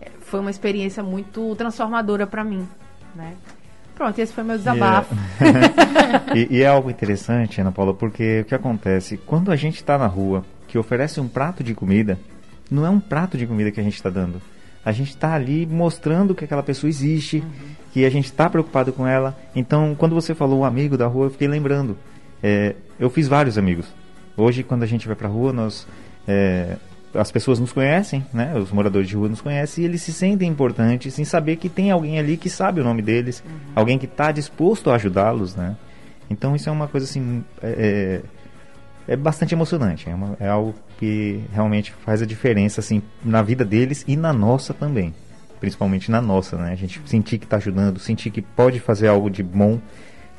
é 0.00 0.10
foi 0.20 0.40
uma 0.40 0.50
experiência 0.50 1.02
muito 1.02 1.54
transformadora 1.56 2.26
para 2.26 2.44
mim, 2.44 2.66
né? 3.14 3.34
Pronto, 3.94 4.18
esse 4.18 4.32
foi 4.32 4.44
meu 4.44 4.58
desabafo. 4.58 5.14
E 6.34 6.36
é, 6.36 6.46
e, 6.52 6.56
e 6.58 6.62
é 6.62 6.66
algo 6.66 6.90
interessante, 6.90 7.60
Ana 7.60 7.72
Paula, 7.72 7.94
porque 7.94 8.40
o 8.40 8.44
que 8.44 8.54
acontece? 8.54 9.16
Quando 9.16 9.50
a 9.50 9.56
gente 9.56 9.76
está 9.76 9.96
na 9.96 10.06
rua, 10.06 10.44
que 10.68 10.76
oferece 10.76 11.18
um 11.18 11.28
prato 11.28 11.64
de 11.64 11.74
comida, 11.74 12.18
não 12.70 12.84
é 12.84 12.90
um 12.90 13.00
prato 13.00 13.38
de 13.38 13.46
comida 13.46 13.70
que 13.70 13.80
a 13.80 13.82
gente 13.82 13.94
está 13.94 14.10
dando. 14.10 14.40
A 14.84 14.92
gente 14.92 15.10
está 15.10 15.32
ali 15.32 15.66
mostrando 15.66 16.34
que 16.34 16.44
aquela 16.44 16.62
pessoa 16.62 16.90
existe, 16.90 17.38
uhum 17.38 17.85
que 17.96 18.04
a 18.04 18.10
gente 18.10 18.26
está 18.26 18.50
preocupado 18.50 18.92
com 18.92 19.06
ela. 19.06 19.34
Então, 19.54 19.94
quando 19.96 20.14
você 20.14 20.34
falou 20.34 20.60
um 20.60 20.64
amigo 20.66 20.98
da 20.98 21.06
rua, 21.06 21.24
eu 21.24 21.30
fiquei 21.30 21.48
lembrando. 21.48 21.96
É, 22.42 22.74
eu 23.00 23.08
fiz 23.08 23.26
vários 23.26 23.56
amigos. 23.56 23.86
Hoje, 24.36 24.62
quando 24.62 24.82
a 24.82 24.86
gente 24.86 25.06
vai 25.06 25.16
para 25.16 25.28
a 25.28 25.30
rua, 25.30 25.50
nós 25.50 25.88
é, 26.28 26.76
as 27.14 27.32
pessoas 27.32 27.58
nos 27.58 27.72
conhecem, 27.72 28.22
né? 28.34 28.54
Os 28.54 28.70
moradores 28.70 29.08
de 29.08 29.16
rua 29.16 29.30
nos 29.30 29.40
conhecem 29.40 29.82
e 29.82 29.86
eles 29.86 30.02
se 30.02 30.12
sentem 30.12 30.46
importantes 30.46 31.18
em 31.18 31.24
saber 31.24 31.56
que 31.56 31.70
tem 31.70 31.90
alguém 31.90 32.18
ali 32.18 32.36
que 32.36 32.50
sabe 32.50 32.82
o 32.82 32.84
nome 32.84 33.00
deles, 33.00 33.42
uhum. 33.42 33.72
alguém 33.74 33.96
que 33.96 34.04
está 34.04 34.30
disposto 34.30 34.90
a 34.90 34.96
ajudá-los, 34.96 35.56
né? 35.56 35.74
Então 36.28 36.54
isso 36.54 36.68
é 36.68 36.72
uma 36.72 36.88
coisa 36.88 37.06
assim 37.06 37.42
é, 37.62 38.20
é, 39.08 39.14
é 39.14 39.16
bastante 39.16 39.54
emocionante, 39.54 40.06
é, 40.06 40.14
uma, 40.14 40.36
é, 40.38 40.48
algo 40.48 40.74
que 40.98 41.40
realmente 41.50 41.94
faz 42.04 42.20
a 42.20 42.26
diferença 42.26 42.78
assim 42.78 43.00
na 43.24 43.40
vida 43.40 43.64
deles 43.64 44.04
e 44.06 44.18
na 44.18 44.34
nossa 44.34 44.74
também 44.74 45.14
principalmente 45.60 46.10
na 46.10 46.20
nossa, 46.20 46.56
né? 46.56 46.72
A 46.72 46.76
gente 46.76 47.00
sentir 47.06 47.38
que 47.38 47.44
está 47.44 47.56
ajudando, 47.56 47.98
sentir 47.98 48.30
que 48.30 48.42
pode 48.42 48.80
fazer 48.80 49.08
algo 49.08 49.30
de 49.30 49.42
bom, 49.42 49.80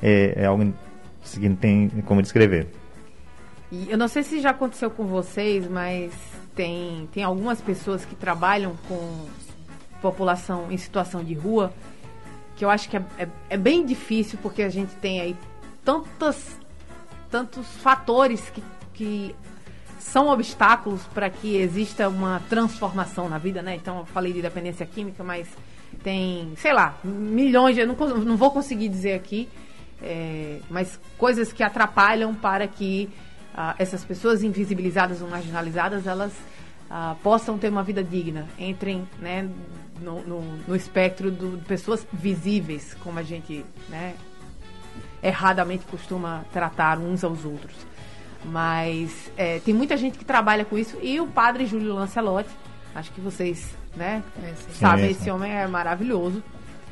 é, 0.02 0.34
é 0.44 0.46
algo 0.46 0.74
que 1.22 1.50
não 1.50 1.56
tem 1.56 1.90
como 2.06 2.22
descrever. 2.22 2.68
E 3.72 3.90
eu 3.90 3.98
não 3.98 4.08
sei 4.08 4.24
se 4.24 4.40
já 4.40 4.52
aconteceu 4.52 4.90
com 4.90 5.06
vocês, 5.06 5.68
mas 5.68 6.12
tem, 6.56 7.10
tem 7.12 7.24
algumas 7.24 7.60
pessoas 7.60 8.06
que 8.06 8.16
trabalham 8.16 8.76
com 8.88 9.26
população 10.02 10.72
em 10.72 10.78
situação 10.78 11.24
de 11.24 11.34
rua 11.34 11.74
que 12.58 12.66
eu 12.66 12.70
acho 12.70 12.90
que 12.90 12.98
é, 12.98 13.06
é, 13.18 13.28
é 13.52 13.58
bem 13.58 13.86
difícil 13.86 14.38
porque 14.42 14.64
a 14.64 14.70
gente 14.70 14.94
tem 14.96 15.22
aí 15.22 15.36
tantas, 15.86 16.60
tantos 17.30 17.68
fatores 17.78 18.50
que, 18.50 18.64
que 18.94 19.36
são 20.12 20.30
obstáculos 20.30 21.02
para 21.14 21.30
que 21.30 21.58
exista 21.58 22.08
uma 22.08 22.42
transformação 22.50 23.28
na 23.28 23.38
vida, 23.38 23.62
né? 23.62 23.76
Então, 23.76 24.00
eu 24.00 24.06
falei 24.06 24.32
de 24.32 24.42
dependência 24.42 24.86
química, 24.86 25.24
mas 25.24 25.48
tem, 26.04 26.54
sei 26.58 26.74
lá, 26.74 26.96
milhões, 27.04 27.78
eu 27.78 27.88
não, 27.88 27.96
não 27.96 28.38
vou 28.38 28.52
conseguir 28.52 28.88
dizer 28.90 29.14
aqui, 29.14 29.50
é, 30.02 30.60
mas 30.70 31.00
coisas 31.18 31.52
que 31.52 31.62
atrapalham 31.64 32.34
para 32.34 32.68
que 32.68 33.10
ah, 33.54 33.76
essas 33.78 34.04
pessoas 34.04 34.44
invisibilizadas 34.44 35.22
ou 35.22 35.28
marginalizadas, 35.28 36.08
elas 36.08 36.32
ah, 36.90 37.16
possam 37.22 37.58
ter 37.58 37.70
uma 37.70 37.84
vida 37.84 38.04
digna, 38.04 38.48
entrem 38.58 39.08
né, 39.20 39.50
no, 40.00 40.22
no, 40.22 40.42
no 40.68 40.76
espectro 40.76 41.30
do, 41.30 41.58
de 41.58 41.66
pessoas 41.66 42.08
visíveis, 42.14 42.96
como 43.04 43.20
a 43.20 43.24
gente 43.24 43.66
né, 43.90 44.14
erradamente 45.22 45.86
costuma 45.86 46.46
tratar 46.54 46.98
uns 46.98 47.24
aos 47.24 47.44
outros. 47.44 47.76
Mas 48.46 49.32
é, 49.36 49.60
tem 49.60 49.74
muita 49.74 49.98
gente 49.98 50.18
que 50.18 50.26
trabalha 50.26 50.64
com 50.64 50.78
isso. 50.78 50.98
E 51.02 51.20
o 51.20 51.28
padre 51.28 51.66
Júlio 51.66 51.94
Lancelotti, 51.94 52.50
acho 52.96 53.12
que 53.12 53.22
vocês 53.22 53.76
né, 53.96 54.24
é, 54.44 54.54
sabem, 54.74 55.12
esse 55.12 55.30
homem 55.30 55.52
é 55.52 55.68
maravilhoso. 55.68 56.44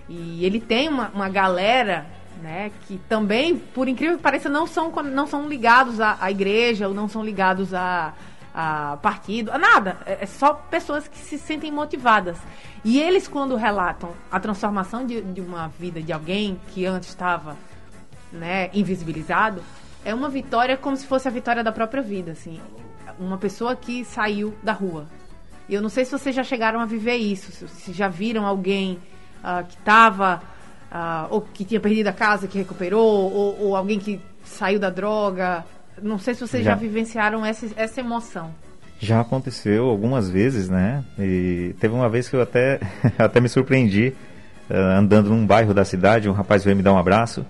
E 0.07 0.45
ele 0.45 0.59
tem 0.59 0.89
uma, 0.89 1.09
uma 1.09 1.29
galera 1.29 2.05
né, 2.41 2.71
que 2.87 2.97
também, 3.09 3.57
por 3.57 3.87
incrível 3.87 4.17
que 4.17 4.23
pareça, 4.23 4.49
não 4.49 4.67
são, 4.67 4.91
não 4.91 5.27
são 5.27 5.47
ligados 5.47 5.99
à, 5.99 6.17
à 6.19 6.29
igreja 6.29 6.87
ou 6.87 6.93
não 6.93 7.07
são 7.07 7.23
ligados 7.23 7.73
a, 7.73 8.13
a 8.53 8.97
partido, 9.01 9.51
a 9.51 9.57
nada. 9.57 9.97
É, 10.05 10.19
é 10.21 10.25
só 10.25 10.53
pessoas 10.53 11.07
que 11.07 11.17
se 11.17 11.37
sentem 11.37 11.71
motivadas. 11.71 12.37
E 12.83 12.99
eles, 12.99 13.27
quando 13.27 13.55
relatam 13.55 14.11
a 14.31 14.39
transformação 14.39 15.05
de, 15.05 15.21
de 15.21 15.41
uma 15.41 15.67
vida 15.79 16.01
de 16.01 16.13
alguém 16.13 16.59
que 16.73 16.85
antes 16.85 17.09
estava 17.09 17.57
né, 18.31 18.69
invisibilizado, 18.73 19.63
é 20.05 20.13
uma 20.13 20.29
vitória 20.29 20.77
como 20.77 20.95
se 20.95 21.05
fosse 21.05 21.27
a 21.27 21.31
vitória 21.31 21.63
da 21.63 21.71
própria 21.71 22.01
vida, 22.01 22.31
assim. 22.31 22.59
Uma 23.19 23.37
pessoa 23.37 23.75
que 23.75 24.05
saiu 24.05 24.53
da 24.63 24.71
rua. 24.71 25.07
E 25.67 25.73
eu 25.73 25.81
não 25.81 25.89
sei 25.89 26.05
se 26.05 26.11
vocês 26.11 26.35
já 26.35 26.43
chegaram 26.43 26.79
a 26.79 26.85
viver 26.85 27.15
isso, 27.15 27.67
se 27.67 27.91
já 27.91 28.07
viram 28.07 28.45
alguém 28.45 28.99
uh, 29.43 29.65
que 29.65 29.73
estava, 29.73 30.41
uh, 30.91 31.27
ou 31.31 31.41
que 31.41 31.65
tinha 31.65 31.79
perdido 31.79 32.07
a 32.07 32.13
casa, 32.13 32.47
que 32.47 32.57
recuperou, 32.57 33.33
ou, 33.33 33.59
ou, 33.59 33.75
alguém 33.75 33.97
que 33.97 34.21
saiu 34.43 34.79
da 34.79 34.91
droga. 34.91 35.65
Não 35.99 36.19
sei 36.19 36.35
se 36.35 36.41
vocês 36.41 36.63
já, 36.63 36.71
já 36.71 36.75
vivenciaram 36.77 37.43
essa, 37.43 37.67
essa 37.75 37.99
emoção. 37.99 38.53
Já 38.99 39.21
aconteceu 39.21 39.89
algumas 39.89 40.29
vezes, 40.29 40.69
né? 40.69 41.03
E 41.17 41.75
teve 41.79 41.95
uma 41.95 42.07
vez 42.07 42.29
que 42.29 42.35
eu 42.35 42.41
até, 42.41 42.79
até 43.17 43.41
me 43.41 43.49
surpreendi, 43.49 44.13
uh, 44.69 44.73
andando 44.99 45.31
num 45.31 45.47
bairro 45.47 45.73
da 45.73 45.83
cidade, 45.83 46.29
um 46.29 46.33
rapaz 46.33 46.63
veio 46.63 46.77
me 46.77 46.83
dar 46.83 46.93
um 46.93 46.99
abraço. 46.99 47.43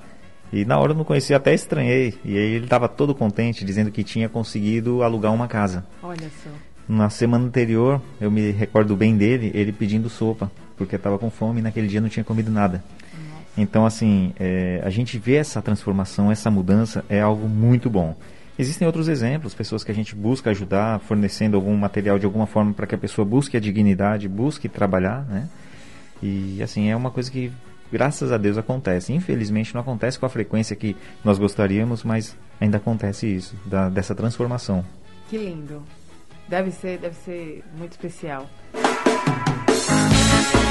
E 0.55 0.63
na 0.63 0.79
hora 0.79 0.93
eu 0.93 0.95
não 0.95 1.03
conhecia, 1.03 1.35
até 1.35 1.53
estranhei. 1.53 2.13
E 2.23 2.37
aí 2.37 2.53
ele 2.53 2.63
estava 2.63 2.87
todo 2.87 3.13
contente, 3.13 3.65
dizendo 3.65 3.91
que 3.91 4.05
tinha 4.05 4.29
conseguido 4.29 5.03
alugar 5.03 5.33
uma 5.33 5.49
casa. 5.49 5.85
Olha 6.01 6.29
só. 6.41 6.49
Na 6.87 7.09
semana 7.09 7.43
anterior, 7.43 8.01
eu 8.21 8.31
me 8.31 8.51
recordo 8.51 8.95
bem 8.95 9.17
dele, 9.17 9.51
ele 9.53 9.73
pedindo 9.73 10.09
sopa, 10.09 10.49
porque 10.77 10.95
estava 10.95 11.19
com 11.19 11.29
fome 11.29 11.59
e 11.59 11.61
naquele 11.61 11.89
dia 11.89 11.99
não 11.99 12.07
tinha 12.07 12.23
comido 12.23 12.49
nada. 12.49 12.81
Nossa. 13.11 13.43
Então, 13.57 13.85
assim, 13.85 14.33
é, 14.39 14.81
a 14.81 14.89
gente 14.89 15.19
vê 15.19 15.35
essa 15.35 15.61
transformação, 15.61 16.31
essa 16.31 16.49
mudança, 16.49 17.03
é 17.09 17.19
algo 17.19 17.49
muito 17.49 17.89
bom. 17.89 18.15
Existem 18.57 18.85
outros 18.85 19.09
exemplos, 19.09 19.53
pessoas 19.53 19.83
que 19.83 19.91
a 19.91 19.95
gente 19.95 20.15
busca 20.15 20.51
ajudar, 20.51 20.99
fornecendo 20.99 21.57
algum 21.57 21.75
material 21.75 22.17
de 22.17 22.25
alguma 22.25 22.47
forma 22.47 22.71
para 22.73 22.87
que 22.87 22.95
a 22.95 22.97
pessoa 22.97 23.25
busque 23.25 23.57
a 23.57 23.59
dignidade, 23.59 24.29
busque 24.29 24.69
trabalhar, 24.69 25.25
né? 25.25 25.49
E, 26.23 26.63
assim, 26.63 26.89
é 26.89 26.95
uma 26.95 27.11
coisa 27.11 27.29
que 27.29 27.51
graças 27.91 28.31
a 28.31 28.37
Deus 28.37 28.57
acontece. 28.57 29.13
Infelizmente 29.13 29.73
não 29.73 29.81
acontece 29.81 30.19
com 30.19 30.25
a 30.25 30.29
frequência 30.29 30.75
que 30.75 30.95
nós 31.23 31.37
gostaríamos, 31.37 32.03
mas 32.03 32.35
ainda 32.59 32.77
acontece 32.77 33.27
isso, 33.27 33.55
da, 33.65 33.89
dessa 33.89 34.15
transformação. 34.15 34.85
Que 35.29 35.37
lindo. 35.37 35.83
Deve 36.47 36.71
ser, 36.71 36.99
deve 36.99 37.15
ser 37.15 37.63
muito 37.77 37.93
especial. 37.93 38.47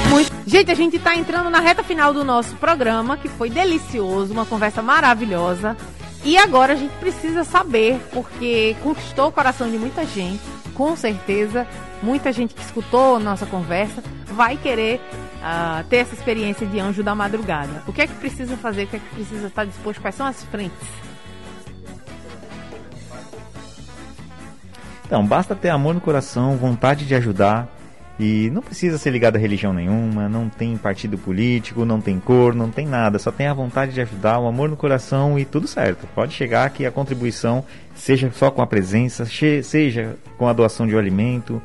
Muito. 0.09 0.31
Gente, 0.47 0.71
a 0.71 0.75
gente 0.75 0.95
está 0.95 1.15
entrando 1.15 1.49
na 1.49 1.59
reta 1.59 1.83
final 1.83 2.13
do 2.13 2.23
nosso 2.23 2.55
programa, 2.55 3.17
que 3.17 3.27
foi 3.27 3.49
delicioso, 3.49 4.31
uma 4.31 4.45
conversa 4.45 4.81
maravilhosa. 4.81 5.75
E 6.23 6.37
agora 6.37 6.73
a 6.73 6.75
gente 6.75 6.95
precisa 6.97 7.43
saber, 7.43 7.99
porque 8.11 8.75
conquistou 8.81 9.27
o 9.27 9.31
coração 9.31 9.69
de 9.69 9.77
muita 9.77 10.05
gente, 10.05 10.41
com 10.73 10.95
certeza, 10.95 11.67
muita 12.01 12.31
gente 12.31 12.53
que 12.53 12.61
escutou 12.61 13.19
nossa 13.19 13.45
conversa 13.45 14.03
vai 14.27 14.57
querer 14.57 14.99
uh, 15.41 15.83
ter 15.85 15.97
essa 15.97 16.13
experiência 16.13 16.65
de 16.65 16.79
anjo 16.79 17.03
da 17.03 17.15
madrugada. 17.15 17.83
O 17.87 17.93
que 17.93 18.01
é 18.01 18.07
que 18.07 18.15
precisa 18.15 18.57
fazer? 18.57 18.83
O 18.83 18.87
que 18.87 18.95
é 18.97 18.99
que 18.99 19.15
precisa 19.15 19.47
estar 19.47 19.65
disposto? 19.65 20.01
Quais 20.01 20.15
são 20.15 20.25
as 20.25 20.43
frentes? 20.45 20.77
Então, 25.05 25.25
basta 25.25 25.55
ter 25.55 25.69
amor 25.69 25.93
no 25.93 26.01
coração, 26.01 26.57
vontade 26.57 27.05
de 27.05 27.13
ajudar, 27.13 27.69
e 28.19 28.49
não 28.51 28.61
precisa 28.61 28.97
ser 28.97 29.11
ligado 29.11 29.35
a 29.35 29.39
religião 29.39 29.73
nenhuma, 29.73 30.29
não 30.29 30.47
tem 30.47 30.77
partido 30.77 31.17
político, 31.17 31.83
não 31.83 31.99
tem 31.99 32.19
cor, 32.19 32.55
não 32.55 32.71
tem 32.71 32.87
nada. 32.87 33.19
Só 33.19 33.31
tem 33.31 33.47
a 33.47 33.53
vontade 33.53 33.93
de 33.93 34.01
ajudar, 34.01 34.39
o 34.39 34.47
amor 34.47 34.69
no 34.69 34.77
coração 34.77 35.37
e 35.37 35.43
tudo 35.43 35.67
certo. 35.67 36.07
Pode 36.15 36.33
chegar 36.33 36.69
que 36.69 36.85
a 36.85 36.91
contribuição 36.91 37.63
seja 37.93 38.31
só 38.31 38.49
com 38.49 38.61
a 38.61 38.67
presença, 38.67 39.25
seja 39.63 40.15
com 40.37 40.47
a 40.47 40.53
doação 40.53 40.87
de 40.87 40.95
um 40.95 40.99
alimento, 40.99 41.61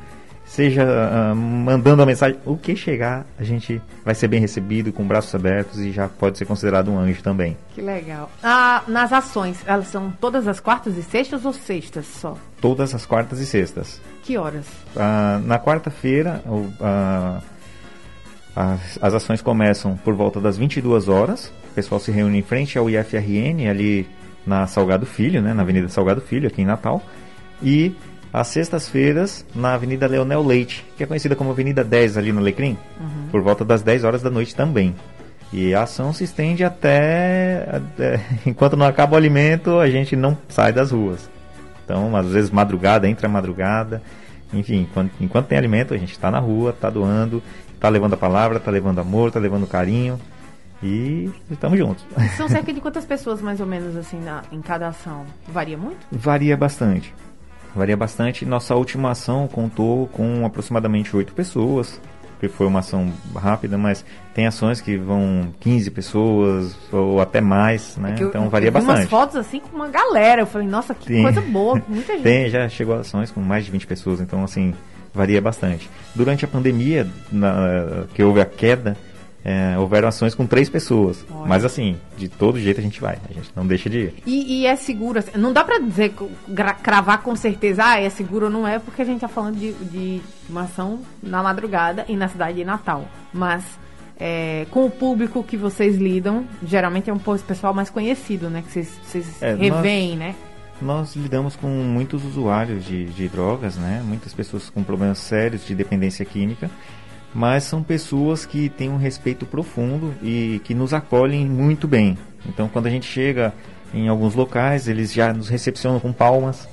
seja 0.51 0.83
uh, 0.83 1.33
mandando 1.33 2.03
a 2.03 2.05
mensagem. 2.05 2.37
O 2.45 2.57
que 2.57 2.75
chegar, 2.75 3.25
a 3.39 3.43
gente 3.43 3.81
vai 4.03 4.13
ser 4.13 4.27
bem 4.27 4.41
recebido, 4.41 4.91
com 4.91 5.07
braços 5.07 5.33
abertos 5.33 5.79
e 5.79 5.91
já 5.91 6.09
pode 6.09 6.37
ser 6.37 6.45
considerado 6.45 6.91
um 6.91 6.99
anjo 6.99 7.23
também. 7.23 7.57
Que 7.73 7.81
legal. 7.81 8.29
Ah, 8.43 8.83
nas 8.85 9.13
ações, 9.13 9.63
elas 9.65 9.87
são 9.87 10.11
todas 10.19 10.49
as 10.49 10.59
quartas 10.59 10.97
e 10.97 11.03
sextas 11.03 11.45
ou 11.45 11.53
sextas 11.53 12.05
só? 12.05 12.37
Todas 12.59 12.93
as 12.93 13.05
quartas 13.05 13.39
e 13.39 13.45
sextas. 13.45 14.01
Que 14.23 14.37
horas? 14.37 14.65
Ah, 14.93 15.39
na 15.45 15.57
quarta-feira, 15.57 16.43
ah, 16.81 17.39
as, 18.53 18.99
as 19.01 19.13
ações 19.13 19.41
começam 19.41 19.95
por 19.95 20.15
volta 20.15 20.41
das 20.41 20.57
22 20.57 21.07
horas. 21.07 21.45
O 21.71 21.73
pessoal 21.75 22.01
se 22.01 22.11
reúne 22.11 22.39
em 22.39 22.43
frente 22.43 22.77
ao 22.77 22.89
IFRN, 22.89 23.69
ali 23.69 24.05
na 24.45 24.67
Salgado 24.67 25.05
Filho, 25.05 25.41
né, 25.41 25.53
na 25.53 25.61
Avenida 25.61 25.87
Salgado 25.87 26.19
Filho, 26.19 26.49
aqui 26.49 26.61
em 26.61 26.65
Natal. 26.65 27.01
E 27.63 27.95
às 28.33 28.47
sextas-feiras 28.47 29.45
na 29.53 29.73
Avenida 29.73 30.07
Leonel 30.07 30.43
Leite, 30.43 30.85
que 30.95 31.03
é 31.03 31.05
conhecida 31.05 31.35
como 31.35 31.51
Avenida 31.51 31.83
10 31.83 32.17
ali 32.17 32.31
no 32.31 32.39
Alecrim, 32.39 32.77
uhum. 32.99 33.27
por 33.29 33.41
volta 33.41 33.65
das 33.65 33.81
10 33.81 34.03
horas 34.03 34.21
da 34.21 34.29
noite 34.29 34.55
também. 34.55 34.95
E 35.51 35.75
a 35.75 35.83
ação 35.83 36.13
se 36.13 36.23
estende 36.23 36.63
até, 36.63 37.67
até, 37.69 38.21
enquanto 38.45 38.77
não 38.77 38.85
acaba 38.85 39.15
o 39.15 39.17
alimento, 39.17 39.79
a 39.79 39.89
gente 39.89 40.15
não 40.15 40.37
sai 40.47 40.71
das 40.71 40.91
ruas. 40.91 41.29
Então, 41.83 42.15
às 42.15 42.27
vezes 42.27 42.49
madrugada, 42.49 43.07
entra 43.07 43.27
madrugada, 43.27 44.01
enfim, 44.53 44.81
enquanto, 44.81 45.11
enquanto 45.19 45.47
tem 45.47 45.57
alimento, 45.57 45.93
a 45.93 45.97
gente 45.97 46.11
está 46.11 46.31
na 46.31 46.39
rua, 46.39 46.69
está 46.69 46.89
doando, 46.89 47.43
está 47.73 47.89
levando 47.89 48.13
a 48.13 48.17
palavra, 48.17 48.57
está 48.57 48.71
levando 48.71 48.99
amor, 48.99 49.27
está 49.27 49.41
levando 49.41 49.67
carinho 49.67 50.17
e 50.81 51.29
estamos 51.49 51.77
juntos. 51.77 52.05
São 52.37 52.47
cerca 52.47 52.71
de 52.71 52.79
quantas 52.81 53.03
pessoas 53.03 53.41
mais 53.41 53.59
ou 53.59 53.67
menos 53.67 53.97
assim 53.97 54.21
na, 54.21 54.43
em 54.53 54.61
cada 54.61 54.87
ação? 54.87 55.25
Varia 55.49 55.77
muito? 55.77 56.07
Varia 56.11 56.55
bastante 56.55 57.13
varia 57.75 57.97
bastante. 57.97 58.45
Nossa 58.45 58.75
última 58.75 59.11
ação 59.11 59.47
contou 59.47 60.07
com 60.07 60.45
aproximadamente 60.45 61.15
oito 61.15 61.33
pessoas, 61.33 61.99
que 62.39 62.47
foi 62.47 62.65
uma 62.65 62.79
ação 62.79 63.11
rápida, 63.35 63.77
mas 63.77 64.03
tem 64.33 64.47
ações 64.47 64.81
que 64.81 64.97
vão 64.97 65.53
15 65.59 65.91
pessoas 65.91 66.75
ou 66.91 67.21
até 67.21 67.39
mais, 67.39 67.97
né? 67.97 68.15
É 68.17 68.23
eu, 68.23 68.29
então 68.29 68.49
varia 68.49 68.69
eu 68.69 68.71
bastante. 68.71 69.01
umas 69.01 69.09
fotos 69.09 69.35
assim 69.35 69.59
com 69.59 69.75
uma 69.75 69.87
galera, 69.87 70.41
eu 70.41 70.47
falei, 70.47 70.67
nossa, 70.67 70.95
que 70.95 71.05
tem, 71.05 71.21
coisa 71.21 71.41
boa, 71.41 71.81
muita 71.87 72.13
gente. 72.17 72.23
Tem, 72.23 72.49
já 72.49 72.67
chegou 72.67 72.95
ações 72.95 73.29
com 73.29 73.39
mais 73.41 73.65
de 73.65 73.71
20 73.71 73.85
pessoas, 73.85 74.19
então 74.19 74.43
assim, 74.43 74.73
varia 75.13 75.41
bastante. 75.41 75.89
Durante 76.15 76.43
a 76.43 76.47
pandemia, 76.47 77.07
na, 77.31 78.05
que 78.13 78.23
houve 78.23 78.41
a 78.41 78.45
queda, 78.45 78.97
é, 79.43 79.77
houveram 79.77 80.07
ações 80.07 80.35
com 80.35 80.45
três 80.45 80.69
pessoas. 80.69 81.25
Olha. 81.29 81.47
Mas 81.47 81.65
assim, 81.65 81.97
de 82.17 82.29
todo 82.29 82.59
jeito 82.59 82.79
a 82.79 82.83
gente 82.83 83.01
vai. 83.01 83.17
A 83.29 83.33
gente 83.33 83.51
não 83.55 83.65
deixa 83.65 83.89
de 83.89 83.97
ir. 83.97 84.13
E, 84.25 84.61
e 84.61 84.65
é 84.65 84.75
seguro. 84.75 85.19
Assim, 85.19 85.31
não 85.35 85.51
dá 85.51 85.63
pra 85.63 85.79
dizer, 85.79 86.13
cravar 86.83 87.21
com 87.21 87.35
certeza, 87.35 87.83
ah, 87.83 87.99
é 87.99 88.09
seguro 88.09 88.45
ou 88.45 88.51
não 88.51 88.67
é, 88.67 88.77
porque 88.79 89.01
a 89.01 89.05
gente 89.05 89.21
tá 89.21 89.27
falando 89.27 89.57
de, 89.57 89.73
de 89.73 90.21
uma 90.49 90.63
ação 90.63 90.99
na 91.21 91.41
madrugada 91.41 92.05
e 92.07 92.15
na 92.15 92.27
cidade 92.27 92.57
de 92.57 92.65
Natal. 92.65 93.07
Mas 93.33 93.63
é, 94.19 94.67
com 94.69 94.85
o 94.85 94.91
público 94.91 95.43
que 95.43 95.57
vocês 95.57 95.97
lidam, 95.97 96.45
geralmente 96.63 97.09
é 97.09 97.13
um 97.13 97.19
pessoal 97.19 97.73
mais 97.73 97.89
conhecido, 97.89 98.49
né? 98.49 98.61
Que 98.61 98.71
vocês, 98.71 98.99
vocês 99.03 99.41
é, 99.41 99.55
revêem, 99.55 100.15
né? 100.15 100.35
Nós 100.79 101.15
lidamos 101.15 101.55
com 101.55 101.67
muitos 101.67 102.25
usuários 102.25 102.83
de, 102.85 103.05
de 103.05 103.27
drogas, 103.27 103.77
né? 103.77 104.03
Muitas 104.03 104.33
pessoas 104.33 104.69
com 104.69 104.83
problemas 104.83 105.19
sérios 105.19 105.65
de 105.65 105.75
dependência 105.75 106.25
química 106.25 106.69
mas 107.33 107.63
são 107.63 107.81
pessoas 107.81 108.45
que 108.45 108.69
têm 108.69 108.89
um 108.89 108.97
respeito 108.97 109.45
profundo 109.45 110.13
e 110.21 110.61
que 110.63 110.73
nos 110.73 110.93
acolhem 110.93 111.45
muito 111.47 111.87
bem. 111.87 112.17
Então, 112.45 112.67
quando 112.67 112.87
a 112.87 112.89
gente 112.89 113.05
chega 113.05 113.53
em 113.93 114.07
alguns 114.07 114.35
locais, 114.35 114.87
eles 114.87 115.13
já 115.13 115.33
nos 115.33 115.49
recepcionam 115.49 115.99
com 115.99 116.11
palmas. 116.11 116.67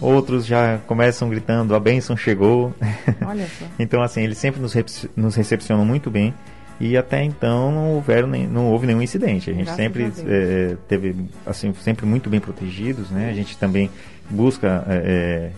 Outros 0.00 0.46
já 0.46 0.78
começam 0.86 1.28
gritando: 1.28 1.74
a 1.74 1.80
bênção 1.80 2.16
chegou. 2.16 2.72
então, 3.78 4.02
assim, 4.02 4.22
eles 4.22 4.38
sempre 4.38 4.60
nos, 4.60 4.74
nos 5.16 5.34
recepcionam 5.34 5.84
muito 5.84 6.10
bem. 6.10 6.34
E 6.80 6.96
até 6.96 7.24
então 7.24 7.72
não, 7.72 7.94
houveram 7.94 8.28
nem, 8.28 8.46
não 8.46 8.66
houve 8.66 8.86
nenhum 8.86 9.02
incidente. 9.02 9.50
A 9.50 9.52
gente 9.52 9.64
Graças 9.64 9.82
sempre 9.82 10.04
a 10.04 10.10
é, 10.26 10.76
teve 10.86 11.16
assim 11.44 11.74
sempre 11.82 12.06
muito 12.06 12.30
bem 12.30 12.38
protegidos, 12.38 13.10
né? 13.10 13.30
A 13.30 13.32
gente 13.32 13.58
também 13.58 13.90
busca 14.30 14.84
é, 14.86 15.50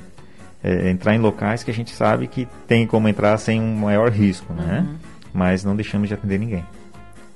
é, 0.63 0.91
entrar 0.91 1.15
em 1.15 1.19
locais 1.19 1.63
que 1.63 1.71
a 1.71 1.75
gente 1.75 1.95
sabe 1.95 2.27
que 2.27 2.47
tem 2.67 2.87
como 2.87 3.09
entrar 3.09 3.37
sem 3.39 3.61
um 3.61 3.77
maior 3.77 4.11
risco, 4.11 4.53
né? 4.53 4.87
Uhum. 4.87 4.97
Mas 5.33 5.65
não 5.65 5.75
deixamos 5.75 6.09
de 6.09 6.15
atender 6.15 6.39
ninguém. 6.39 6.65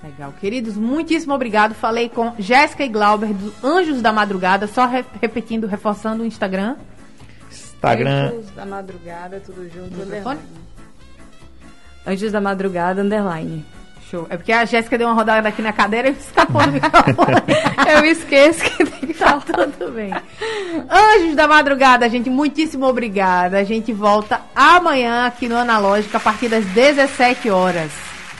Legal. 0.02 0.34
Queridos, 0.38 0.76
muitíssimo 0.76 1.32
obrigado. 1.32 1.74
Falei 1.74 2.10
com 2.10 2.34
Jéssica 2.38 2.84
e 2.84 2.88
Glauber 2.88 3.32
do 3.32 3.52
Anjos 3.66 4.02
da 4.02 4.12
Madrugada, 4.12 4.66
só 4.66 4.86
re 4.86 5.02
repetindo, 5.20 5.66
reforçando 5.66 6.22
o 6.22 6.26
Instagram. 6.26 6.76
Instagram. 7.50 8.28
Anjos 8.28 8.50
da 8.50 8.66
Madrugada, 8.66 9.40
tudo 9.40 9.68
junto. 9.70 10.38
Anjos 12.06 12.32
da 12.32 12.40
Madrugada, 12.40 13.02
underline. 13.02 13.64
Show. 14.10 14.26
É 14.30 14.36
porque 14.36 14.52
a 14.52 14.64
Jéssica 14.64 14.98
deu 14.98 15.08
uma 15.08 15.14
rodada 15.14 15.48
aqui 15.48 15.62
na 15.62 15.72
cadeira 15.72 16.08
e 16.08 16.12
escapou 16.12 16.62
do 16.62 16.72
microfone. 16.72 17.42
Eu 17.92 18.04
esqueço 18.04 18.62
que 18.64 18.84
tem 18.84 19.08
que 19.08 19.14
tá 19.14 19.40
tudo 19.40 19.92
bem. 19.92 20.12
Anjos 20.90 21.34
da 21.34 21.48
madrugada, 21.48 22.08
gente, 22.08 22.28
muitíssimo 22.28 22.86
obrigada. 22.86 23.58
A 23.58 23.64
gente 23.64 23.92
volta 23.92 24.40
amanhã 24.54 25.26
aqui 25.26 25.48
no 25.48 25.56
Analógico 25.56 26.16
a 26.16 26.20
partir 26.20 26.48
das 26.48 26.64
17 26.66 27.50
horas. 27.50 27.90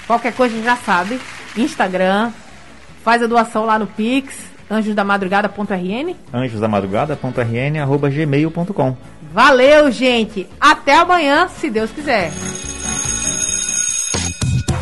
Qualquer 0.07 0.33
coisa 0.35 0.61
já 0.63 0.77
sabe. 0.77 1.21
Instagram, 1.57 2.31
faz 3.03 3.23
a 3.23 3.27
doação 3.27 3.65
lá 3.65 3.79
no 3.79 3.87
Pix, 3.87 4.35
anjosdamadrugada.rn 4.71 6.17
anjosdamadrugada.rn 6.33 7.79
arroba 7.79 8.11
gmail.com 8.11 8.97
Valeu, 9.33 9.91
gente! 9.91 10.49
Até 10.61 10.97
amanhã, 10.97 11.49
se 11.49 11.69
Deus 11.69 11.91
quiser. 11.91 12.31